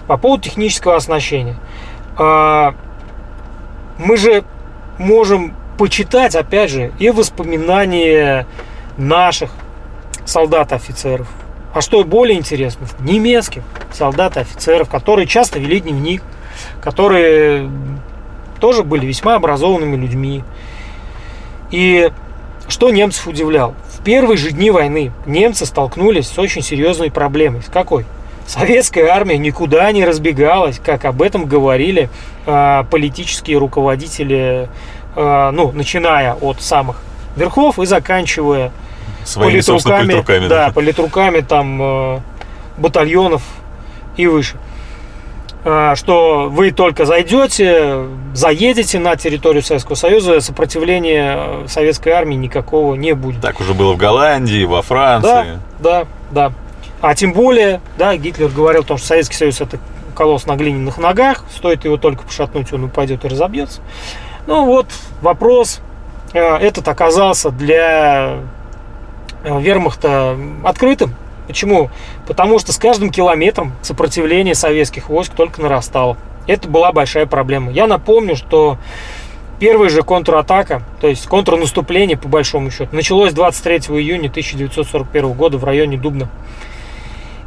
По 0.06 0.16
поводу 0.18 0.42
технического 0.42 0.96
оснащения. 0.96 1.56
А, 2.18 2.74
Мы 3.98 4.16
же 4.16 4.44
можем 4.98 5.54
почитать, 5.82 6.36
опять 6.36 6.70
же, 6.70 6.92
и 7.00 7.10
воспоминания 7.10 8.46
наших 8.96 9.50
солдат 10.24 10.70
и 10.70 10.76
офицеров. 10.76 11.26
А 11.74 11.80
что 11.80 12.04
более 12.04 12.38
интересно, 12.38 12.86
немецких 13.00 13.64
солдат 13.92 14.36
и 14.36 14.40
офицеров, 14.40 14.88
которые 14.88 15.26
часто 15.26 15.58
вели 15.58 15.80
дневник, 15.80 16.22
которые 16.80 17.68
тоже 18.60 18.84
были 18.84 19.06
весьма 19.06 19.34
образованными 19.34 19.96
людьми. 19.96 20.44
И 21.72 22.12
что 22.68 22.92
немцев 22.92 23.26
удивлял? 23.26 23.74
В 23.98 24.04
первые 24.04 24.36
же 24.36 24.52
дни 24.52 24.70
войны 24.70 25.10
немцы 25.26 25.66
столкнулись 25.66 26.28
с 26.28 26.38
очень 26.38 26.62
серьезной 26.62 27.10
проблемой. 27.10 27.62
С 27.62 27.70
какой? 27.70 28.06
Советская 28.46 29.08
армия 29.08 29.36
никуда 29.36 29.90
не 29.90 30.04
разбегалась, 30.04 30.78
как 30.78 31.04
об 31.06 31.22
этом 31.22 31.46
говорили 31.46 32.08
а, 32.46 32.84
политические 32.84 33.58
руководители, 33.58 34.68
ну, 35.52 35.72
начиная 35.72 36.34
от 36.34 36.60
самых 36.62 36.96
верхов 37.36 37.78
и 37.78 37.86
заканчивая 37.86 38.72
Своими, 39.24 39.60
собственно, 39.60 39.98
политруками. 39.98 40.48
да, 40.48 40.70
политруками 40.74 41.40
там 41.40 41.80
э, 41.80 42.18
батальонов 42.76 43.42
и 44.16 44.26
выше. 44.26 44.56
А, 45.64 45.94
Что 45.94 46.48
вы 46.50 46.72
только 46.72 47.04
зайдете, 47.06 48.06
заедете 48.34 48.98
на 48.98 49.14
территорию 49.16 49.62
Советского 49.62 49.94
Союза, 49.94 50.40
сопротивления 50.40 51.36
э, 51.36 51.64
советской 51.68 52.10
армии 52.10 52.34
никакого 52.34 52.94
не 52.96 53.12
будет. 53.14 53.40
Так 53.40 53.60
уже 53.60 53.74
было 53.74 53.92
в 53.92 53.96
Голландии, 53.96 54.64
во 54.64 54.78
Да, 54.78 54.82
Франции. 54.82 55.58
да, 55.78 56.04
да. 56.32 56.52
А 57.00 57.14
тем 57.14 57.32
более, 57.32 57.80
да, 57.96 58.16
Гитлер 58.16 58.48
говорил 58.48 58.82
о 58.82 58.84
том, 58.84 58.98
что 58.98 59.06
Советский 59.08 59.36
Союз 59.36 59.60
это 59.60 59.78
колосс 60.16 60.46
на 60.46 60.56
глиняных 60.56 60.98
ногах, 60.98 61.44
стоит 61.54 61.84
его 61.84 61.96
только 61.96 62.24
пошатнуть, 62.24 62.72
он 62.72 62.84
упадет 62.84 63.24
и 63.24 63.28
разобьется. 63.28 63.80
Ну 64.46 64.66
вот 64.66 64.86
вопрос 65.20 65.80
э, 66.32 66.40
этот 66.40 66.88
оказался 66.88 67.50
для 67.50 68.38
э, 69.44 69.60
вермахта 69.60 70.36
открытым. 70.64 71.14
Почему? 71.46 71.90
Потому 72.26 72.58
что 72.58 72.72
с 72.72 72.78
каждым 72.78 73.10
километром 73.10 73.72
сопротивление 73.82 74.54
советских 74.54 75.08
войск 75.08 75.34
только 75.34 75.60
нарастало. 75.60 76.16
Это 76.46 76.68
была 76.68 76.92
большая 76.92 77.26
проблема. 77.26 77.70
Я 77.70 77.86
напомню, 77.86 78.36
что 78.36 78.78
первая 79.60 79.90
же 79.90 80.02
контратака, 80.02 80.82
то 81.00 81.06
есть 81.08 81.26
контрнаступление, 81.26 82.16
по 82.16 82.28
большому 82.28 82.70
счету, 82.70 82.88
началось 82.94 83.32
23 83.32 83.76
июня 83.96 84.28
1941 84.28 85.32
года 85.32 85.58
в 85.58 85.64
районе 85.64 85.96
Дубна. 85.96 86.28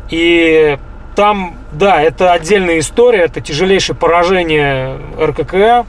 И 0.10 0.78
там, 1.16 1.56
да, 1.72 2.02
это 2.02 2.32
отдельная 2.32 2.80
история, 2.80 3.24
это 3.24 3.42
тяжелейшее 3.42 3.96
поражение 3.96 4.98
РККА, 5.20 5.86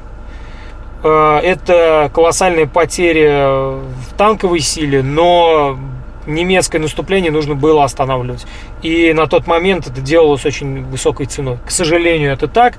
это 1.09 2.11
колоссальные 2.15 2.67
потери 2.67 3.27
в 3.27 4.15
танковой 4.17 4.61
силе, 4.61 5.03
но 5.03 5.79
немецкое 6.27 6.81
наступление 6.81 7.31
нужно 7.31 7.55
было 7.55 7.85
останавливать. 7.85 8.47
И 8.83 9.13
на 9.13 9.27
тот 9.27 9.47
момент 9.47 9.87
это 9.87 10.01
делалось 10.01 10.45
очень 10.45 10.85
высокой 10.85 11.27
ценой. 11.27 11.59
К 11.65 11.71
сожалению, 11.71 12.33
это 12.33 12.49
так, 12.49 12.79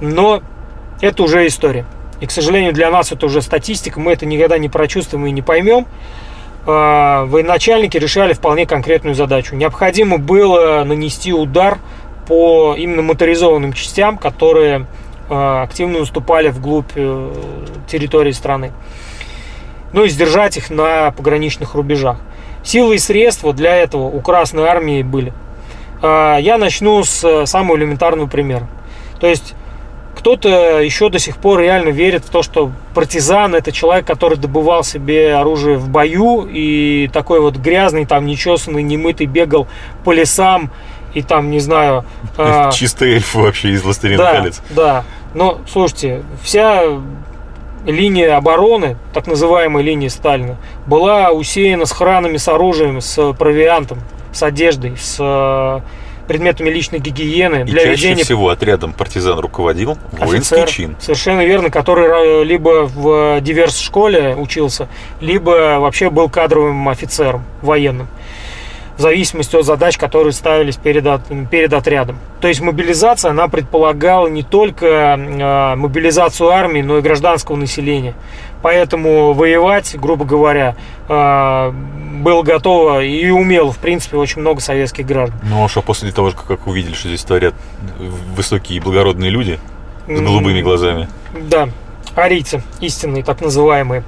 но 0.00 0.42
это 1.00 1.22
уже 1.22 1.46
история. 1.46 1.84
И, 2.20 2.26
к 2.26 2.30
сожалению, 2.30 2.72
для 2.72 2.90
нас 2.90 3.12
это 3.12 3.26
уже 3.26 3.42
статистика, 3.42 4.00
мы 4.00 4.12
это 4.12 4.26
никогда 4.26 4.58
не 4.58 4.68
прочувствуем 4.68 5.26
и 5.26 5.30
не 5.30 5.42
поймем. 5.42 5.86
Э, 6.66 7.24
Военачальники 7.24 7.96
решали 7.96 8.32
вполне 8.32 8.66
конкретную 8.66 9.14
задачу. 9.14 9.54
Необходимо 9.54 10.18
было 10.18 10.82
нанести 10.84 11.32
удар 11.32 11.78
по 12.26 12.74
именно 12.76 13.02
моторизованным 13.02 13.72
частям, 13.72 14.18
которые 14.18 14.80
э, 14.80 14.84
активно 15.28 16.00
наступали 16.00 16.48
вглубь 16.48 16.92
э, 16.94 17.30
территории 17.86 18.32
страны. 18.32 18.72
Ну 19.92 20.04
и 20.04 20.08
сдержать 20.08 20.56
их 20.56 20.70
на 20.70 21.10
пограничных 21.12 21.74
рубежах. 21.74 22.18
Силы 22.62 22.96
и 22.96 22.98
средства 22.98 23.52
для 23.52 23.76
этого 23.76 24.02
у 24.04 24.20
Красной 24.20 24.64
Армии 24.64 25.02
были. 25.02 25.32
Э, 26.02 26.38
Я 26.40 26.58
начну 26.58 27.02
с 27.04 27.24
э, 27.24 27.46
самого 27.46 27.76
элементарного 27.76 28.26
примера. 28.26 28.68
То 29.20 29.26
есть 29.26 29.54
кто-то 30.18 30.80
еще 30.80 31.10
до 31.10 31.20
сих 31.20 31.36
пор 31.36 31.60
реально 31.60 31.90
верит 31.90 32.24
в 32.24 32.30
то, 32.30 32.42
что 32.42 32.72
партизан 32.92 33.54
это 33.54 33.70
человек, 33.70 34.04
который 34.04 34.36
добывал 34.36 34.82
себе 34.82 35.34
оружие 35.34 35.76
в 35.76 35.88
бою 35.88 36.48
и 36.50 37.08
такой 37.12 37.40
вот 37.40 37.56
грязный, 37.56 38.04
там 38.04 38.26
нечесанный, 38.26 38.82
немытый 38.82 39.26
бегал 39.26 39.68
по 40.04 40.12
лесам 40.12 40.72
и 41.14 41.22
там, 41.22 41.50
не 41.50 41.60
знаю, 41.60 42.04
э, 42.36 42.70
Чистый 42.72 43.14
эльф 43.14 43.34
вообще 43.34 43.70
из 43.70 43.82
«Властелина 43.82 44.18
да, 44.18 44.32
колец». 44.32 44.60
Да, 44.70 45.04
но 45.34 45.60
слушайте, 45.70 46.22
вся 46.42 46.82
линия 47.86 48.36
обороны, 48.36 48.96
так 49.12 49.26
называемая 49.26 49.82
линия 49.82 50.08
Сталина, 50.08 50.56
была 50.86 51.30
усеяна 51.30 51.86
с 51.86 51.92
хранами, 51.92 52.36
с 52.36 52.48
оружием, 52.48 53.00
с 53.00 53.32
провиантом, 53.34 53.98
с 54.32 54.42
одеждой, 54.42 54.96
с 54.96 55.16
э, 55.18 55.80
предметами 56.26 56.68
личной 56.70 56.98
гигиены 56.98 57.62
И 57.62 57.64
для 57.64 57.84
чаще 57.84 57.90
ведения 57.90 58.24
всего 58.24 58.50
отрядом 58.50 58.92
партизан 58.92 59.38
руководил 59.38 59.96
воинский 60.12 60.56
офицер. 60.56 60.68
чин. 60.68 60.96
Совершенно 61.00 61.44
верно, 61.44 61.70
который 61.70 62.42
э, 62.42 62.44
либо 62.44 62.86
в 62.86 63.40
диверс-школе 63.40 64.36
учился, 64.36 64.88
либо 65.20 65.78
вообще 65.80 66.10
был 66.10 66.28
кадровым 66.28 66.88
офицером 66.88 67.44
военным. 67.62 68.08
В 68.98 69.00
зависимости 69.00 69.54
от 69.54 69.64
задач, 69.64 69.96
которые 69.96 70.32
ставились 70.32 70.76
перед, 70.76 71.06
от- 71.06 71.22
перед 71.50 71.72
отрядом. 71.72 72.18
То 72.40 72.48
есть 72.48 72.60
мобилизация, 72.60 73.30
она 73.30 73.46
предполагала 73.46 74.26
не 74.26 74.42
только 74.42 74.86
э, 74.86 75.76
мобилизацию 75.76 76.50
армии, 76.50 76.82
но 76.82 76.98
и 76.98 77.00
гражданского 77.00 77.54
населения. 77.54 78.14
Поэтому 78.60 79.34
воевать, 79.34 79.94
грубо 79.96 80.24
говоря, 80.24 80.74
э, 81.08 81.72
было 82.22 82.42
готово 82.42 83.04
и 83.04 83.30
умело, 83.30 83.72
в 83.72 83.78
принципе, 83.78 84.16
очень 84.16 84.40
много 84.40 84.60
советских 84.60 85.06
граждан. 85.06 85.38
Ну, 85.44 85.64
а 85.64 85.68
что 85.68 85.80
после 85.80 86.10
того, 86.10 86.32
как 86.32 86.66
увидели, 86.66 86.94
что 86.94 87.06
здесь 87.06 87.22
творят 87.22 87.54
высокие 88.34 88.78
и 88.78 88.80
благородные 88.80 89.30
люди 89.30 89.60
с 90.08 90.20
голубыми 90.20 90.60
глазами? 90.60 91.08
Да, 91.48 91.68
арийцы, 92.18 92.62
истинные, 92.80 93.24
так 93.24 93.40
называемые. 93.40 94.04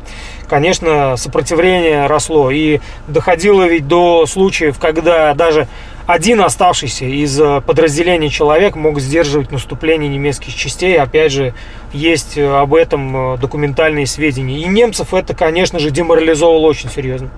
Конечно, 0.48 1.16
сопротивление 1.16 2.06
росло. 2.06 2.50
И 2.50 2.80
доходило 3.06 3.64
ведь 3.64 3.86
до 3.86 4.26
случаев, 4.26 4.78
когда 4.78 5.32
даже 5.34 5.68
один 6.06 6.40
оставшийся 6.40 7.04
из 7.04 7.40
э, 7.40 7.60
подразделения 7.60 8.30
человек 8.30 8.74
мог 8.74 8.98
сдерживать 8.98 9.52
наступление 9.52 10.08
немецких 10.08 10.54
частей. 10.54 10.98
Опять 10.98 11.30
же, 11.30 11.54
есть 11.92 12.36
э, 12.36 12.48
об 12.48 12.74
этом 12.74 13.34
э, 13.34 13.38
документальные 13.38 14.06
сведения. 14.06 14.58
И 14.58 14.64
немцев 14.64 15.14
это, 15.14 15.36
конечно 15.36 15.78
же, 15.78 15.90
деморализовало 15.90 16.66
очень 16.66 16.90
серьезно. 16.90 17.30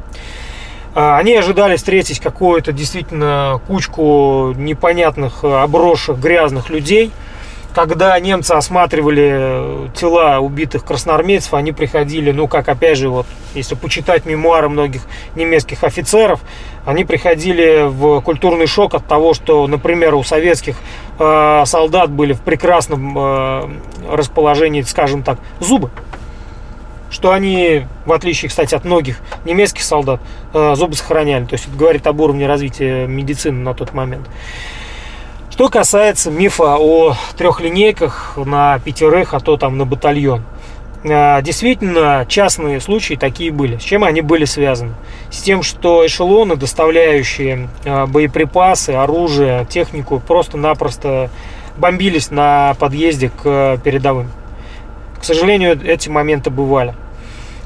А, 0.95 1.19
они 1.19 1.35
ожидали 1.35 1.77
встретить 1.77 2.21
какую-то 2.21 2.73
действительно 2.73 3.61
кучку 3.67 4.55
непонятных, 4.57 5.45
обросших, 5.45 6.19
грязных 6.19 6.71
людей– 6.71 7.11
когда 7.75 8.19
немцы 8.21 8.53
осматривали 8.53 9.31
э, 9.33 9.89
тела 9.95 10.39
убитых 10.41 10.85
красноармейцев, 10.85 11.55
они 11.55 11.73
приходили, 11.73 12.31
ну, 12.31 12.49
как 12.49 12.69
опять 12.69 12.99
же, 12.99 13.09
вот, 13.09 13.27
если 13.55 13.75
почитать 13.75 14.27
мемуары 14.27 14.69
многих 14.69 15.03
немецких 15.35 15.85
офицеров, 15.85 16.41
они 16.85 17.05
приходили 17.05 17.89
в 17.89 18.21
культурный 18.21 18.67
шок 18.67 18.95
от 18.95 19.07
того, 19.07 19.35
что, 19.35 19.67
например, 19.67 20.15
у 20.15 20.23
советских 20.23 20.77
э, 21.19 21.63
солдат 21.67 22.11
были 22.11 22.33
в 22.33 22.41
прекрасном 22.41 23.17
э, 23.19 23.71
расположении, 24.11 24.83
скажем 24.83 25.23
так, 25.23 25.39
зубы. 25.61 25.91
Что 27.11 27.31
они, 27.33 27.87
в 28.07 28.13
отличие, 28.13 28.49
кстати, 28.49 28.75
от 28.75 28.85
многих 28.85 29.21
немецких 29.45 29.83
солдат, 29.83 30.21
э, 30.55 30.75
зубы 30.75 30.95
сохраняли. 30.95 31.45
То 31.45 31.55
есть 31.55 31.69
это 31.69 31.77
говорит 31.77 32.07
об 32.07 32.21
уровне 32.21 32.47
развития 32.47 33.07
медицины 33.07 33.61
на 33.61 33.75
тот 33.75 33.93
момент. 33.93 34.29
Что 35.63 35.71
касается 35.71 36.29
мифа 36.29 36.77
о 36.77 37.15
трех 37.39 37.61
линейках 37.61 38.37
на 38.37 38.81
пятерых, 38.81 39.33
а 39.33 39.39
то 39.39 39.57
там 39.57 39.79
на 39.79 39.87
батальон. 39.87 40.43
А, 41.05 41.41
действительно, 41.41 42.27
частные 42.29 42.81
случаи 42.81 43.15
такие 43.15 43.53
были. 43.53 43.77
С 43.77 43.83
чем 43.83 44.03
они 44.03 44.23
были 44.23 44.45
связаны? 44.45 44.95
С 45.31 45.41
тем, 45.41 45.63
что 45.63 46.05
эшелоны, 46.05 46.57
доставляющие 46.57 47.69
а, 47.85 48.09
боеприпасы, 48.09 48.91
оружие, 48.91 49.65
технику, 49.67 50.19
просто-напросто 50.19 51.31
бомбились 51.77 52.33
на 52.33 52.75
подъезде 52.81 53.31
к 53.31 53.79
передовым. 53.85 54.33
К 55.21 55.23
сожалению, 55.23 55.81
эти 55.81 56.09
моменты 56.09 56.51
бывали. 56.51 56.97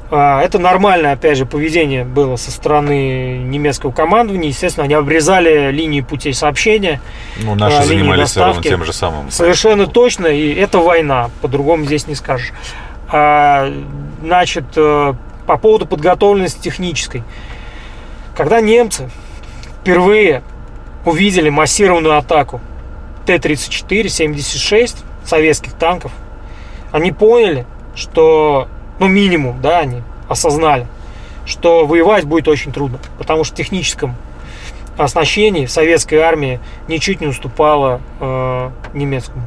А, 0.09 0.41
это 0.41 0.57
нормальное, 0.57 1.13
опять 1.13 1.37
же, 1.37 1.45
поведение 1.45 2.05
было 2.05 2.37
со 2.37 2.51
стороны 2.51 3.37
немецкого 3.39 3.91
командования. 3.91 4.49
Естественно, 4.49 4.85
они 4.85 4.93
обрезали 4.93 5.71
линии 5.71 6.01
путей 6.01 6.33
сообщения. 6.33 7.01
Ну, 7.41 7.55
наши 7.55 7.77
а, 7.77 7.83
занимались 7.83 8.29
все 8.29 8.45
равно 8.45 8.61
тем 8.61 8.85
же 8.85 8.93
самым. 8.93 9.31
Совершенно 9.31 9.85
точно, 9.87 10.27
и 10.27 10.53
это 10.53 10.79
война, 10.79 11.29
по-другому 11.41 11.85
здесь 11.85 12.07
не 12.07 12.15
скажешь. 12.15 12.53
А, 13.09 13.71
значит, 14.21 14.65
э, 14.75 15.13
по 15.45 15.57
поводу 15.57 15.85
подготовленности 15.85 16.61
технической. 16.61 17.23
Когда 18.35 18.61
немцы 18.61 19.09
впервые 19.81 20.43
увидели 21.05 21.49
массированную 21.49 22.17
атаку 22.17 22.61
Т-34, 23.25 24.07
76 24.07 25.03
советских 25.25 25.73
танков, 25.73 26.11
они 26.91 27.11
поняли, 27.11 27.65
что 27.95 28.67
ну 28.99 29.07
минимум, 29.07 29.61
да, 29.61 29.79
они 29.79 30.01
осознали, 30.27 30.87
что 31.45 31.85
воевать 31.85 32.25
будет 32.25 32.47
очень 32.47 32.71
трудно, 32.71 32.99
потому 33.17 33.43
что 33.43 33.53
в 33.53 33.57
техническом 33.57 34.15
оснащении 34.97 35.65
советской 35.67 36.15
армии 36.15 36.59
ничуть 36.87 37.21
не 37.21 37.27
уступало 37.27 38.01
э, 38.19 38.69
немецкому. 38.93 39.43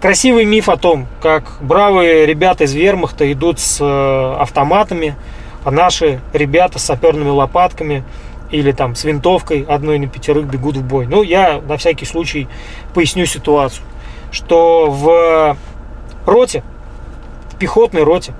Красивый 0.00 0.44
миф 0.44 0.68
о 0.68 0.76
том, 0.76 1.06
как 1.20 1.58
бравые 1.60 2.24
ребята 2.26 2.64
из 2.64 2.74
вермахта 2.74 3.30
идут 3.32 3.58
с 3.58 3.78
э, 3.80 4.36
автоматами, 4.40 5.16
а 5.64 5.70
наши 5.70 6.20
ребята 6.32 6.78
с 6.78 6.84
саперными 6.84 7.30
лопатками 7.30 8.04
или 8.50 8.72
там 8.72 8.94
с 8.94 9.04
винтовкой 9.04 9.62
одной 9.62 9.98
на 9.98 10.06
пятерых 10.06 10.46
бегут 10.46 10.76
в 10.76 10.84
бой. 10.84 11.06
Ну, 11.06 11.22
я 11.22 11.60
на 11.60 11.76
всякий 11.76 12.04
случай 12.04 12.46
поясню 12.94 13.26
ситуацию, 13.26 13.84
что 14.30 14.88
в 14.88 15.56
роте, 16.26 16.62
в 17.50 17.56
пехотной 17.56 18.04
роте, 18.04 18.34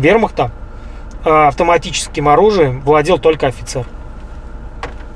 вермахта 0.00 0.50
а, 1.24 1.48
автоматическим 1.48 2.28
оружием 2.28 2.80
владел 2.80 3.18
только 3.18 3.46
офицер. 3.46 3.84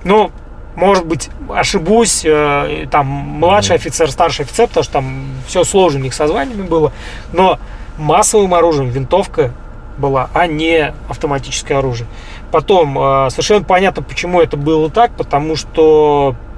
Ну, 0.04 0.30
может 0.76 1.06
быть, 1.06 1.30
ошибусь, 1.48 2.24
э, 2.24 2.86
там 2.90 3.06
младший 3.06 3.76
офицер, 3.76 4.10
старший 4.10 4.44
офицер, 4.44 4.66
потому 4.66 4.84
что 4.84 4.92
там 4.92 5.26
все 5.46 5.64
сложно 5.64 6.00
у 6.00 6.02
них 6.02 6.14
со 6.14 6.26
званиями 6.26 6.62
было, 6.62 6.92
но 7.32 7.58
массовым 7.96 8.54
оружием 8.54 8.90
винтовка 8.90 9.52
была, 9.96 10.28
а 10.34 10.46
не 10.46 10.92
автоматическое 11.08 11.78
оружие. 11.78 12.08
Потом, 12.50 12.98
э, 12.98 13.30
совершенно 13.30 13.64
понятно, 13.64 14.02
почему 14.02 14.40
это 14.40 14.56
было 14.56 14.90
так, 14.90 15.12
потому 15.16 15.56
что 15.56 16.34
э, 16.34 16.53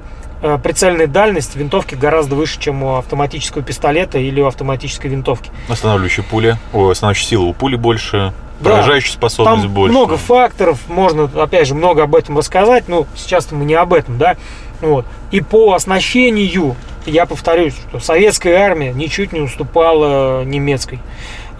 прицельная 0.63 1.07
дальность 1.07 1.55
винтовки 1.55 1.95
гораздо 1.95 2.35
выше, 2.35 2.59
чем 2.59 2.83
у 2.83 2.97
автоматического 2.97 3.63
пистолета 3.63 4.19
или 4.19 4.41
у 4.41 4.47
автоматической 4.47 5.09
винтовки. 5.09 5.51
Останавливающая 5.69 6.23
пуля, 6.23 6.57
о, 6.73 6.89
останавливающая 6.89 7.29
сила 7.29 7.43
у 7.43 7.53
пули 7.53 7.75
больше, 7.75 8.33
Поражающая 8.63 9.11
да, 9.11 9.17
способность 9.17 9.63
там 9.63 9.73
больше. 9.73 9.91
много 9.91 10.17
факторов, 10.17 10.79
можно, 10.87 11.29
опять 11.41 11.67
же, 11.67 11.75
много 11.75 12.03
об 12.03 12.15
этом 12.15 12.37
рассказать, 12.37 12.87
но 12.87 13.05
сейчас 13.15 13.51
мы 13.51 13.65
не 13.65 13.75
об 13.75 13.93
этом, 13.93 14.17
да. 14.17 14.35
Вот. 14.81 15.05
И 15.31 15.41
по 15.41 15.73
оснащению, 15.73 16.75
я 17.05 17.25
повторюсь, 17.25 17.75
что 17.89 17.99
советская 17.99 18.57
армия 18.57 18.93
ничуть 18.93 19.31
не 19.31 19.41
уступала 19.41 20.43
немецкой. 20.43 20.99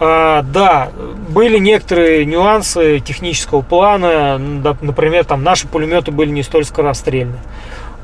А, 0.00 0.42
да, 0.42 0.90
были 1.28 1.58
некоторые 1.58 2.24
нюансы 2.24 3.00
технического 3.00 3.62
плана, 3.62 4.38
например, 4.38 5.24
там 5.24 5.42
наши 5.42 5.66
пулеметы 5.66 6.10
были 6.10 6.30
не 6.30 6.42
столь 6.42 6.64
скорострельны. 6.64 7.38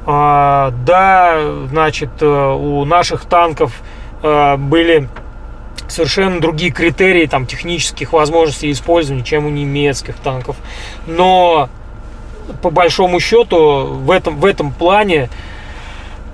А, 0.07 0.73
да, 0.85 1.41
значит, 1.71 2.11
э, 2.21 2.27
у 2.27 2.85
наших 2.85 3.25
танков 3.25 3.73
а, 4.23 4.57
были 4.57 5.09
совершенно 5.89 6.41
другие 6.41 6.71
критерии 6.71 7.27
там, 7.27 7.47
технических 7.47 8.13
возможностей 8.13 8.71
использования, 8.71 9.23
чем 9.23 9.47
у 9.47 9.51
немецких 9.51 10.17
танков. 10.17 10.57
Но 11.07 11.69
по 12.63 12.71
большому 12.71 13.21
счету 13.21 13.87
в 13.87 14.11
этом, 14.11 14.37
в 14.37 14.45
этом 14.45 14.73
плане 14.73 15.31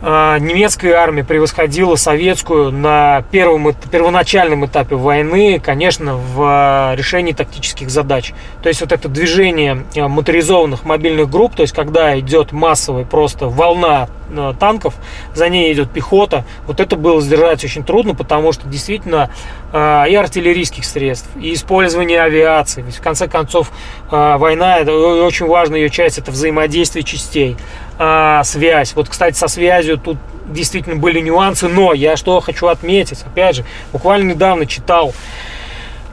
немецкая 0.02 0.94
армия 0.94 1.24
превосходила 1.24 1.94
советскую 1.96 2.72
на 2.72 3.22
первом, 3.30 3.74
первоначальном 3.90 4.64
этапе 4.64 4.96
войны, 4.96 5.60
конечно, 5.62 6.16
в 6.16 6.40
а, 6.40 6.94
решении 6.96 7.32
тактических 7.32 7.90
задач. 7.90 8.32
То 8.62 8.68
есть 8.68 8.80
вот 8.80 8.92
это 8.92 9.08
движение 9.08 9.84
а, 9.96 10.08
моторизованных 10.08 10.84
мобильных 10.84 11.28
групп, 11.28 11.54
то 11.54 11.62
есть 11.62 11.74
когда 11.74 12.18
идет 12.18 12.52
массовая 12.52 13.04
просто 13.04 13.48
волна 13.48 14.08
танков, 14.60 14.94
за 15.34 15.48
ней 15.48 15.72
идет 15.72 15.90
пехота, 15.90 16.44
вот 16.68 16.78
это 16.78 16.94
было 16.94 17.20
сдержать 17.20 17.64
очень 17.64 17.82
трудно, 17.82 18.14
потому 18.14 18.52
что 18.52 18.68
действительно 18.68 19.28
и 19.72 19.74
артиллерийских 19.74 20.84
средств, 20.84 21.28
и 21.34 21.52
использование 21.52 22.20
авиации, 22.22 22.82
ведь 22.82 22.94
в 22.94 23.02
конце 23.02 23.26
концов 23.26 23.72
война, 24.08 24.78
это 24.78 24.92
очень 24.92 25.46
важная 25.46 25.80
ее 25.80 25.90
часть, 25.90 26.18
это 26.18 26.30
взаимодействие 26.30 27.02
частей 27.02 27.56
а, 28.02 28.42
связь. 28.44 28.94
Вот, 28.94 29.10
кстати, 29.10 29.36
со 29.36 29.46
связью 29.46 29.98
тут 29.98 30.16
действительно 30.46 30.96
были 30.96 31.20
нюансы, 31.20 31.68
но 31.68 31.92
я 31.92 32.16
что 32.16 32.40
хочу 32.40 32.68
отметить, 32.68 33.22
опять 33.26 33.56
же, 33.56 33.64
буквально 33.92 34.30
недавно 34.30 34.64
читал 34.64 35.12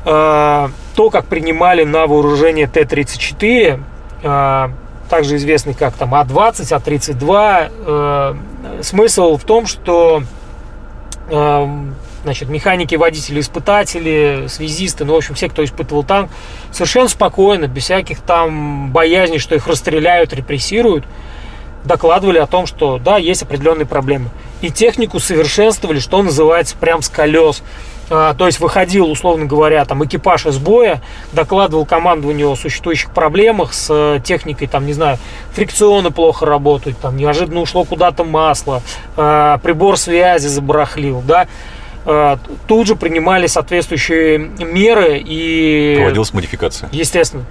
а, 0.03 0.69
то, 0.95 1.09
как 1.09 1.27
принимали 1.27 1.85
на 1.85 2.05
вооружение 2.05 2.67
Т-34, 2.67 3.81
а, 4.23 4.71
также 5.09 5.38
известный 5.38 5.73
как 5.73 5.93
там 5.93 6.13
А-20, 6.13 6.73
А-32. 6.73 7.71
А, 7.85 8.38
смысл 8.81 9.38
в 9.38 9.45
том, 9.45 9.65
что 9.65 10.23
а, 11.31 11.69
значит, 12.23 12.49
механики, 12.49 12.95
водители, 12.95 13.39
испытатели, 13.39 14.47
связисты, 14.49 15.05
ну, 15.05 15.13
в 15.13 15.15
общем, 15.15 15.35
все, 15.35 15.47
кто 15.47 15.63
испытывал 15.63 16.03
танк, 16.03 16.29
совершенно 16.73 17.07
спокойно, 17.07 17.67
без 17.67 17.83
всяких 17.83 18.19
там 18.19 18.91
боязней, 18.91 19.39
что 19.39 19.55
их 19.55 19.65
расстреляют, 19.67 20.33
репрессируют, 20.33 21.05
докладывали 21.88 22.38
о 22.38 22.45
том, 22.45 22.67
что 22.67 22.99
да, 22.99 23.17
есть 23.17 23.41
определенные 23.41 23.85
проблемы. 23.85 24.29
И 24.61 24.69
технику 24.69 25.19
совершенствовали, 25.19 25.99
что 25.99 26.21
называется, 26.21 26.75
прям 26.75 27.01
с 27.01 27.09
колес. 27.09 27.63
А, 28.09 28.33
то 28.33 28.45
есть 28.45 28.59
выходил, 28.59 29.11
условно 29.11 29.45
говоря, 29.45 29.83
там 29.83 30.03
экипаж 30.05 30.45
из 30.45 30.57
боя, 30.57 31.01
докладывал 31.33 31.85
командованию 31.85 32.51
о 32.51 32.55
существующих 32.55 33.11
проблемах 33.11 33.73
с 33.73 33.88
э, 33.89 34.21
техникой, 34.23 34.67
там, 34.67 34.85
не 34.85 34.93
знаю, 34.93 35.17
фрикционы 35.51 36.09
плохо 36.09 36.45
работают, 36.45 36.97
там, 36.99 37.17
неожиданно 37.17 37.59
ушло 37.59 37.83
куда-то 37.83 38.23
масло, 38.23 38.81
а, 39.17 39.57
прибор 39.57 39.97
связи 39.97 40.47
забарахлил, 40.47 41.21
да, 41.21 41.47
а, 42.05 42.39
тут 42.67 42.88
же 42.88 42.95
принимали 42.95 43.47
соответствующие 43.47 44.38
меры 44.38 45.21
и... 45.23 45.95
Проводилась 45.97 46.33
модификация. 46.33 46.88
Естественно 46.93 47.43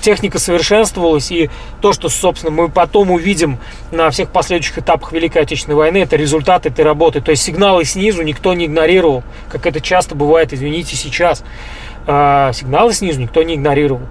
техника 0.00 0.38
совершенствовалась, 0.38 1.30
и 1.30 1.50
то, 1.80 1.92
что, 1.92 2.08
собственно, 2.08 2.50
мы 2.50 2.68
потом 2.68 3.10
увидим 3.10 3.58
на 3.90 4.10
всех 4.10 4.30
последующих 4.30 4.78
этапах 4.78 5.12
Великой 5.12 5.42
Отечественной 5.42 5.76
войны, 5.76 5.98
это 5.98 6.16
результат 6.16 6.66
этой 6.66 6.84
работы. 6.84 7.20
То 7.20 7.30
есть 7.30 7.42
сигналы 7.42 7.84
снизу 7.84 8.22
никто 8.22 8.54
не 8.54 8.66
игнорировал, 8.66 9.22
как 9.48 9.66
это 9.66 9.80
часто 9.80 10.14
бывает, 10.14 10.52
извините, 10.52 10.96
сейчас. 10.96 11.44
А, 12.06 12.52
сигналы 12.52 12.92
снизу 12.92 13.20
никто 13.20 13.42
не 13.42 13.54
игнорировал. 13.54 14.02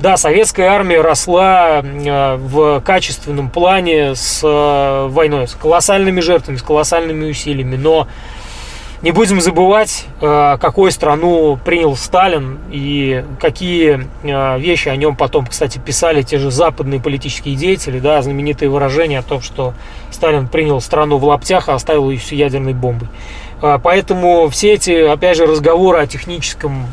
Да, 0.00 0.16
советская 0.16 0.70
армия 0.70 1.00
росла 1.00 1.82
э, 1.82 2.36
в 2.36 2.80
качественном 2.82 3.50
плане 3.50 4.14
с 4.14 4.40
э, 4.44 5.06
войной, 5.08 5.48
с 5.48 5.54
колоссальными 5.54 6.20
жертвами, 6.20 6.56
с 6.56 6.62
колоссальными 6.62 7.28
усилиями, 7.28 7.74
но 7.74 8.06
не 9.00 9.12
будем 9.12 9.40
забывать, 9.40 10.06
э, 10.20 10.58
какую 10.60 10.90
страну 10.90 11.58
принял 11.64 11.94
Сталин 11.96 12.58
и 12.70 13.24
какие 13.40 14.06
вещи 14.58 14.88
о 14.88 14.96
нем 14.96 15.14
потом, 15.16 15.46
кстати, 15.46 15.78
писали 15.78 16.22
те 16.22 16.38
же 16.38 16.50
западные 16.50 17.00
политические 17.00 17.54
деятели, 17.54 18.00
да, 18.00 18.20
знаменитые 18.22 18.68
выражения 18.68 19.20
о 19.20 19.22
том, 19.22 19.40
что 19.40 19.74
Сталин 20.10 20.48
принял 20.48 20.80
страну 20.80 21.18
в 21.18 21.24
лаптях, 21.24 21.68
а 21.68 21.74
оставил 21.74 22.10
ее 22.10 22.18
с 22.18 22.32
ядерной 22.32 22.74
бомбой. 22.74 23.08
Поэтому 23.60 24.48
все 24.50 24.74
эти, 24.74 25.06
опять 25.06 25.36
же, 25.36 25.46
разговоры 25.46 25.98
о 25.98 26.06
техническом 26.06 26.86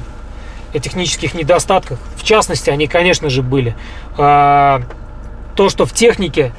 о 0.74 0.80
технических 0.80 1.34
недостатках. 1.34 2.00
В 2.18 2.24
частности, 2.24 2.70
они, 2.70 2.88
конечно 2.88 3.30
же, 3.30 3.42
были. 3.44 3.76
То, 4.18 5.70
что 5.70 5.86
в 5.86 5.94
технике 5.94 6.52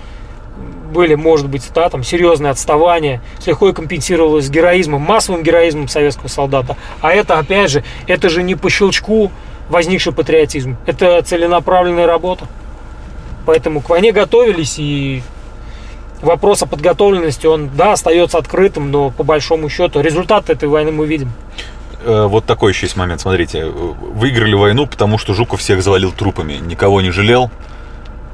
были, 0.96 1.14
может 1.14 1.48
быть, 1.48 1.70
да, 1.74 1.90
там 1.90 2.02
серьезные 2.02 2.50
отставания, 2.50 3.20
с 3.38 3.46
легко 3.46 3.70
компенсировалось 3.74 4.48
героизмом, 4.48 5.02
массовым 5.02 5.42
героизмом 5.42 5.88
советского 5.88 6.28
солдата. 6.28 6.76
А 7.02 7.12
это, 7.12 7.38
опять 7.38 7.70
же, 7.70 7.84
это 8.06 8.30
же 8.30 8.42
не 8.42 8.54
по 8.54 8.70
щелчку 8.70 9.30
возникший 9.68 10.14
патриотизм. 10.14 10.78
Это 10.86 11.20
целенаправленная 11.22 12.06
работа. 12.06 12.46
Поэтому 13.44 13.82
к 13.82 13.90
войне 13.90 14.10
готовились, 14.10 14.76
и 14.78 15.22
вопрос 16.22 16.62
о 16.62 16.66
подготовленности, 16.66 17.46
он, 17.46 17.68
да, 17.76 17.92
остается 17.92 18.38
открытым, 18.38 18.90
но 18.90 19.10
по 19.10 19.22
большому 19.22 19.68
счету 19.68 20.00
результат 20.00 20.48
этой 20.48 20.68
войны 20.68 20.92
мы 20.92 21.06
видим. 21.06 21.30
Э, 22.04 22.26
вот 22.26 22.46
такой 22.46 22.72
еще 22.72 22.86
есть 22.86 22.96
момент. 22.96 23.20
Смотрите, 23.20 23.66
выиграли 23.66 24.54
войну, 24.54 24.86
потому 24.86 25.18
что 25.18 25.34
Жуков 25.34 25.60
всех 25.60 25.82
завалил 25.82 26.10
трупами, 26.10 26.54
никого 26.54 27.02
не 27.02 27.10
жалел, 27.10 27.50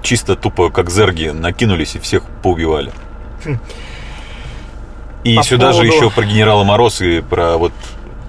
чисто 0.03 0.37
тупо 0.37 0.71
как 0.71 0.91
зерги 0.91 1.29
накинулись 1.29 1.95
и 1.95 1.99
всех 1.99 2.25
поубивали. 2.43 2.93
И 5.25 5.37
По 5.37 5.43
сюда 5.45 5.71
поводу... 5.71 5.89
же 5.89 5.95
еще 5.95 6.11
про 6.11 6.25
генерала 6.25 6.65
Мороз 6.65 7.01
и 7.01 7.21
про 7.21 7.57
вот 7.57 7.73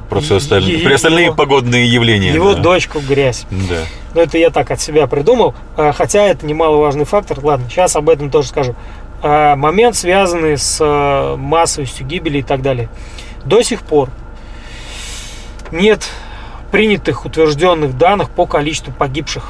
про 0.10 0.22
все 0.22 0.36
остальное, 0.36 0.84
про 0.84 0.94
остальные 0.94 1.26
его, 1.26 1.36
погодные 1.36 1.88
явления. 1.88 2.32
Его 2.32 2.54
да. 2.54 2.62
дочку 2.62 3.00
грязь. 3.00 3.46
Да. 3.50 3.82
Но 4.14 4.22
это 4.22 4.38
я 4.38 4.52
так 4.52 4.70
от 4.70 4.80
себя 4.80 5.08
придумал, 5.08 5.56
а, 5.76 5.92
хотя 5.92 6.24
это 6.26 6.46
немаловажный 6.46 7.06
фактор. 7.06 7.40
Ладно, 7.44 7.68
сейчас 7.70 7.96
об 7.96 8.10
этом 8.10 8.30
тоже 8.30 8.50
скажу. 8.50 8.76
А, 9.24 9.56
момент, 9.56 9.96
связанный 9.96 10.58
с 10.58 10.78
а, 10.82 11.36
массовостью 11.36 12.06
гибели 12.06 12.40
и 12.40 12.44
так 12.44 12.62
далее. 12.62 12.90
До 13.44 13.64
сих 13.64 13.82
пор 13.82 14.10
нет 15.72 16.08
принятых 16.72 17.26
утвержденных 17.26 17.98
данных 17.98 18.30
по 18.30 18.46
количеству 18.46 18.94
погибших 18.94 19.44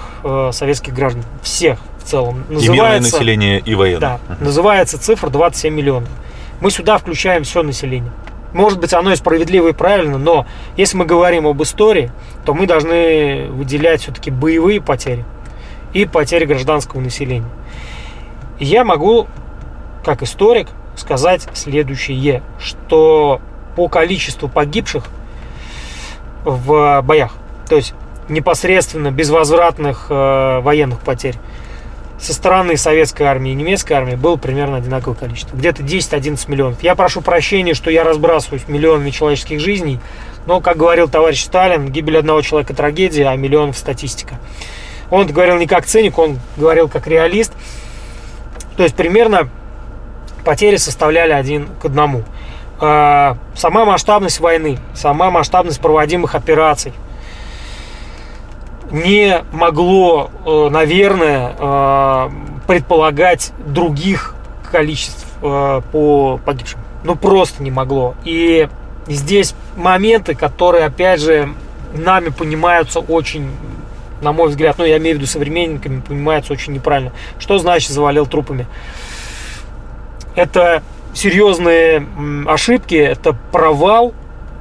советских 0.52 0.94
граждан. 0.94 1.24
Всех 1.42 1.80
в 2.04 2.10
целом. 2.10 2.45
Называется, 2.49 2.66
и 2.66 2.76
мирное 2.76 2.99
население, 2.99 3.60
и 3.60 3.76
военное. 3.76 3.99
Да. 4.28 4.36
Угу. 4.36 4.43
Называется 4.45 4.99
цифра 4.99 5.30
27 5.30 5.74
миллионов. 5.74 6.10
Мы 6.62 6.72
сюда 6.72 6.97
включаем 6.97 7.43
все 7.43 7.64
население. 7.64 8.12
Может 8.54 8.80
быть, 8.80 8.93
оно 8.93 9.12
и 9.12 9.16
справедливо 9.16 9.70
и 9.70 9.74
правильно, 9.74 10.18
но 10.18 10.45
если 10.78 10.95
мы 10.95 11.06
говорим 11.06 11.47
об 11.47 11.62
истории, 11.64 12.12
то 12.45 12.54
мы 12.54 12.68
должны 12.68 13.47
выделять 13.49 14.01
все-таки 14.01 14.30
боевые 14.30 14.80
потери 14.80 15.26
и 15.93 16.06
потери 16.06 16.45
гражданского 16.45 17.01
населения. 17.01 17.49
И 18.60 18.66
я 18.66 18.84
могу, 18.84 19.28
как 20.06 20.22
историк, 20.22 20.68
сказать 20.95 21.47
следующее, 21.54 22.43
что 22.60 23.41
по 23.76 23.88
количеству 23.88 24.47
погибших 24.47 25.06
в 26.43 27.01
боях. 27.01 27.34
То 27.68 27.76
есть 27.76 27.95
непосредственно 28.30 29.12
безвозвратных 29.12 30.08
э, 30.10 30.60
военных 30.60 30.99
потерь 30.99 31.36
со 32.20 32.34
стороны 32.34 32.78
советской 32.78 33.24
армии 33.24 33.51
и 33.51 33.55
немецкой 33.55 33.93
армии 33.93 34.16
было 34.16 34.36
примерно 34.38 34.78
одинаковое 34.78 35.18
количество. 35.18 35.55
Где-то 35.55 35.84
10-11 35.84 36.49
миллионов. 36.49 36.84
Я 36.84 36.95
прошу 36.95 37.22
прощения, 37.22 37.74
что 37.74 37.89
я 37.91 38.03
разбрасываюсь 38.03 38.68
миллионами 38.68 39.09
человеческих 39.09 39.59
жизней, 39.59 39.99
но, 40.45 40.61
как 40.61 40.78
говорил 40.78 41.07
товарищ 41.07 41.43
Сталин, 41.43 41.89
гибель 41.89 42.18
одного 42.18 42.41
человека 42.41 42.74
трагедия, 42.76 43.28
а 43.28 43.36
миллионов 43.36 43.78
статистика. 43.78 44.39
Он 45.09 45.28
говорил 45.28 45.57
не 45.57 45.68
как 45.68 45.86
циник, 45.86 46.18
он 46.18 46.39
говорил 46.57 46.89
как 46.89 47.07
реалист. 47.07 47.53
То 48.78 48.84
есть 48.84 48.95
примерно 48.95 49.49
потери 50.43 50.78
составляли 50.78 51.32
один 51.32 51.68
к 51.82 51.86
одному. 51.86 52.24
А, 52.80 53.38
сама 53.55 53.86
масштабность 53.86 54.39
войны, 54.39 54.80
сама 54.93 55.32
масштабность 55.32 55.80
проводимых 55.80 56.36
операций 56.36 56.93
не 58.94 59.44
могло, 59.52 60.30
э, 60.46 60.70
наверное, 60.70 61.56
э, 61.58 62.30
предполагать 62.68 63.52
других 63.66 64.36
количеств 64.72 65.26
э, 65.41 65.82
по 65.91 66.39
погибшим. 66.46 66.80
Ну, 67.04 67.16
просто 67.16 67.62
не 67.64 67.72
могло. 67.72 68.16
И 68.24 68.70
здесь 69.08 69.56
моменты, 69.76 70.36
которые, 70.36 70.86
опять 70.86 71.20
же, 71.20 71.50
нами 71.94 72.30
понимаются 72.30 73.00
очень, 73.00 73.50
на 74.22 74.32
мой 74.32 74.50
взгляд, 74.50 74.78
ну, 74.78 74.86
я 74.86 74.98
имею 75.00 75.18
в 75.18 75.20
виду 75.20 75.30
современниками, 75.30 76.00
понимаются 76.00 76.54
очень 76.54 76.74
неправильно. 76.74 77.12
Что 77.39 77.58
значит 77.58 77.91
завалил 77.91 78.28
трупами? 78.28 78.68
Это 80.36 80.84
серьезные 81.14 82.08
ошибки, 82.48 82.96
это 82.96 83.36
провал 83.52 84.14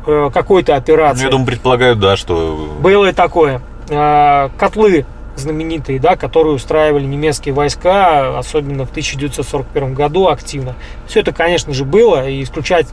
какой-то 0.04 0.74
операции. 0.74 1.20
Ну, 1.20 1.26
я 1.26 1.30
думаю, 1.30 1.46
предполагаю, 1.46 1.96
да, 1.96 2.16
что... 2.16 2.74
Было 2.80 3.06
и 3.06 3.12
такое. 3.12 3.62
А, 3.90 4.50
котлы 4.58 5.06
знаменитые, 5.36 5.98
да, 5.98 6.16
которые 6.16 6.54
устраивали 6.54 7.04
немецкие 7.04 7.54
войска, 7.54 8.38
особенно 8.38 8.86
в 8.86 8.90
1941 8.90 9.94
году 9.94 10.28
активно. 10.28 10.74
Все 11.06 11.20
это, 11.20 11.32
конечно 11.32 11.72
же, 11.72 11.84
было, 11.84 12.28
и 12.28 12.42
исключать 12.42 12.86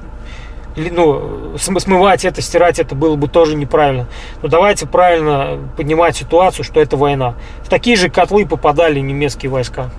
ну, 0.75 1.57
смывать 1.57 2.25
это, 2.25 2.41
стирать 2.41 2.79
это 2.79 2.95
было 2.95 3.15
бы 3.15 3.27
тоже 3.27 3.55
неправильно. 3.55 4.07
Но 4.41 4.47
давайте 4.47 4.87
правильно 4.87 5.59
поднимать 5.75 6.15
ситуацию, 6.15 6.63
что 6.63 6.79
это 6.79 6.95
война. 6.95 7.35
В 7.63 7.69
такие 7.69 7.97
же 7.97 8.09
котлы 8.09 8.45
попадали 8.45 8.99
немецкие 8.99 9.51
войска. 9.51 9.89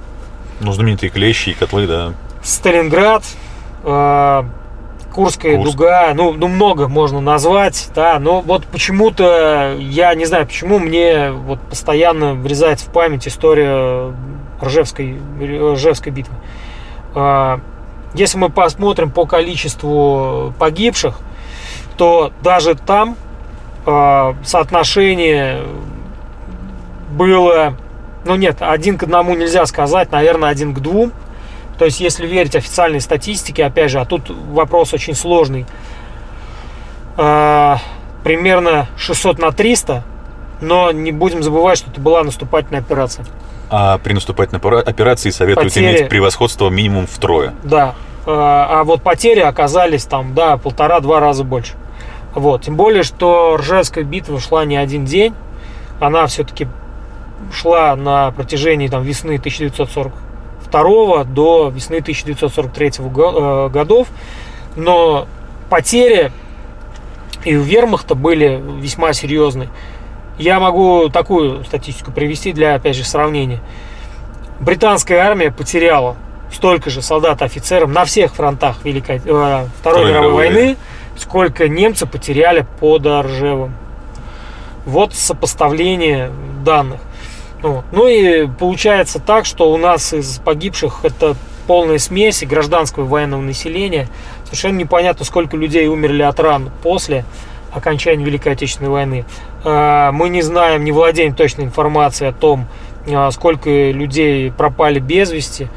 Ну, 0.60 0.72
знаменитые 0.72 1.10
клещи 1.10 1.50
и 1.50 1.54
котлы, 1.54 1.86
да. 1.86 2.14
Сталинград, 2.42 3.24
э, 3.84 4.42
Курская 5.12 5.56
Курск. 5.56 5.72
дуга, 5.72 6.12
ну, 6.14 6.32
ну, 6.32 6.48
много 6.48 6.88
можно 6.88 7.20
назвать, 7.20 7.90
да, 7.94 8.18
но 8.18 8.40
вот 8.40 8.64
почему-то, 8.66 9.76
я 9.78 10.14
не 10.14 10.24
знаю 10.24 10.46
почему, 10.46 10.78
мне 10.78 11.30
вот 11.30 11.60
постоянно 11.60 12.34
врезается 12.34 12.86
в 12.86 12.92
память 12.92 13.26
история 13.26 14.14
Ржевской, 14.62 15.20
Ржевской 15.74 16.12
битвы. 16.12 16.34
Э, 17.14 17.58
если 18.14 18.38
мы 18.38 18.50
посмотрим 18.50 19.10
по 19.10 19.26
количеству 19.26 20.54
погибших, 20.58 21.18
то 21.96 22.32
даже 22.42 22.74
там 22.74 23.16
э, 23.86 24.34
соотношение 24.44 25.62
было, 27.10 27.74
ну 28.24 28.36
нет, 28.36 28.58
один 28.60 28.96
к 28.96 29.02
одному 29.02 29.34
нельзя 29.34 29.66
сказать, 29.66 30.12
наверное, 30.12 30.50
один 30.50 30.74
к 30.74 30.80
двум, 30.80 31.12
то 31.80 31.86
есть, 31.86 31.98
если 31.98 32.26
верить 32.26 32.54
официальной 32.54 33.00
статистике, 33.00 33.64
опять 33.64 33.90
же, 33.90 34.00
а 34.00 34.04
тут 34.04 34.28
вопрос 34.28 34.92
очень 34.92 35.14
сложный, 35.14 35.64
а, 37.16 37.78
примерно 38.22 38.86
600 38.98 39.38
на 39.38 39.50
300, 39.50 40.04
но 40.60 40.92
не 40.92 41.10
будем 41.10 41.42
забывать, 41.42 41.78
что 41.78 41.90
это 41.90 41.98
была 41.98 42.22
наступательная 42.22 42.80
операция. 42.80 43.24
А 43.70 43.96
при 43.96 44.12
наступательной 44.12 44.60
операции 44.82 45.30
советуют 45.30 45.72
потери... 45.72 45.86
иметь 45.86 46.08
превосходство 46.10 46.68
минимум 46.68 47.06
втрое. 47.06 47.54
Да. 47.64 47.94
А, 48.26 48.80
а 48.80 48.84
вот 48.84 49.00
потери 49.00 49.40
оказались 49.40 50.04
там, 50.04 50.34
да, 50.34 50.58
полтора-два 50.58 51.18
раза 51.18 51.44
больше. 51.44 51.72
Вот. 52.34 52.60
Тем 52.60 52.76
более, 52.76 53.04
что 53.04 53.56
Ржевская 53.56 54.04
битва 54.04 54.38
шла 54.38 54.66
не 54.66 54.76
один 54.76 55.06
день. 55.06 55.34
Она 55.98 56.26
все-таки 56.26 56.68
шла 57.54 57.96
на 57.96 58.32
протяжении 58.32 58.88
там, 58.88 59.02
весны 59.02 59.36
1940 59.36 60.12
1942 60.70 61.24
до 61.24 61.68
весны 61.68 61.98
1943 61.98 62.92
э, 62.98 63.68
годов. 63.68 64.08
Но 64.76 65.26
потери 65.68 66.32
и 67.44 67.56
у 67.56 67.62
вермахта 67.62 68.14
были 68.14 68.62
весьма 68.80 69.12
серьезные. 69.12 69.68
Я 70.38 70.58
могу 70.58 71.08
такую 71.10 71.64
статистику 71.64 72.12
привести 72.12 72.52
для, 72.52 72.74
опять 72.74 72.96
же, 72.96 73.04
сравнения. 73.04 73.60
Британская 74.58 75.18
армия 75.18 75.50
потеряла 75.50 76.16
столько 76.52 76.90
же 76.90 77.02
солдат 77.02 77.42
и 77.42 77.44
офицеров 77.44 77.90
на 77.90 78.04
всех 78.04 78.34
фронтах 78.34 78.84
Великой, 78.84 79.16
э, 79.16 79.20
Второй, 79.20 79.68
Второй 79.80 80.06
мировой 80.06 80.32
войны, 80.32 80.76
сколько 81.16 81.68
немцы 81.68 82.06
потеряли 82.06 82.66
под 82.80 83.06
Ржевом. 83.06 83.74
Вот 84.86 85.14
сопоставление 85.14 86.30
данных. 86.64 87.00
Вот. 87.62 87.84
Ну 87.92 88.06
и 88.06 88.46
получается 88.46 89.18
так, 89.18 89.44
что 89.44 89.70
у 89.72 89.76
нас 89.76 90.12
из 90.12 90.38
погибших 90.38 91.00
это 91.04 91.36
полная 91.66 91.98
смесь 91.98 92.42
и 92.42 92.46
гражданского 92.46 93.04
и 93.04 93.08
военного 93.08 93.42
населения. 93.42 94.08
Совершенно 94.44 94.78
непонятно, 94.78 95.24
сколько 95.24 95.56
людей 95.56 95.86
умерли 95.86 96.22
от 96.22 96.40
ран 96.40 96.70
после 96.82 97.24
окончания 97.72 98.24
Великой 98.24 98.54
Отечественной 98.54 98.90
войны. 98.90 99.24
А, 99.64 100.10
Мы 100.12 100.28
не 100.30 100.42
знаем, 100.42 100.84
не 100.84 100.92
владеем 100.92 101.34
точной 101.34 101.66
информацией 101.66 102.30
о 102.30 102.32
том, 102.32 102.66
а, 103.06 103.30
сколько 103.30 103.70
людей 103.70 104.50
пропали 104.50 104.98
без 104.98 105.30
вести. 105.30 105.68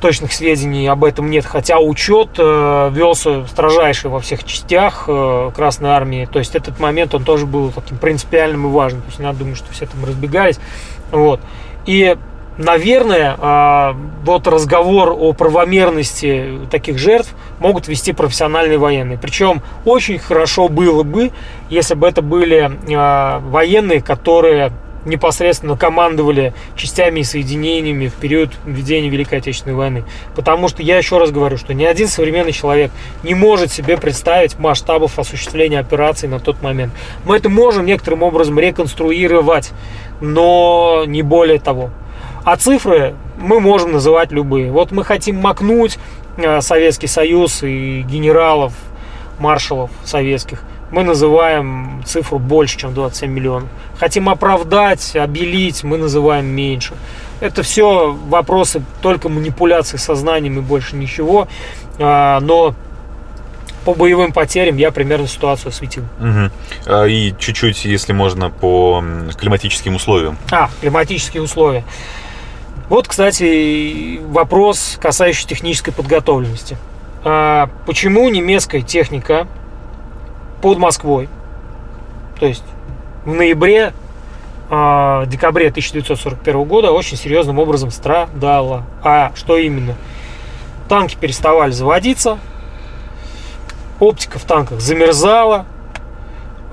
Точных 0.00 0.32
сведений 0.32 0.86
об 0.86 1.04
этом 1.04 1.30
нет, 1.30 1.44
хотя 1.44 1.78
учет 1.78 2.30
э, 2.38 2.90
велся 2.92 3.46
строжайший 3.46 4.08
во 4.10 4.20
всех 4.20 4.44
частях 4.44 5.04
э, 5.08 5.50
Красной 5.54 5.90
Армии. 5.90 6.26
То 6.30 6.38
есть 6.38 6.56
этот 6.56 6.80
момент, 6.80 7.14
он 7.14 7.24
тоже 7.24 7.44
был 7.44 7.70
таким 7.70 7.98
принципиальным 7.98 8.66
и 8.66 8.70
важным. 8.70 9.02
То 9.02 9.08
есть 9.08 9.18
не 9.18 9.26
надо 9.26 9.40
думать, 9.40 9.58
что 9.58 9.70
все 9.72 9.86
там 9.86 10.02
разбегались. 10.04 10.58
Вот. 11.10 11.40
И 11.84 12.16
наверное, 12.56 13.36
а, 13.38 13.96
вот 14.24 14.46
разговор 14.46 15.10
о 15.18 15.32
правомерности 15.32 16.60
таких 16.70 16.98
жертв 16.98 17.34
могут 17.58 17.88
вести 17.88 18.12
профессиональные 18.12 18.78
военные. 18.78 19.18
Причем 19.18 19.62
очень 19.84 20.18
хорошо 20.18 20.68
было 20.68 21.02
бы, 21.02 21.30
если 21.68 21.94
бы 21.94 22.06
это 22.06 22.22
были 22.22 22.70
военные, 23.50 24.00
которые 24.00 24.72
непосредственно 25.04 25.76
командовали 25.76 26.52
частями 26.76 27.20
и 27.20 27.24
соединениями 27.24 28.08
в 28.08 28.14
период 28.14 28.50
ведения 28.64 29.08
Великой 29.08 29.38
Отечественной 29.38 29.76
войны. 29.76 30.04
Потому 30.34 30.68
что 30.68 30.82
я 30.82 30.98
еще 30.98 31.18
раз 31.18 31.30
говорю, 31.30 31.56
что 31.56 31.74
ни 31.74 31.84
один 31.84 32.08
современный 32.08 32.52
человек 32.52 32.90
не 33.22 33.34
может 33.34 33.72
себе 33.72 33.96
представить 33.96 34.58
масштабов 34.58 35.18
осуществления 35.18 35.78
операции 35.78 36.26
на 36.26 36.40
тот 36.40 36.62
момент. 36.62 36.92
Мы 37.24 37.36
это 37.36 37.48
можем 37.48 37.86
некоторым 37.86 38.22
образом 38.22 38.58
реконструировать, 38.58 39.72
но 40.20 41.04
не 41.06 41.22
более 41.22 41.58
того. 41.58 41.90
А 42.44 42.56
цифры 42.56 43.14
мы 43.38 43.60
можем 43.60 43.92
называть 43.92 44.32
любые. 44.32 44.70
Вот 44.70 44.92
мы 44.92 45.04
хотим 45.04 45.36
макнуть 45.36 45.98
э, 46.36 46.60
Советский 46.60 47.06
Союз 47.06 47.62
и 47.62 48.02
генералов, 48.02 48.72
маршалов 49.38 49.90
советских. 50.04 50.62
Мы 50.90 51.04
называем 51.04 52.02
цифру 52.04 52.38
больше, 52.38 52.78
чем 52.78 52.94
27 52.94 53.30
миллионов. 53.30 53.68
Хотим 53.98 54.28
оправдать, 54.28 55.14
обелить, 55.14 55.84
мы 55.84 55.98
называем 55.98 56.46
меньше. 56.46 56.94
Это 57.40 57.62
все 57.62 58.12
вопросы 58.28 58.82
только 59.00 59.28
манипуляции 59.28 59.96
сознанием 59.98 60.58
и 60.58 60.62
больше 60.62 60.96
ничего. 60.96 61.46
А, 61.98 62.40
Но 62.40 62.74
по 63.84 63.94
боевым 63.94 64.32
потерям 64.32 64.76
я 64.76 64.90
примерно 64.90 65.26
ситуацию 65.26 65.68
осветил. 65.68 66.04
А, 66.86 67.04
И 67.06 67.34
чуть-чуть, 67.38 67.84
если 67.84 68.12
можно, 68.12 68.50
по 68.50 69.02
климатическим 69.38 69.94
условиям. 69.94 70.36
А, 70.50 70.70
климатические 70.80 71.42
условия. 71.42 71.84
Вот, 72.88 73.06
кстати, 73.06 74.18
вопрос, 74.26 74.98
касающийся 75.00 75.46
технической 75.48 75.92
подготовленности. 75.94 76.76
А, 77.22 77.70
почему 77.86 78.28
немецкая 78.28 78.82
техника 78.82 79.46
под 80.60 80.78
Москвой, 80.78 81.28
то 82.38 82.46
есть 82.46 82.64
в 83.24 83.34
ноябре, 83.34 83.92
а, 84.70 85.26
декабре 85.26 85.68
1941 85.68 86.64
года 86.64 86.92
очень 86.92 87.16
серьезным 87.16 87.58
образом 87.58 87.90
страдала? 87.90 88.84
А 89.02 89.32
что 89.34 89.56
именно? 89.56 89.94
Танки 90.88 91.16
переставали 91.20 91.72
заводиться, 91.72 92.38
оптика 93.98 94.38
в 94.38 94.44
танках 94.44 94.80
замерзала, 94.80 95.66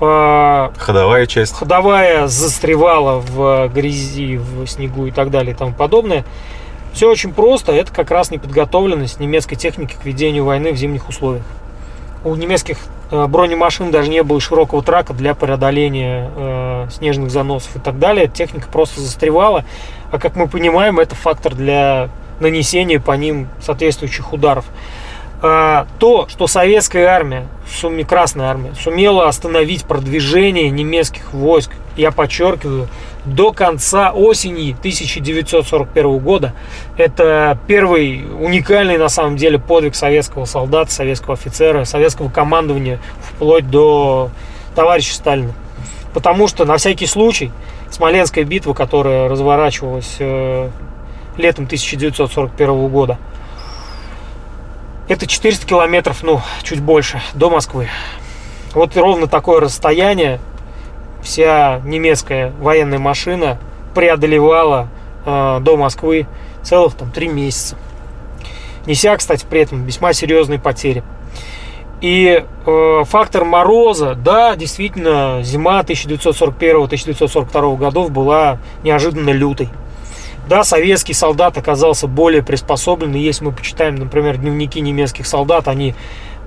а, 0.00 0.72
Ходовая 0.78 1.26
часть. 1.26 1.54
ходовая 1.54 2.28
застревала 2.28 3.18
в 3.18 3.68
грязи, 3.68 4.36
в 4.36 4.66
снегу 4.66 5.06
и 5.06 5.10
так 5.10 5.30
далее 5.30 5.54
и 5.54 5.56
тому 5.56 5.72
подобное. 5.72 6.24
Все 6.92 7.10
очень 7.10 7.32
просто. 7.32 7.72
Это 7.72 7.92
как 7.92 8.10
раз 8.10 8.30
неподготовленность 8.30 9.20
немецкой 9.20 9.56
техники 9.56 9.96
к 10.00 10.04
ведению 10.04 10.44
войны 10.44 10.72
в 10.72 10.76
зимних 10.76 11.08
условиях. 11.08 11.44
У 12.24 12.34
немецких 12.34 12.78
э, 12.78 12.80
бронемашин 13.10 13.90
даже 13.90 14.10
не 14.10 14.22
было 14.22 14.40
широкого 14.40 14.82
трака 14.82 15.14
для 15.14 15.34
преодоления 15.34 16.30
э, 16.36 16.86
снежных 16.90 17.30
заносов 17.30 17.76
и 17.76 17.78
так 17.78 17.98
далее. 17.98 18.28
Техника 18.28 18.68
просто 18.70 19.00
застревала. 19.00 19.64
А 20.10 20.18
как 20.18 20.36
мы 20.36 20.48
понимаем, 20.48 20.98
это 20.98 21.14
фактор 21.14 21.54
для 21.54 22.10
нанесения 22.40 23.00
по 23.00 23.12
ним 23.12 23.48
соответствующих 23.60 24.32
ударов. 24.32 24.64
А, 25.40 25.86
то, 26.00 26.26
что 26.28 26.48
советская 26.48 27.06
армия, 27.06 27.46
суме 27.70 28.04
Красная 28.04 28.48
армия, 28.48 28.74
сумела 28.74 29.28
остановить 29.28 29.84
продвижение 29.84 30.68
немецких 30.70 31.32
войск, 31.32 31.70
я 31.96 32.10
подчеркиваю, 32.10 32.88
до 33.24 33.52
конца 33.52 34.10
осени 34.10 34.72
1941 34.72 36.18
года, 36.18 36.54
это 36.96 37.58
первый 37.68 38.24
уникальный 38.40 38.98
на 38.98 39.08
самом 39.08 39.36
деле 39.36 39.58
подвиг 39.58 39.94
советского 39.94 40.44
солдата, 40.44 40.90
советского 40.90 41.34
офицера, 41.34 41.84
советского 41.84 42.30
командования 42.30 42.98
вплоть 43.20 43.68
до 43.70 44.30
товарища 44.74 45.14
Сталина. 45.14 45.52
Потому 46.14 46.48
что 46.48 46.64
на 46.64 46.78
всякий 46.78 47.06
случай 47.06 47.52
Смоленская 47.90 48.44
битва, 48.44 48.74
которая 48.74 49.28
разворачивалась 49.28 50.16
э, 50.18 50.68
летом 51.36 51.64
1941 51.66 52.88
года, 52.88 53.18
это 55.08 55.26
400 55.26 55.66
километров, 55.66 56.22
ну, 56.22 56.40
чуть 56.62 56.80
больше, 56.80 57.20
до 57.34 57.50
Москвы. 57.50 57.88
Вот 58.74 58.96
ровно 58.96 59.26
такое 59.26 59.60
расстояние 59.60 60.40
вся 61.22 61.80
немецкая 61.84 62.52
военная 62.60 62.98
машина 62.98 63.58
преодолевала 63.94 64.88
э, 65.24 65.58
до 65.60 65.76
Москвы 65.76 66.26
целых 66.62 66.94
там 66.94 67.10
три 67.10 67.28
месяца. 67.28 67.76
Неся, 68.86 69.16
кстати, 69.16 69.44
при 69.48 69.62
этом 69.62 69.84
весьма 69.84 70.12
серьезные 70.12 70.58
потери. 70.58 71.02
И 72.00 72.44
э, 72.66 73.02
фактор 73.04 73.44
мороза, 73.44 74.14
да, 74.14 74.54
действительно, 74.54 75.40
зима 75.42 75.80
1941-1942 75.80 77.76
годов 77.76 78.10
была 78.10 78.58
неожиданно 78.84 79.30
лютой. 79.30 79.68
Да, 80.48 80.64
советский 80.64 81.12
солдат 81.12 81.58
оказался 81.58 82.06
более 82.06 82.42
приспособлен. 82.42 83.14
И 83.14 83.18
если 83.18 83.44
мы 83.44 83.52
почитаем, 83.52 83.96
например, 83.96 84.38
дневники 84.38 84.80
немецких 84.80 85.26
солдат, 85.26 85.68
они 85.68 85.94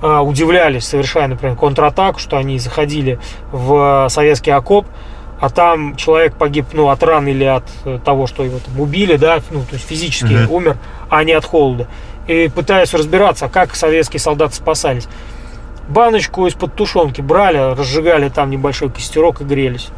э, 0.01 0.17
удивлялись, 0.19 0.85
совершая, 0.85 1.27
например, 1.27 1.55
контратаку, 1.55 2.19
что 2.19 2.37
они 2.37 2.57
заходили 2.57 3.19
в 3.51 4.07
советский 4.09 4.51
окоп, 4.51 4.87
а 5.39 5.49
там 5.49 5.95
человек 5.95 6.35
погиб, 6.35 6.65
ну, 6.73 6.89
от 6.89 7.03
ран 7.03 7.27
или 7.27 7.43
от 7.43 7.63
э, 7.85 7.99
того, 8.03 8.25
что 8.25 8.43
его 8.43 8.59
там 8.59 8.79
убили, 8.79 9.17
да, 9.17 9.39
ну, 9.51 9.61
то 9.61 9.73
есть 9.73 9.87
физически 9.87 10.33
Мгм. 10.33 10.51
умер, 10.51 10.77
а 11.09 11.23
не 11.23 11.33
от 11.33 11.45
холода. 11.45 11.87
И 12.27 12.49
пытаясь 12.53 12.93
разбираться, 12.93 13.45
а 13.45 13.49
как 13.49 13.75
советские 13.75 14.19
солдаты 14.19 14.55
спасались. 14.55 15.07
Баночку 15.87 16.47
из-под 16.47 16.75
тушенки 16.75 17.21
брали, 17.21 17.75
разжигали 17.75 18.29
там 18.29 18.49
небольшой 18.49 18.89
костерок 18.89 19.41
и 19.41 19.43
грелись. 19.43 19.89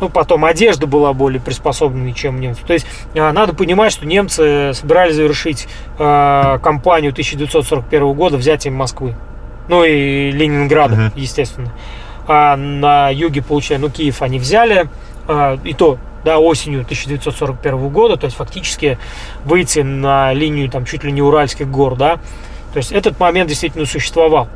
Ну, 0.00 0.08
потом 0.08 0.44
одежда 0.44 0.86
была 0.86 1.12
более 1.12 1.40
приспособленной, 1.40 2.12
чем 2.14 2.40
немцы. 2.40 2.62
То 2.66 2.72
есть 2.72 2.86
а, 3.14 3.32
надо 3.32 3.54
понимать, 3.54 3.92
что 3.92 4.06
немцы 4.06 4.72
собирались 4.74 5.14
завершить 5.16 5.68
а, 5.98 6.58
кампанию 6.58 7.12
1941 7.12 8.12
года 8.14 8.36
взятием 8.38 8.74
Москвы. 8.74 9.14
Ну 9.68 9.84
и 9.84 10.30
Ленинграда, 10.32 10.96
Мгм. 10.96 11.12
естественно. 11.16 11.72
А 12.26 12.56
на 12.56 13.10
юге, 13.10 13.42
получая, 13.42 13.78
ну, 13.78 13.90
Киев 13.90 14.22
они 14.22 14.38
взяли, 14.38 14.88
а, 15.28 15.58
и 15.64 15.74
то, 15.74 15.98
да, 16.24 16.38
осенью 16.38 16.80
1941 16.84 17.88
года, 17.90 18.16
то 18.16 18.24
есть 18.24 18.36
фактически 18.36 18.98
выйти 19.44 19.80
на 19.80 20.32
линию 20.32 20.70
там 20.70 20.84
чуть 20.84 21.04
ли 21.04 21.12
не 21.12 21.22
Уральских 21.22 21.68
гор, 21.70 21.96
да. 21.96 22.16
То 22.72 22.76
есть 22.78 22.92
этот 22.92 23.18
момент 23.20 23.48
действительно 23.48 23.84
существовал. 23.84 24.48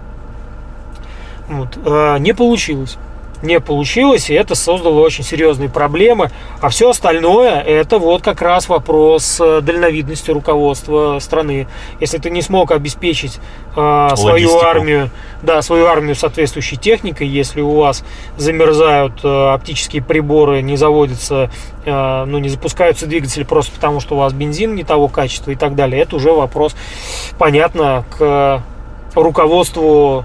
Вот. 1.49 1.77
э, 1.85 2.17
Не 2.21 2.33
получилось. 2.33 2.97
Не 3.43 3.61
получилось, 3.61 4.31
и 4.31 4.35
это 4.35 4.55
создало 4.55 5.01
очень 5.01 5.23
серьезные 5.23 5.69
проблемы. 5.69 6.31
А 6.61 6.69
все 6.71 6.91
остальное, 6.91 7.61
это 7.61 7.99
вот 7.99 8.23
как 8.23 8.41
раз 8.41 8.69
вопрос 8.69 9.39
э, 9.41 9.61
дальновидности 9.61 10.31
руководства 10.31 11.19
страны. 11.21 11.67
Если 12.01 12.19
ты 12.19 12.31
не 12.31 12.41
смог 12.41 12.71
обеспечить 12.71 13.39
э, 13.77 14.09
свою 14.17 14.49
Логистику. 14.49 14.65
армию, 14.65 15.11
да, 15.43 15.61
свою 15.63 15.87
армию 15.87 16.15
соответствующей 16.15 16.77
техникой, 16.77 17.29
если 17.29 17.61
у 17.61 17.75
вас 17.75 18.05
замерзают 18.37 19.23
э, 19.23 19.53
оптические 19.53 20.03
приборы, 20.03 20.63
не 20.63 20.77
заводятся, 20.77 21.51
э, 21.85 22.25
ну, 22.25 22.39
не 22.39 22.49
запускаются 22.49 23.07
двигатели 23.07 23.45
просто 23.45 23.73
потому, 23.73 24.01
что 24.01 24.15
у 24.15 24.19
вас 24.19 24.33
бензин 24.33 24.75
не 24.75 24.85
того 24.85 25.09
качества 25.09 25.51
и 25.51 25.57
так 25.57 25.75
далее, 25.75 26.01
это 26.01 26.17
уже 26.17 26.33
вопрос, 26.33 26.75
понятно, 27.39 28.05
к 28.17 28.63
руководству 29.15 30.25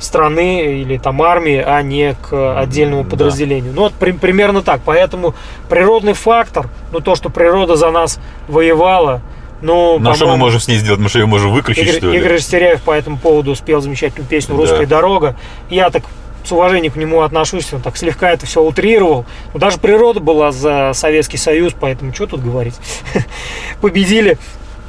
страны 0.00 0.80
или 0.80 0.98
там 0.98 1.22
армии, 1.22 1.62
а 1.64 1.80
не 1.82 2.14
к 2.14 2.58
отдельному 2.60 3.04
Да. 3.04 3.10
подразделению. 3.10 3.72
Ну 3.72 3.82
вот 3.82 3.92
при- 3.92 4.12
примерно 4.12 4.62
так. 4.62 4.80
Поэтому 4.84 5.34
природный 5.68 6.14
фактор, 6.14 6.68
ну 6.90 6.98
то, 7.00 7.14
что 7.14 7.28
природа 7.28 7.76
за 7.76 7.90
нас 7.90 8.18
воевала, 8.48 9.20
ну, 9.62 9.98
На 9.98 10.14
что 10.14 10.26
мы 10.26 10.38
можем 10.38 10.58
с 10.58 10.68
ней 10.68 10.78
сделать? 10.78 10.98
Мы 11.00 11.08
что, 11.10 11.18
ее 11.18 11.26
можем 11.26 11.52
выключить, 11.52 11.84
Игорь, 11.84 11.96
что 11.98 12.10
ли? 12.10 12.18
Игорь 12.18 12.32
Растеряев 12.32 12.80
по 12.80 12.92
этому 12.92 13.18
поводу 13.18 13.54
спел 13.54 13.80
замечательную 13.82 14.26
песню 14.26 14.54
Да. 14.56 14.62
«Русская 14.62 14.86
дорога». 14.86 15.36
Я 15.68 15.90
так 15.90 16.02
с 16.42 16.50
уважением 16.52 16.94
к 16.94 16.96
нему 16.96 17.20
отношусь, 17.20 17.70
он 17.74 17.82
так 17.82 17.98
слегка 17.98 18.30
это 18.30 18.46
все 18.46 18.62
утрировал. 18.62 19.26
Но 19.52 19.60
даже 19.60 19.76
природа 19.76 20.18
была 20.20 20.50
за 20.50 20.92
Советский 20.94 21.36
Союз, 21.36 21.74
поэтому 21.78 22.14
что 22.14 22.26
тут 22.26 22.42
говорить. 22.42 22.74
Победили. 23.82 24.38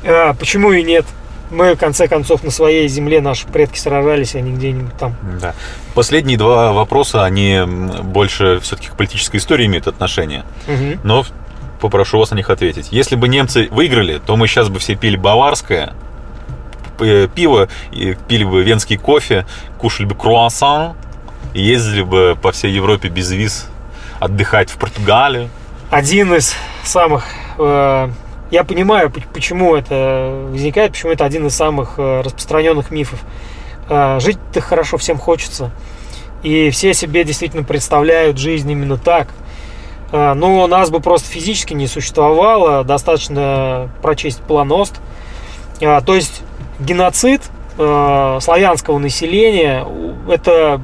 А, 0.06 0.34
почему 0.34 0.72
и 0.72 0.82
нет? 0.84 1.06
Мы, 1.52 1.76
в 1.76 1.78
конце 1.78 2.08
концов, 2.08 2.44
на 2.44 2.50
своей 2.52 2.88
земле 2.88 3.20
наши 3.22 3.46
предки 3.46 3.78
сражались, 3.78 4.36
а 4.36 4.42
не 4.42 4.52
где-нибудь 4.54 4.98
там. 4.98 5.16
Да. 5.42 5.54
Последние 5.94 6.38
два 6.38 6.72
вопроса, 6.72 7.26
они 7.26 7.60
больше 8.04 8.60
все-таки 8.62 8.88
к 8.88 8.96
политической 8.96 9.38
истории 9.38 9.66
имеют 9.66 9.86
отношение. 9.88 10.44
Мгм. 10.68 11.00
Но 11.04 11.26
попрошу 11.82 12.20
вас 12.20 12.32
на 12.32 12.36
них 12.36 12.50
ответить. 12.50 12.88
Если 12.92 13.16
бы 13.16 13.28
немцы 13.28 13.68
выиграли, 13.70 14.22
то 14.26 14.38
мы 14.38 14.48
сейчас 14.48 14.70
бы 14.70 14.80
все 14.80 14.96
пили 14.96 15.18
баварское 15.18 15.94
п- 16.98 17.28
пиво, 17.28 17.68
пили 18.28 18.44
бы 18.46 18.64
венский 18.64 18.98
кофе, 18.98 19.46
кушали 19.78 20.06
бы 20.08 20.16
круассан, 20.16 20.94
ездили 21.54 22.04
бы 22.04 22.38
по 22.42 22.52
всей 22.54 22.72
Европе 22.72 23.10
без 23.10 23.30
виз 23.32 23.68
отдыхать 24.20 24.70
в 24.70 24.78
Португалию. 24.78 25.50
один 25.90 26.34
из 26.34 26.56
самых... 26.84 27.26
э, 27.58 28.10
я 28.52 28.66
понимаю, 28.66 29.12
почему 29.34 29.76
это 29.76 30.48
возникает, 30.52 30.92
почему 30.92 31.14
это 31.14 31.24
один 31.24 31.48
из 31.48 31.56
самых 31.56 31.94
э, 31.98 32.22
распространенных 32.22 32.92
мифов. 32.92 33.24
Э, 33.90 34.20
Жить-то 34.20 34.60
хорошо 34.60 34.98
всем 34.98 35.18
хочется. 35.18 35.72
И 36.44 36.70
все 36.70 36.94
себе 36.94 37.24
действительно 37.24 37.64
представляют 37.64 38.38
жизнь 38.38 38.70
именно 38.70 38.98
так. 38.98 39.30
Э, 40.12 40.34
Но 40.34 40.68
нас 40.68 40.90
бы 40.90 41.00
просто 41.00 41.30
физически 41.30 41.74
не 41.74 41.88
существовало. 41.88 42.84
Достаточно 42.84 43.90
прочесть 44.02 44.42
план 44.42 44.70
ОСТ. 44.70 44.96
Э, 45.80 46.02
То 46.06 46.14
есть 46.14 46.42
геноцид 46.80 47.42
славянского 47.78 49.00
населения– 49.00 49.88
это 50.30 50.82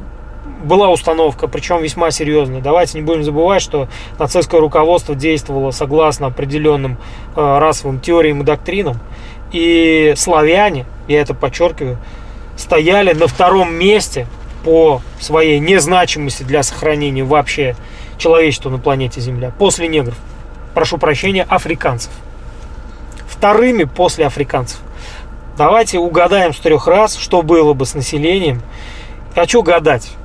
была 0.67 0.89
установка, 0.89 1.47
причем 1.47 1.81
весьма 1.81 2.11
серьезная. 2.11 2.61
Давайте 2.61 2.99
не 2.99 3.03
будем 3.03 3.23
забывать, 3.23 3.61
что 3.61 3.87
нацистское 4.19 4.61
руководство 4.61 5.15
действовало 5.15 5.71
согласно 5.71 6.27
определенным 6.27 6.97
э, 7.35 7.57
расовым 7.57 7.99
теориям 7.99 8.41
и 8.41 8.43
доктринам. 8.43 8.99
И 9.51 10.13
славяне, 10.17 10.85
я 11.07 11.21
это 11.21 11.33
подчеркиваю, 11.33 11.97
стояли 12.57 13.13
на 13.13 13.27
втором 13.27 13.73
месте 13.73 14.27
по 14.63 15.01
своей 15.19 15.59
незначимости 15.59 16.43
для 16.43 16.61
сохранения 16.63 17.23
вообще 17.23 17.75
человечества 18.17 18.69
на 18.69 18.77
планете 18.79 19.21
Земля. 19.21 19.51
После 19.57 19.87
негров. 19.87 20.17
Прошу 20.73 20.97
прощения, 20.97 21.45
африканцев. 21.47 22.11
Вторыми 23.27 23.85
после 23.85 24.25
африканцев. 24.25 24.79
Давайте 25.57 25.97
угадаем 25.97 26.53
с 26.53 26.57
трех 26.57 26.87
раз, 26.87 27.15
что 27.15 27.41
было 27.41 27.73
бы 27.73 27.85
с 27.85 27.95
населением. 27.95 28.61
Хочу 29.33 29.63
гадать. 29.63 30.16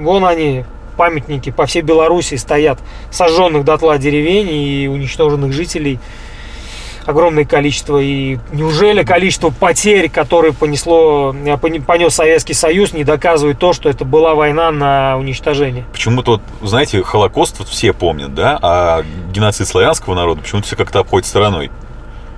Вон 0.00 0.24
они, 0.24 0.64
памятники 0.96 1.50
по 1.50 1.66
всей 1.66 1.82
Белоруссии 1.82 2.36
стоят, 2.36 2.78
сожженных 3.10 3.64
дотла 3.64 3.98
деревень 3.98 4.48
и 4.50 4.88
уничтоженных 4.88 5.52
жителей 5.52 6.00
огромное 7.04 7.44
количество. 7.44 7.98
И 7.98 8.38
неужели 8.52 9.02
количество 9.02 9.50
потерь, 9.50 10.08
которые 10.08 10.52
понесло, 10.52 11.34
э, 11.44 11.56
понес 11.58 12.14
Советский 12.14 12.54
Союз, 12.54 12.92
не 12.92 13.04
доказывает 13.04 13.58
то, 13.58 13.72
что 13.72 13.90
это 13.90 14.04
была 14.04 14.34
война 14.34 14.70
на 14.70 15.18
уничтожение? 15.18 15.84
Почему-то, 15.92 16.40
вот, 16.60 16.68
знаете, 16.68 17.02
Холокост 17.02 17.58
вот 17.58 17.68
все 17.68 17.92
помнят, 17.92 18.34
да, 18.34 18.58
а 18.62 19.02
геноцид 19.32 19.68
славянского 19.68 20.14
народа 20.14 20.40
почему-то 20.40 20.66
все 20.66 20.76
как-то 20.76 21.00
обходит 21.00 21.26
стороной. 21.26 21.70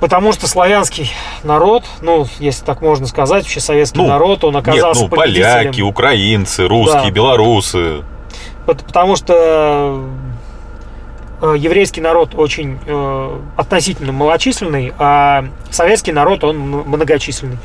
Потому 0.02 0.32
что 0.32 0.48
славянский 0.48 1.12
народ, 1.44 1.84
ну, 2.00 2.26
если 2.40 2.64
так 2.64 2.80
можно 2.82 3.06
сказать, 3.06 3.44
вообще 3.44 3.60
советский 3.60 4.00
Ну, 4.00 4.08
народ, 4.08 4.42
он 4.42 4.54
Нет, 4.54 4.66
оказался 4.66 5.04
ну, 5.04 5.08
победителем. 5.08 5.44
поляки, 5.46 5.80
украинцы, 5.80 6.66
русские, 6.66 7.04
Да. 7.04 7.10
белорусы. 7.10 8.02
Пот- 8.66 8.82
Потому 8.84 9.14
что 9.14 10.02
э, 11.40 11.54
еврейский 11.56 12.00
народ 12.00 12.30
очень 12.34 12.80
э, 12.84 13.40
относительно 13.56 14.10
малочисленный, 14.10 14.92
а 14.98 15.44
советский 15.70 16.10
народ, 16.10 16.42
он 16.42 16.58
многочисленный. 16.58 17.58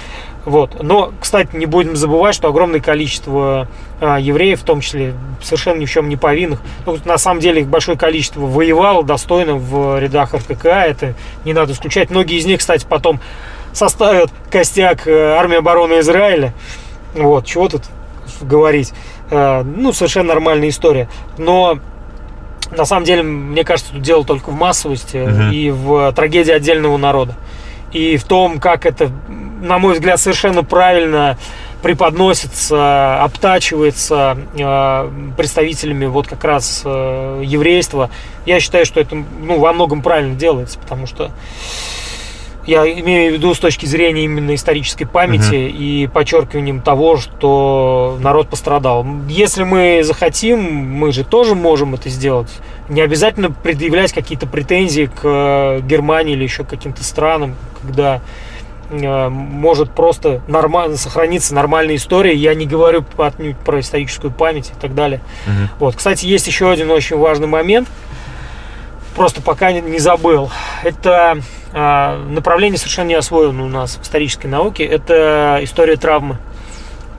Вот. 0.47 0.81
Но, 0.81 1.11
кстати, 1.19 1.53
не 1.57 1.65
будем 1.65 1.97
забывать, 1.97 2.33
что 2.33 2.47
огромное 2.47 2.79
количество 2.79 3.67
э, 3.99 4.15
евреев, 4.21 4.61
в 4.61 4.63
том 4.63 4.79
числе 4.79 5.13
совершенно 5.43 5.79
ни 5.79 5.85
в 5.85 5.91
чем 5.91 6.07
не 6.07 6.15
повинных, 6.15 6.61
ну, 6.85 6.97
на 7.03 7.17
самом 7.17 7.41
деле 7.41 7.63
их 7.63 7.67
большое 7.67 7.97
количество 7.97 8.39
воевало 8.39 9.03
достойно 9.03 9.55
в 9.57 9.99
рядах 9.99 10.33
РКК, 10.33 10.65
это 10.67 11.15
не 11.43 11.51
надо 11.51 11.73
исключать. 11.73 12.11
Многие 12.11 12.37
из 12.37 12.45
них, 12.45 12.59
кстати, 12.59 12.85
потом 12.87 13.19
составят 13.73 14.31
костяк 14.49 15.05
э, 15.05 15.33
армии 15.35 15.57
обороны 15.57 15.99
Израиля. 15.99 16.53
Вот, 17.13 17.45
чего 17.45 17.67
тут 17.67 17.81
говорить. 18.39 18.93
Э, 19.29 19.63
Ну, 19.63 19.91
совершенно 19.91 20.29
нормальная 20.29 20.69
история. 20.69 21.09
Но 21.37 21.77
на 22.71 22.85
самом 22.85 23.03
деле, 23.03 23.21
мне 23.21 23.65
кажется, 23.65 23.91
тут 23.91 24.01
дело 24.01 24.23
только 24.23 24.49
в 24.51 24.55
массовости 24.55 25.17
Мгм. 25.17 25.51
и 25.51 25.71
в 25.71 26.13
трагедии 26.13 26.53
отдельного 26.53 26.95
народа. 26.95 27.35
И 27.91 28.15
в 28.15 28.23
том, 28.23 28.59
как 28.59 28.85
это, 28.85 29.11
на 29.61 29.79
мой 29.79 29.93
взгляд, 29.93 30.19
совершенно 30.19 30.63
правильно 30.63 31.37
преподносится, 31.81 33.23
обтачивается 33.23 34.37
э, 34.57 35.11
представителями 35.37 36.05
вот 36.05 36.27
как 36.27 36.43
раз 36.43 36.81
э, 36.83 37.41
еврейства. 37.45 38.09
Я 38.45 38.59
считаю, 38.59 38.85
что 38.85 38.99
это 38.99 39.15
ну, 39.15 39.59
во 39.59 39.73
многом 39.73 40.01
правильно 40.01 40.35
делается, 40.35 40.79
потому 40.79 41.05
что 41.05 41.31
я 42.67 42.83
имею 42.83 43.31
в 43.31 43.35
виду 43.35 43.53
с 43.53 43.59
точки 43.59 43.85
зрения 43.85 44.25
именно 44.25 44.53
исторической 44.53 45.05
памяти 45.05 45.55
и 45.55 46.07
подчеркиванием 46.07 46.81
того, 46.81 47.15
что 47.15 48.17
народ 48.19 48.49
пострадал. 48.49 49.05
Если 49.29 49.63
мы 49.63 50.01
захотим, 50.03 50.59
мы 50.59 51.13
же 51.13 51.23
тоже 51.23 51.55
можем 51.55 51.93
это 51.93 52.09
сделать. 52.09 52.49
Не 52.89 53.01
обязательно 53.01 53.51
предъявлять 53.51 54.11
какие-то 54.11 54.47
претензии 54.47 55.05
к 55.05 55.21
э, 55.23 55.81
Германии 55.81 56.33
или 56.33 56.43
еще 56.43 56.65
к 56.65 56.67
каким-то 56.67 57.05
странам, 57.05 57.55
когда 57.81 58.19
может 58.89 59.91
просто 59.91 60.41
нормально 60.47 60.97
сохраниться 60.97 61.53
нормальная 61.53 61.95
история. 61.95 62.33
Я 62.33 62.55
не 62.55 62.65
говорю 62.65 63.03
отнюдь 63.17 63.57
про 63.57 63.79
историческую 63.79 64.31
память 64.31 64.71
и 64.75 64.79
так 64.79 64.95
далее. 64.95 65.19
Мгм. 65.45 65.69
Вот, 65.79 65.95
кстати, 65.95 66.25
есть 66.25 66.47
еще 66.47 66.69
один 66.71 66.89
очень 66.91 67.17
важный 67.17 67.47
момент. 67.47 67.87
Просто 69.15 69.41
пока 69.41 69.71
не- 69.71 69.99
забыл. 69.99 70.51
Это 70.83 71.39
а, 71.73 72.23
направление 72.29 72.77
совершенно 72.77 73.07
не 73.07 73.15
освоено 73.15 73.65
у 73.65 73.67
нас 73.67 73.97
в 73.97 74.03
исторической 74.03 74.47
науке. 74.47 74.85
Это 74.85 75.59
история 75.63 75.95
травмы. 75.95 76.37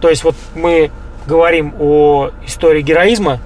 То 0.00 0.08
есть 0.08 0.24
вот 0.24 0.36
мы 0.54 0.90
говорим 1.26 1.74
о 1.78 2.30
истории 2.46 2.82
героизма, 2.82 3.40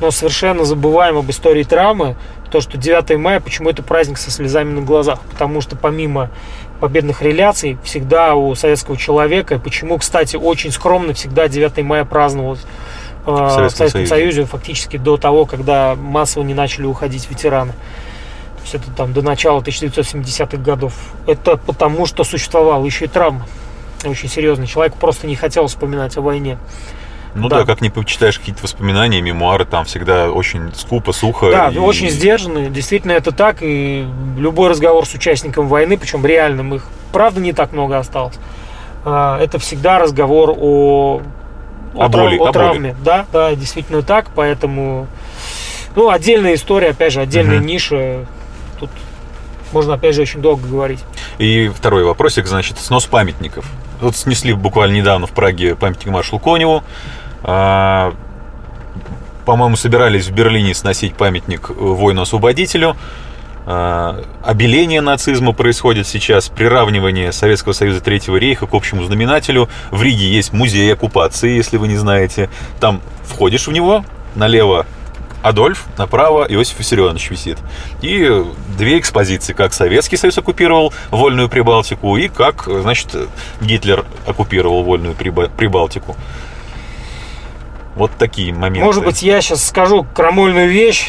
но 0.00 0.10
совершенно 0.10 0.64
забываем 0.64 1.18
об 1.18 1.28
истории 1.28 1.64
травмы. 1.64 2.16
То, 2.50 2.60
что 2.60 2.78
9 2.78 3.18
мая, 3.18 3.40
почему 3.40 3.68
это 3.70 3.82
праздник 3.82 4.18
со 4.18 4.30
слезами 4.30 4.72
на 4.72 4.80
глазах? 4.80 5.20
Потому 5.30 5.60
что 5.60 5.76
помимо 5.76 6.30
победных 6.80 7.22
реляций, 7.22 7.78
всегда 7.84 8.34
у 8.34 8.54
советского 8.54 8.96
человека, 8.96 9.58
почему, 9.58 9.98
кстати, 9.98 10.36
очень 10.36 10.70
скромно 10.70 11.12
всегда 11.12 11.48
9 11.48 11.78
мая 11.84 12.04
праздновалось 12.04 12.64
э, 13.26 13.30
в 13.30 13.50
Советском 13.50 13.76
Советском, 13.76 14.06
Союзе. 14.06 14.08
Союзе, 14.08 14.44
фактически 14.44 14.96
до 14.96 15.16
того, 15.16 15.44
когда 15.44 15.94
массово 15.94 16.44
не 16.44 16.54
начали 16.54 16.86
уходить 16.86 17.28
ветераны. 17.28 17.72
То 17.72 18.62
есть 18.62 18.74
это 18.74 18.90
там 18.96 19.12
до 19.12 19.22
начала 19.22 19.60
1970-х 19.60 20.56
годов. 20.58 20.94
Это 21.26 21.56
потому, 21.56 22.06
что 22.06 22.24
существовала 22.24 22.84
еще 22.84 23.06
и 23.06 23.08
травма. 23.08 23.46
Очень 24.04 24.28
серьезный. 24.28 24.66
Человек 24.66 24.94
просто 24.94 25.26
не 25.26 25.36
хотел 25.36 25.66
вспоминать 25.66 26.16
о 26.16 26.20
войне. 26.20 26.58
Ну 27.34 27.48
да. 27.48 27.58
Да. 27.60 27.64
как 27.64 27.80
не 27.80 27.90
почитаешь 27.90 28.38
какие-то 28.38 28.62
воспоминания, 28.62 29.20
мемуары, 29.20 29.64
там 29.64 29.84
всегда 29.84 30.30
очень 30.30 30.72
скупо, 30.74 31.12
сухо. 31.12 31.50
Да, 31.50 31.68
и- 31.68 31.78
очень 31.78 32.10
сдержанный. 32.10 32.70
Действительно, 32.70 33.12
это 33.12 33.30
так. 33.32 33.58
И 33.60 34.06
любой 34.36 34.70
разговор 34.70 35.06
с 35.06 35.14
участником 35.14 35.68
войны, 35.68 35.96
причем 35.98 36.24
реальным, 36.26 36.74
их 36.74 36.86
правда 37.12 37.40
не 37.40 37.52
так 37.52 37.72
много 37.72 37.98
осталось. 37.98 38.34
а, 39.04 39.38
Это 39.40 39.58
всегда 39.58 39.98
разговор 39.98 40.54
о, 40.58 41.22
О 41.94 42.08
трав- 42.08 42.10
боли, 42.10 42.36
о 42.36 42.38
боли. 42.38 42.52
травме. 42.52 42.96
Да, 43.04 43.26
да, 43.32 43.54
действительно 43.54 44.02
так. 44.02 44.26
Поэтому, 44.34 45.06
ну, 45.96 46.10
отдельная 46.10 46.54
история, 46.54 46.88
опять 46.90 47.12
же, 47.12 47.20
отдельная 47.20 47.58
Мгм. 47.58 47.66
ниша. 47.66 48.26
Тут 48.80 48.90
можно, 49.72 49.94
опять 49.94 50.14
же, 50.14 50.22
очень 50.22 50.40
долго 50.40 50.66
говорить. 50.66 51.00
И 51.38 51.68
второй 51.68 52.04
вопросик, 52.04 52.46
значит, 52.46 52.78
снос 52.78 53.06
памятников. 53.06 53.64
Вот 54.00 54.16
снесли 54.16 54.52
буквально 54.52 54.94
недавно 54.96 55.26
в 55.26 55.32
Праге 55.32 55.74
памятник 55.74 56.08
маршалу 56.08 56.38
Коневу. 56.40 56.82
А, 57.42 58.14
По-моему, 59.44 59.76
собирались 59.76 60.26
в 60.28 60.32
Берлине 60.32 60.74
сносить 60.74 61.14
памятник 61.14 61.70
воину-освободителю. 61.70 62.96
А, 63.66 64.22
Обеление 64.44 65.00
нацизма 65.00 65.52
происходит 65.52 66.06
сейчас, 66.06 66.48
приравнивание 66.48 67.32
Советского 67.32 67.72
Союза 67.72 68.00
Третьего 68.00 68.36
рейха 68.36 68.66
к 68.66 68.74
общему 68.74 69.04
знаменателю. 69.04 69.68
В 69.90 70.02
Риге 70.02 70.28
есть 70.30 70.52
музей 70.52 70.92
оккупации, 70.92 71.50
если 71.56 71.76
вы 71.76 71.88
не 71.88 71.96
знаете. 71.96 72.48
Там 72.80 73.00
входишь 73.24 73.66
в 73.66 73.72
него, 73.72 74.04
налево 74.34 74.86
Адольф, 75.42 75.86
направо 75.96 76.44
Иосиф 76.48 76.78
Виссарионович 76.80 77.30
висит. 77.30 77.58
И 78.02 78.44
две 78.76 78.98
экспозиции, 78.98 79.52
как 79.52 79.72
Советский 79.72 80.16
Союз 80.16 80.36
оккупировал 80.36 80.92
Вольную 81.10 81.48
Прибалтику 81.48 82.16
и 82.16 82.28
как, 82.28 82.64
значит, 82.66 83.14
Гитлер 83.60 84.04
оккупировал 84.26 84.82
Вольную 84.82 85.14
Приба- 85.14 85.48
Прибалтику. 85.56 86.16
Вот 87.98 88.12
такие 88.16 88.54
моменты. 88.54 88.84
Может 88.84 89.04
быть, 89.04 89.22
я 89.22 89.40
сейчас 89.40 89.66
скажу 89.66 90.06
крамольную 90.14 90.68
вещь, 90.70 91.08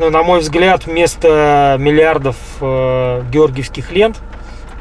но, 0.00 0.10
на 0.10 0.24
мой 0.24 0.40
взгляд, 0.40 0.84
вместо 0.84 1.76
миллиардов 1.78 2.34
э, 2.60 3.22
георгиевских 3.30 3.92
лент, 3.92 4.16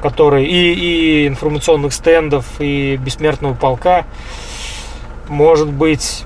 которые 0.02 0.48
и, 0.48 0.74
и 0.74 1.28
информационных 1.28 1.94
стендов, 1.94 2.48
и 2.58 2.98
бессмертного 2.98 3.54
полка, 3.54 4.06
может 5.30 5.72
быть, 5.72 6.24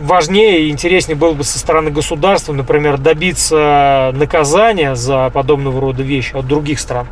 важнее 0.00 0.62
и 0.62 0.70
интереснее 0.70 1.14
было 1.14 1.34
бы 1.34 1.44
со 1.44 1.58
стороны 1.58 1.90
государства, 1.90 2.54
например, 2.54 2.96
добиться 2.96 4.10
наказания 4.14 4.94
за 4.94 5.28
подобного 5.28 5.82
рода 5.82 6.02
вещи 6.02 6.34
от 6.34 6.46
других 6.46 6.80
стран. 6.80 7.08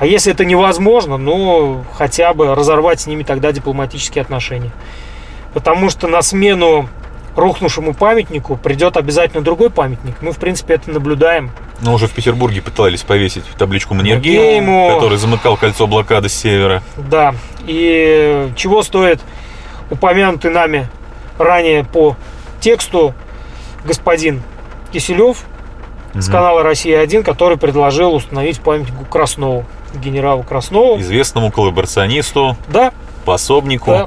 А 0.00 0.06
если 0.06 0.32
это 0.32 0.44
невозможно, 0.44 1.16
ну, 1.16 1.84
хотя 1.92 2.34
бы 2.34 2.56
разорвать 2.56 3.02
с 3.02 3.06
ними 3.06 3.22
тогда 3.22 3.52
дипломатические 3.52 4.22
отношения. 4.22 4.72
Потому 5.54 5.88
что 5.88 6.08
на 6.08 6.20
смену 6.20 6.88
рухнувшему 7.36 7.94
памятнику 7.94 8.56
придет 8.56 8.96
обязательно 8.96 9.42
другой 9.42 9.70
памятник. 9.70 10.16
Мы, 10.20 10.32
в 10.32 10.38
принципе, 10.38 10.74
это 10.74 10.90
наблюдаем. 10.90 11.50
Но 11.80 11.94
уже 11.94 12.06
в 12.06 12.12
Петербурге 12.12 12.60
пытались 12.62 13.02
повесить 13.02 13.44
табличку 13.58 13.94
Маннергейму. 13.94 14.92
Который 14.94 15.18
замыкал 15.18 15.56
кольцо 15.56 15.86
блокады 15.86 16.28
с 16.28 16.34
севера. 16.34 16.82
Да. 16.96 17.34
И 17.66 18.50
чего 18.56 18.82
стоит 18.82 19.20
упомянутый 19.90 20.50
нами 20.50 20.88
ранее 21.38 21.84
по 21.84 22.16
тексту 22.60 23.14
господин 23.84 24.42
Киселев 24.92 25.44
с 26.14 26.28
канала 26.28 26.62
«Россия-1», 26.62 27.24
который 27.24 27.58
предложил 27.58 28.14
установить 28.14 28.60
памятник 28.60 29.08
Краснову, 29.10 29.64
генералу 29.94 30.44
Краснову. 30.44 31.00
Известному 31.00 31.50
коллаборационисту, 31.50 32.56
Да, 32.68 32.92
пособнику. 33.24 33.90
да. 33.90 34.06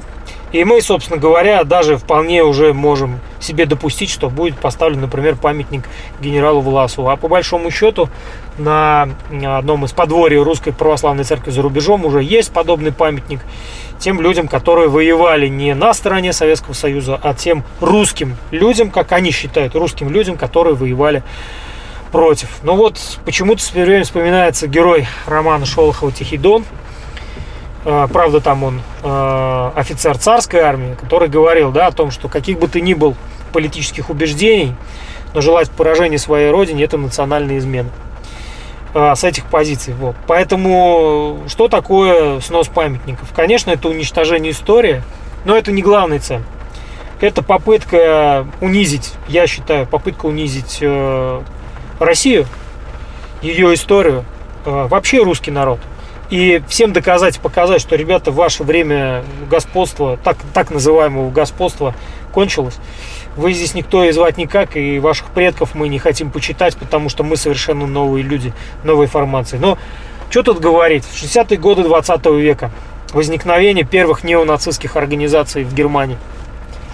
И 0.52 0.64
мы, 0.64 0.80
собственно 0.80 1.18
говоря, 1.18 1.64
даже 1.64 1.96
вполне 1.98 2.42
уже 2.42 2.72
можем 2.72 3.20
себе 3.38 3.66
допустить, 3.66 4.10
что 4.10 4.30
будет 4.30 4.58
поставлен, 4.58 5.00
например, 5.00 5.36
памятник 5.36 5.82
генералу 6.20 6.60
Власову. 6.60 7.10
А 7.10 7.16
по 7.16 7.28
большому 7.28 7.70
счету 7.70 8.08
на 8.56 9.08
одном 9.30 9.84
из 9.84 9.92
подворий 9.92 10.38
Русской 10.38 10.72
Православной 10.72 11.24
Церкви 11.24 11.50
за 11.50 11.62
рубежом 11.62 12.04
уже 12.04 12.22
есть 12.22 12.50
подобный 12.52 12.92
памятник 12.92 13.40
тем 13.98 14.20
людям, 14.20 14.48
которые 14.48 14.88
воевали 14.88 15.48
не 15.48 15.74
на 15.74 15.92
стороне 15.92 16.32
Советского 16.32 16.72
Союза, 16.72 17.20
а 17.22 17.34
тем 17.34 17.64
русским 17.80 18.36
людям, 18.50 18.90
как 18.90 19.12
они 19.12 19.30
считают, 19.30 19.74
русским 19.74 20.10
людям, 20.10 20.36
которые 20.36 20.74
воевали 20.74 21.22
против. 22.10 22.48
Ну 22.62 22.74
вот, 22.74 22.98
почему-то 23.24 23.60
все 23.60 23.84
время 23.84 24.04
вспоминается 24.04 24.66
герой 24.66 25.06
романа 25.26 25.66
Шолохова 25.66 26.10
«Тихий 26.10 26.38
дон», 26.38 26.64
Правда, 27.84 28.40
там 28.40 28.64
он 28.64 28.82
э, 29.02 29.70
офицер 29.76 30.18
царской 30.18 30.60
армии, 30.60 30.96
который 31.00 31.28
говорил 31.28 31.70
да, 31.70 31.86
о 31.86 31.92
том, 31.92 32.10
что 32.10 32.28
каких 32.28 32.58
бы 32.58 32.68
ты 32.68 32.80
ни 32.80 32.92
был 32.92 33.14
политических 33.52 34.10
убеждений, 34.10 34.74
но 35.32 35.40
желать 35.40 35.70
поражения 35.70 36.18
своей 36.18 36.50
родине– 36.50 36.84
это 36.84 36.98
национальная 36.98 37.58
измена. 37.58 37.90
Э, 38.94 39.14
с 39.14 39.22
этих 39.24 39.44
позиций. 39.44 39.94
Вот. 39.94 40.16
Поэтому 40.26 41.42
что 41.48 41.68
такое 41.68 42.40
снос 42.40 42.68
памятников? 42.68 43.28
Конечно, 43.34 43.70
это 43.70 43.88
уничтожение 43.88 44.52
истории, 44.52 45.02
но 45.44 45.56
это 45.56 45.72
не 45.72 45.82
главная 45.82 46.20
цель. 46.20 46.42
Это 47.20 47.42
попытка 47.42 48.46
унизить, 48.60 49.12
я 49.28 49.46
считаю, 49.46 49.86
попытка 49.86 50.26
унизить 50.26 50.78
э, 50.80 51.42
Россию, 51.98 52.46
ее 53.42 53.74
историю, 53.74 54.24
э, 54.64 54.86
вообще 54.88 55.22
русский 55.22 55.50
народ– 55.50 55.80
и 56.30 56.62
всем 56.68 56.92
доказать, 56.92 57.40
показать, 57.40 57.80
что, 57.80 57.96
ребята, 57.96 58.30
ваше 58.30 58.62
время 58.62 59.24
господства, 59.50 60.18
так, 60.22 60.36
так 60.52 60.70
называемого 60.70 61.30
господства, 61.30 61.94
кончилось. 62.32 62.76
Вы 63.36 63.52
здесь 63.52 63.74
никто 63.74 64.04
и 64.04 64.12
звать 64.12 64.36
никак, 64.36 64.76
и 64.76 64.98
ваших 64.98 65.28
предков 65.28 65.74
мы 65.74 65.88
не 65.88 65.98
хотим 65.98 66.30
почитать, 66.30 66.76
потому 66.76 67.08
что 67.08 67.22
мы 67.22 67.36
совершенно 67.36 67.86
новые 67.86 68.22
люди, 68.22 68.52
новой 68.84 69.06
формации. 69.06 69.56
Но 69.56 69.78
что 70.30 70.42
тут 70.42 70.60
говорить? 70.60 71.04
В 71.04 71.14
60-е 71.14 71.56
годы 71.56 71.82
20 71.84 72.26
века 72.26 72.70
возникновение 73.12 73.84
первых 73.84 74.22
неонацистских 74.22 74.96
организаций 74.96 75.64
в 75.64 75.72
Германии. 75.72 76.18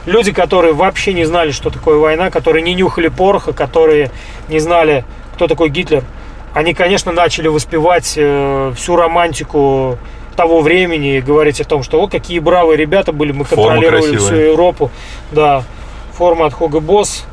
Люди, 0.07 0.33
которые 0.33 0.75
вообще 0.75 1.13
не 1.13 1.25
знали, 1.25 1.51
что 1.51 1.71
такое 1.71 1.99
война, 1.99 2.31
которые 2.31 2.63
не 2.63 2.75
нюхали 2.75 3.09
пороха, 3.09 3.53
которые 3.53 4.13
не 4.49 4.61
знали, 4.61 5.05
кто 5.35 5.49
такой 5.49 5.71
Гитлер– 5.71 6.05
они, 6.55 6.73
конечно, 6.73 7.13
начали 7.13 7.49
воспевать 7.49 8.15
э, 8.17 8.73
всю 8.77 8.97
романтику 8.97 9.99
того 10.37 10.61
времени 10.61 11.17
и 11.17 11.21
говорить 11.21 11.61
о 11.61 11.65
том, 11.65 11.83
что 11.83 12.01
о, 12.01 12.09
какие 12.09 12.39
бравые 12.39 12.77
ребята 12.77 13.13
были, 13.13 13.33
мы 13.33 13.45
контролировали 13.45 14.17
всю 14.17 14.35
Европу. 14.35 14.91
Да, 15.33 15.65
форма 16.13 16.47
от 16.47 16.55
Hugo 16.55 16.81
Boss 16.81 17.25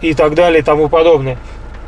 и 0.00 0.14
так 0.14 0.34
далее 0.34 0.60
и 0.60 0.62
тому 0.62 0.88
подобное. 0.88 1.38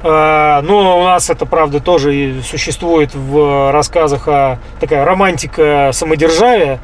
А, 0.03 0.63
но 0.63 0.99
у 0.99 1.05
нас 1.05 1.29
это, 1.29 1.45
правда, 1.45 1.81
тоже 1.81 2.37
существует 2.43 3.15
в 3.15 3.71
рассказах 3.73 4.29
о 4.29 4.59
такая 4.81 5.05
романтика 5.05 5.91
самодержавия. 5.93 6.81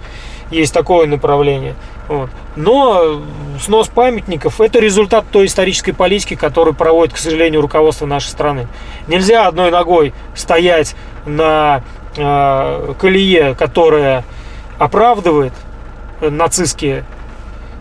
Есть 0.51 0.73
такое 0.73 1.07
направление. 1.07 1.75
Вот. 2.09 2.31
Но 2.55 3.21
снос 3.61 3.89
памятников– 3.89 4.61
это 4.61 4.79
результат 4.79 5.25
той 5.31 5.47
исторической 5.47 5.93
политики, 5.93 6.35
которую 6.37 6.75
проводит, 6.75 7.15
к 7.15 7.19
сожалению, 7.19 7.61
руководство 7.61 8.07
нашей 8.07 8.29
страны. 8.29 8.69
Нельзя 9.09 9.47
одной 9.49 9.71
ногой 9.71 10.15
стоять 10.35 10.95
на 11.25 11.83
э, 12.17 12.95
колее, 12.99 13.55
которая 13.57 14.25
оправдывает 14.79 15.53
нацистские 16.21 17.05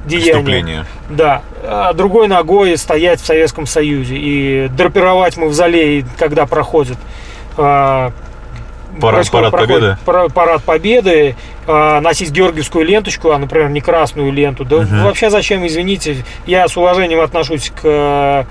деяния. 0.06 0.86
Да. 1.10 1.42
А 1.64 1.94
другой 1.94 2.28
ногой 2.28 2.78
стоять 2.78 3.22
в 3.22 3.26
Советском 3.26 3.66
Союзе 3.66 4.16
и 4.18 4.68
драпировать 4.70 5.38
мавзолей, 5.38 6.06
когда 6.18 6.46
проходит 6.46 6.98
э, 7.58 8.12
Парад, 9.00 9.30
парад 9.32 9.52
Победы? 9.52 9.98
Парад 10.06 10.64
Победы, 10.64 11.36
э, 11.68 12.00
носить 12.00 12.32
георгиевскую 12.32 12.86
ленточку, 12.86 13.32
а, 13.32 13.38
например, 13.38 13.70
не 13.70 13.82
красную 13.82 14.32
ленту. 14.32 14.66
Да 14.66 14.78
угу. 14.78 14.88
вообще 15.04 15.30
зачем, 15.30 15.66
извините, 15.66 16.18
я 16.46 16.68
с 16.68 16.78
уважением 16.78 17.22
отношусь 17.22 17.70
к 17.70 17.82
э, 17.84 18.44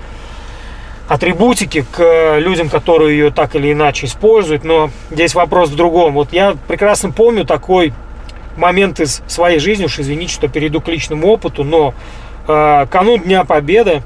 атрибутике, 1.07 1.85
к 1.89 2.37
людям, 2.39 2.69
которые 2.69 3.17
ее 3.17 3.31
так 3.31 3.55
или 3.55 3.71
иначе 3.71 4.07
используют, 4.07 4.63
но 4.63 4.89
здесь 5.11 5.35
вопрос 5.35 5.69
в 5.69 5.75
другом. 5.75 6.13
Вот 6.13 6.33
я 6.33 6.55
прекрасно 6.67 7.11
помню 7.11 7.45
такой 7.45 7.93
момент 8.57 8.99
из 8.99 9.21
своей 9.27 9.59
жизни, 9.59 9.85
уж 9.85 9.99
извините, 9.99 10.33
что 10.33 10.47
перейду 10.47 10.81
к 10.81 10.87
личному 10.87 11.27
опыту, 11.27 11.63
но 11.63 11.93
э, 12.47 12.85
канун 12.89 13.21
Дня 13.21 13.43
Победы, 13.43 14.01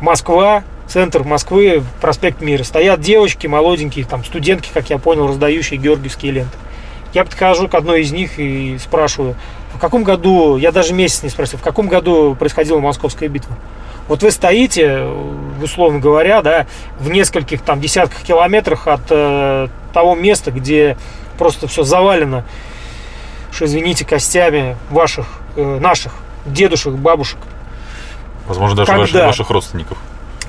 Москва, 0.00 0.62
центр 0.88 1.22
Москвы, 1.22 1.82
проспект 2.00 2.40
Мира. 2.40 2.64
Стоят 2.64 3.00
девочки 3.00 3.46
молоденькие, 3.46 4.04
там 4.04 4.24
студентки, 4.24 4.70
как 4.72 4.90
я 4.90 4.98
понял, 4.98 5.28
раздающие 5.28 5.78
георгиевские 5.78 6.32
ленты. 6.32 6.56
Я 7.14 7.24
подхожу 7.24 7.68
к 7.68 7.74
одной 7.74 8.02
из 8.02 8.12
них 8.12 8.38
и 8.38 8.78
спрашиваю, 8.78 9.36
в 9.74 9.78
каком 9.78 10.02
году, 10.02 10.56
я 10.56 10.72
даже 10.72 10.92
месяц 10.92 11.22
не 11.22 11.28
спросил, 11.28 11.58
в 11.58 11.62
каком 11.62 11.88
году 11.88 12.34
происходила 12.34 12.80
Московская 12.80 13.28
битва? 13.28 13.56
Вот 14.08 14.22
вы 14.22 14.30
стоите, 14.30 15.06
условно 15.62 16.00
говоря, 16.00 16.42
да, 16.42 16.66
в 16.98 17.10
нескольких 17.10 17.60
там 17.60 17.80
десятках 17.80 18.22
километрах 18.22 18.88
от 18.88 19.02
э, 19.10 19.68
того 19.92 20.14
места, 20.14 20.50
где 20.50 20.96
просто 21.36 21.68
все 21.68 21.82
завалено, 21.82 22.44
что, 23.52 23.66
извините, 23.66 24.06
костями 24.06 24.76
ваших, 24.90 25.26
э, 25.56 25.78
наших 25.78 26.14
дедушек, 26.46 26.94
бабушек. 26.94 27.38
Возможно, 28.46 28.76
даже 28.76 28.86
Когда? 28.86 29.02
ваших, 29.02 29.26
ваших 29.26 29.50
родственников. 29.50 29.98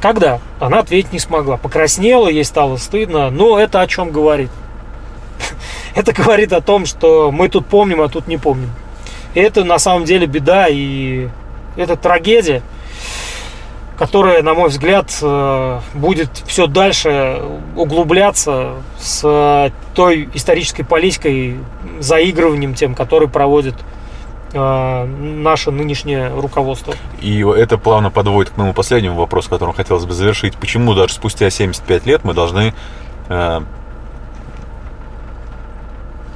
Когда? 0.02 0.40
Она 0.60 0.80
ответить 0.80 1.12
не 1.14 1.20
смогла. 1.20 1.58
Покраснела, 1.58 2.30
ей 2.30 2.46
стало 2.46 2.78
стыдно. 2.78 3.30
Но 3.30 3.60
это 3.60 3.82
о 3.82 3.88
чем 3.88 4.12
говорит? 4.12 4.50
Это 5.96 6.14
говорит 6.14 6.54
о 6.54 6.62
том, 6.62 6.86
что 6.86 7.32
мы 7.32 7.50
тут 7.50 7.66
помним, 7.66 8.02
а 8.02 8.10
тут 8.10 8.28
не 8.28 8.38
помним. 8.38 8.70
И 9.36 9.40
это 9.40 9.64
на 9.64 9.78
самом 9.78 10.06
деле 10.06 10.26
беда 10.26 10.68
и 10.70 11.28
это 11.76 11.96
трагедия, 11.96 12.64
которая, 13.98 14.42
на 14.42 14.54
мой 14.54 14.70
взгляд, 14.70 15.16
э, 15.22 15.80
будет 15.94 16.30
все 16.48 16.68
дальше 16.68 17.42
углубляться 17.76 18.74
с 19.00 19.72
той 19.94 20.30
исторической 20.34 20.84
политикой, 20.84 21.58
заигрыванием 22.00 22.74
тем, 22.74 22.96
который 22.96 23.28
проводит 23.28 23.76
наше 24.54 25.72
нынешнее 25.72 26.30
руководство. 26.30 26.96
И 27.22 27.42
это 27.42 27.78
плавно 27.78 28.10
подводит 28.10 28.52
к 28.52 28.58
моему 28.58 28.74
последнему 28.74 29.16
вопросу, 29.16 29.50
которым 29.50 29.76
хотелось 29.76 30.06
бы 30.06 30.14
завершить. 30.14 30.58
Почему 30.58 30.94
даже 30.96 31.14
спустя 31.14 31.50
75 31.50 32.06
лет 32.06 32.24
мы 32.24 32.34
должны 32.34 32.74
э, 33.28 33.62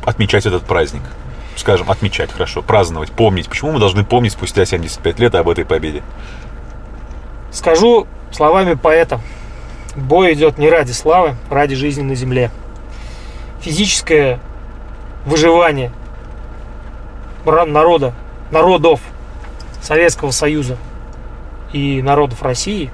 отмечать 0.06 0.46
этот 0.46 0.64
праздник? 0.64 1.02
Скажем, 1.56 1.90
отмечать, 1.90 2.32
хорошо, 2.32 2.62
праздновать, 2.62 3.12
помнить. 3.12 3.48
Почему 3.48 3.72
мы 3.72 3.80
должны 3.80 4.04
помнить 4.04 4.34
спустя 4.34 4.66
75 4.66 5.20
лет 5.20 5.36
об 5.36 5.50
этой 5.50 5.66
победе? 5.66 6.04
Скажу 7.52 8.08
словами 8.32 8.74
поэта. 8.76 9.22
Бой 9.96 10.34
идет 10.34 10.58
не 10.58 10.70
ради 10.70 10.92
славы, 10.92 11.36
а 11.50 11.54
ради 11.54 11.76
жизни 11.76 12.02
на 12.02 12.16
земле. 12.16 12.52
Физическое 13.62 14.40
выживание– 15.26 15.92
народа, 17.46 18.14
народов 18.52 19.00
Советского 19.82 20.32
Союза 20.32 20.78
и 21.74 22.02
народов 22.02 22.42
России 22.42 22.90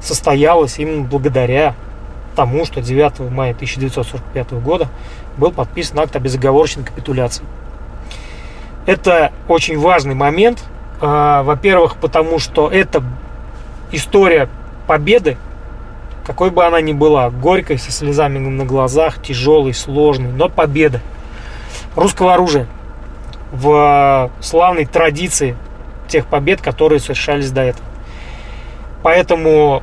состоялась 0.00 0.78
именно 0.78 1.04
благодаря 1.04 1.74
тому, 2.34 2.64
что 2.64 2.80
9 2.80 3.30
мая 3.30 3.52
1945 3.52 4.52
года 4.54 4.88
был 5.36 5.52
подписан 5.52 6.00
акт 6.00 6.16
о 6.16 6.18
безоговорочной 6.18 6.84
капитуляции. 6.84 7.44
Это 8.86 9.32
очень 9.46 9.78
важный 9.78 10.14
момент, 10.14 10.64
а, 11.00 11.42
во-первых, 11.42 11.96
потому 11.96 12.38
что 12.38 12.68
это 12.68 13.02
история 13.92 14.48
победы, 14.86 15.36
какой 16.26 16.50
бы 16.50 16.64
она 16.64 16.80
ни 16.80 16.92
была, 16.92 17.30
горькой, 17.30 17.78
со 17.78 17.92
слезами 17.92 18.38
на 18.38 18.64
глазах, 18.64 19.22
тяжелой, 19.22 19.74
сложной, 19.74 20.32
но 20.32 20.48
победа 20.48 21.00
русского 21.94 22.34
оружия 22.34 22.66
в 23.52 24.30
славной 24.40 24.86
традиции 24.86 25.56
тех 26.08 26.26
побед, 26.26 26.60
которые 26.60 26.98
совершались 26.98 27.50
до 27.50 27.60
этого. 27.62 27.86
Поэтому 29.02 29.82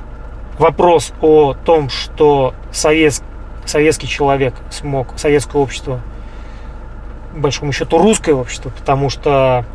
вопрос 0.57 1.13
о 1.21 1.53
том, 1.53 1.89
что 1.89 2.53
совет, 2.71 3.21
советский 3.65 4.07
человек 4.07 4.53
смог, 4.71 5.17
советское 5.17 5.57
общество, 5.57 6.01
большому 7.33 7.71
счету 7.71 7.97
русское 7.97 8.33
общество, 8.33 8.71
потому 8.71 9.09
что 9.09 9.65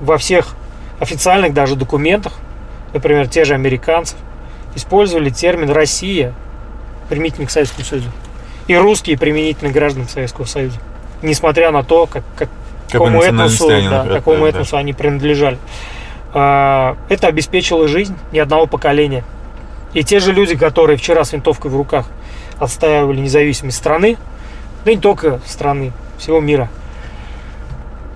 во 0.00 0.16
всех 0.16 0.54
официальных 1.00 1.52
даже 1.52 1.76
документах, 1.76 2.34
например, 2.92 3.28
те 3.28 3.44
же 3.44 3.54
американцы, 3.54 4.16
использовали 4.74 5.30
термин 5.30 5.70
«Россия» 5.70 6.34
применительно 7.08 7.46
к 7.46 7.50
Советскому 7.50 7.84
Союзу 7.84 8.10
и 8.68 8.76
русские 8.76 9.18
применительно 9.18 9.70
к 9.70 9.74
гражданам 9.74 10.08
Советского 10.08 10.44
Союза. 10.44 10.78
Несмотря 11.22 11.72
на 11.72 11.82
то, 11.82 12.06
как, 12.06 12.22
как, 12.36 12.48
какому, 12.90 13.22
этносу, 13.22 13.68
да, 13.68 14.06
какому 14.06 14.44
да. 14.44 14.50
этносу 14.50 14.76
они 14.76 14.92
принадлежали. 14.92 15.58
А, 16.32 16.96
это 17.08 17.26
обеспечило 17.26 17.88
жизнь 17.88 18.16
ни 18.32 18.38
одного 18.38 18.66
поколения. 18.66 19.24
И 19.94 20.04
те 20.04 20.20
же 20.20 20.32
люди, 20.32 20.56
которые 20.56 20.96
вчера 20.96 21.24
с 21.24 21.32
винтовкой 21.32 21.70
в 21.70 21.76
руках 21.76 22.06
отстаивали 22.58 23.20
независимость 23.20 23.76
страны, 23.76 24.16
да 24.84 24.92
не 24.92 24.98
только 24.98 25.40
страны, 25.46 25.92
всего 26.18 26.40
мира, 26.40 26.68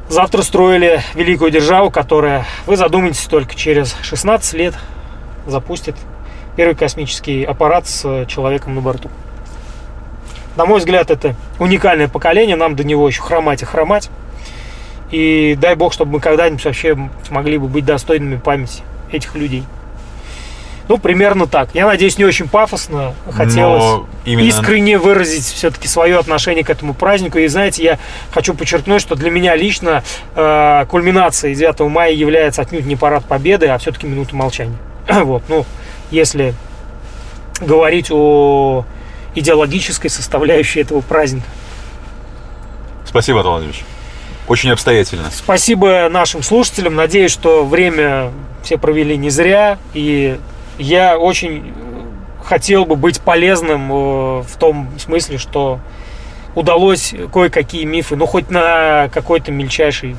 завтра 0.09 0.43
строили 0.43 1.03
великую 1.15 1.51
державу, 1.51 1.91
которая, 1.91 2.45
вы 2.67 2.77
задумаетесь, 2.77 3.27
только 3.27 3.55
через 3.55 3.97
16 4.03 4.55
лет 4.55 4.75
запустит 5.47 5.97
первый 6.57 6.75
космический 6.75 7.45
аппарат 7.45 7.87
с 7.87 8.27
человеком 8.27 8.75
на 8.75 8.81
борту. 8.81 9.11
На 10.57 10.67
мой 10.67 10.81
взгляд, 10.81 11.11
это 11.11 11.35
уникальное 11.59 12.09
поколение, 12.09 12.57
нам 12.57 12.77
до 12.77 12.85
него 12.85 13.09
еще 13.09 13.23
хромать 13.23 13.63
и 13.63 13.65
хромать. 13.65 14.11
И 15.13 15.57
дай 15.61 15.77
бог, 15.77 15.93
чтобы 15.93 16.13
мы 16.13 16.21
когда-нибудь 16.21 16.65
вообще 16.65 16.99
смогли 17.27 17.59
бы 17.59 17.69
быть 17.69 17.85
достойными 17.85 18.37
памяти 18.37 18.83
этих 19.13 19.35
людей. 19.37 19.63
Ну, 20.89 20.99
примерно 20.99 21.47
так. 21.47 21.69
Я 21.75 21.87
надеюсь, 21.87 22.19
не 22.19 22.25
очень 22.25 22.49
пафосно. 22.49 23.15
Хотелось 23.31 24.07
именно... 24.25 24.47
искренне 24.47 24.99
выразить 24.99 25.45
все-таки 25.45 25.87
свое 25.87 26.19
отношение 26.19 26.65
к 26.65 26.71
этому 26.71 26.93
празднику. 26.93 27.39
И 27.39 27.47
знаете, 27.47 27.85
я 27.85 27.99
хочу 28.33 28.55
подчеркнуть, 28.55 29.01
что 29.01 29.15
для 29.15 29.31
меня 29.31 29.55
лично 29.55 30.03
э, 30.35 30.85
кульминацией 30.89 31.55
9 31.55 31.81
мая 31.81 32.13
является 32.13 32.63
отнюдь 32.63 32.87
не 32.87 32.97
парад 32.97 33.25
победы, 33.25 33.69
а 33.69 33.79
все-таки 33.79 34.07
минута 34.07 34.35
молчания. 34.35 34.77
вот, 35.09 35.45
ну, 35.49 35.65
если 36.11 36.55
говорить 37.61 38.11
о 38.11 38.85
идеологической 39.35 40.11
составляющей 40.11 40.81
этого 40.81 41.01
праздника. 41.01 41.47
Спасибо, 43.05 43.39
Антон 43.39 43.53
Владимирович. 43.53 43.85
Очень 44.53 44.73
обстоятельно. 44.73 45.31
Спасибо 45.33 46.11
нашим 46.11 46.43
слушателям. 46.43 46.95
Надеюсь, 46.95 47.33
что 47.33 47.65
время 47.65 48.33
все 48.63 48.77
провели 48.77 49.17
не 49.17 49.31
зря. 49.31 49.79
И 49.95 50.39
я 50.77 51.17
очень 51.17 51.73
хотел 52.45 52.85
бы 52.85 52.97
быть 52.97 53.23
полезным 53.23 53.91
э, 53.91 54.43
в 54.43 54.57
том 54.59 54.91
смысле, 54.99 55.39
что 55.39 55.81
удалось 56.55 57.15
кое-какие 57.33 57.85
мифы, 57.85 58.15
ну 58.15 58.27
хоть 58.27 58.51
на 58.51 59.09
какой-то 59.09 59.51
мельчайший 59.51 60.17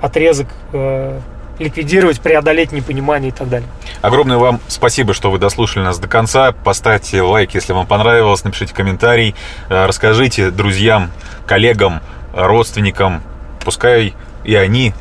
отрезок 0.00 0.46
э, 0.72 1.20
ликвидировать, 1.58 2.22
преодолеть 2.22 2.72
непонимание 2.72 3.28
и 3.28 3.34
так 3.34 3.50
далее. 3.50 3.68
Огромное 4.00 4.38
вам 4.38 4.60
спасибо, 4.68 5.12
что 5.12 5.30
вы 5.30 5.36
дослушали 5.36 5.84
нас 5.84 5.98
до 5.98 6.08
конца. 6.08 6.52
Поставьте 6.52 7.20
лайк, 7.20 7.52
если 7.52 7.74
вам 7.74 7.86
понравилось, 7.86 8.42
напишите 8.42 8.72
комментарий, 8.72 9.34
э, 9.68 9.84
расскажите 9.84 10.50
друзьям, 10.50 11.10
коллегам, 11.44 12.00
родственникам, 12.32 13.22
пускай 13.64 14.14
и 14.44 14.54
они 14.54 14.94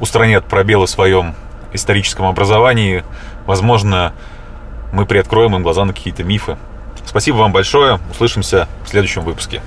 устранят 0.00 0.44
пробелы 0.46 0.86
в 0.86 0.90
своем 0.90 1.34
историческом 1.72 2.26
образовании. 2.26 3.04
Возможно, 3.46 4.12
мы 4.92 5.06
приоткроем 5.06 5.56
им 5.56 5.62
глаза 5.62 5.84
на 5.84 5.92
какие-то 5.92 6.24
мифы. 6.24 6.56
Спасибо 7.04 7.36
вам 7.36 7.52
большое. 7.52 8.00
Услышимся 8.10 8.68
в 8.84 8.88
следующем 8.88 9.22
выпуске. 9.22 9.62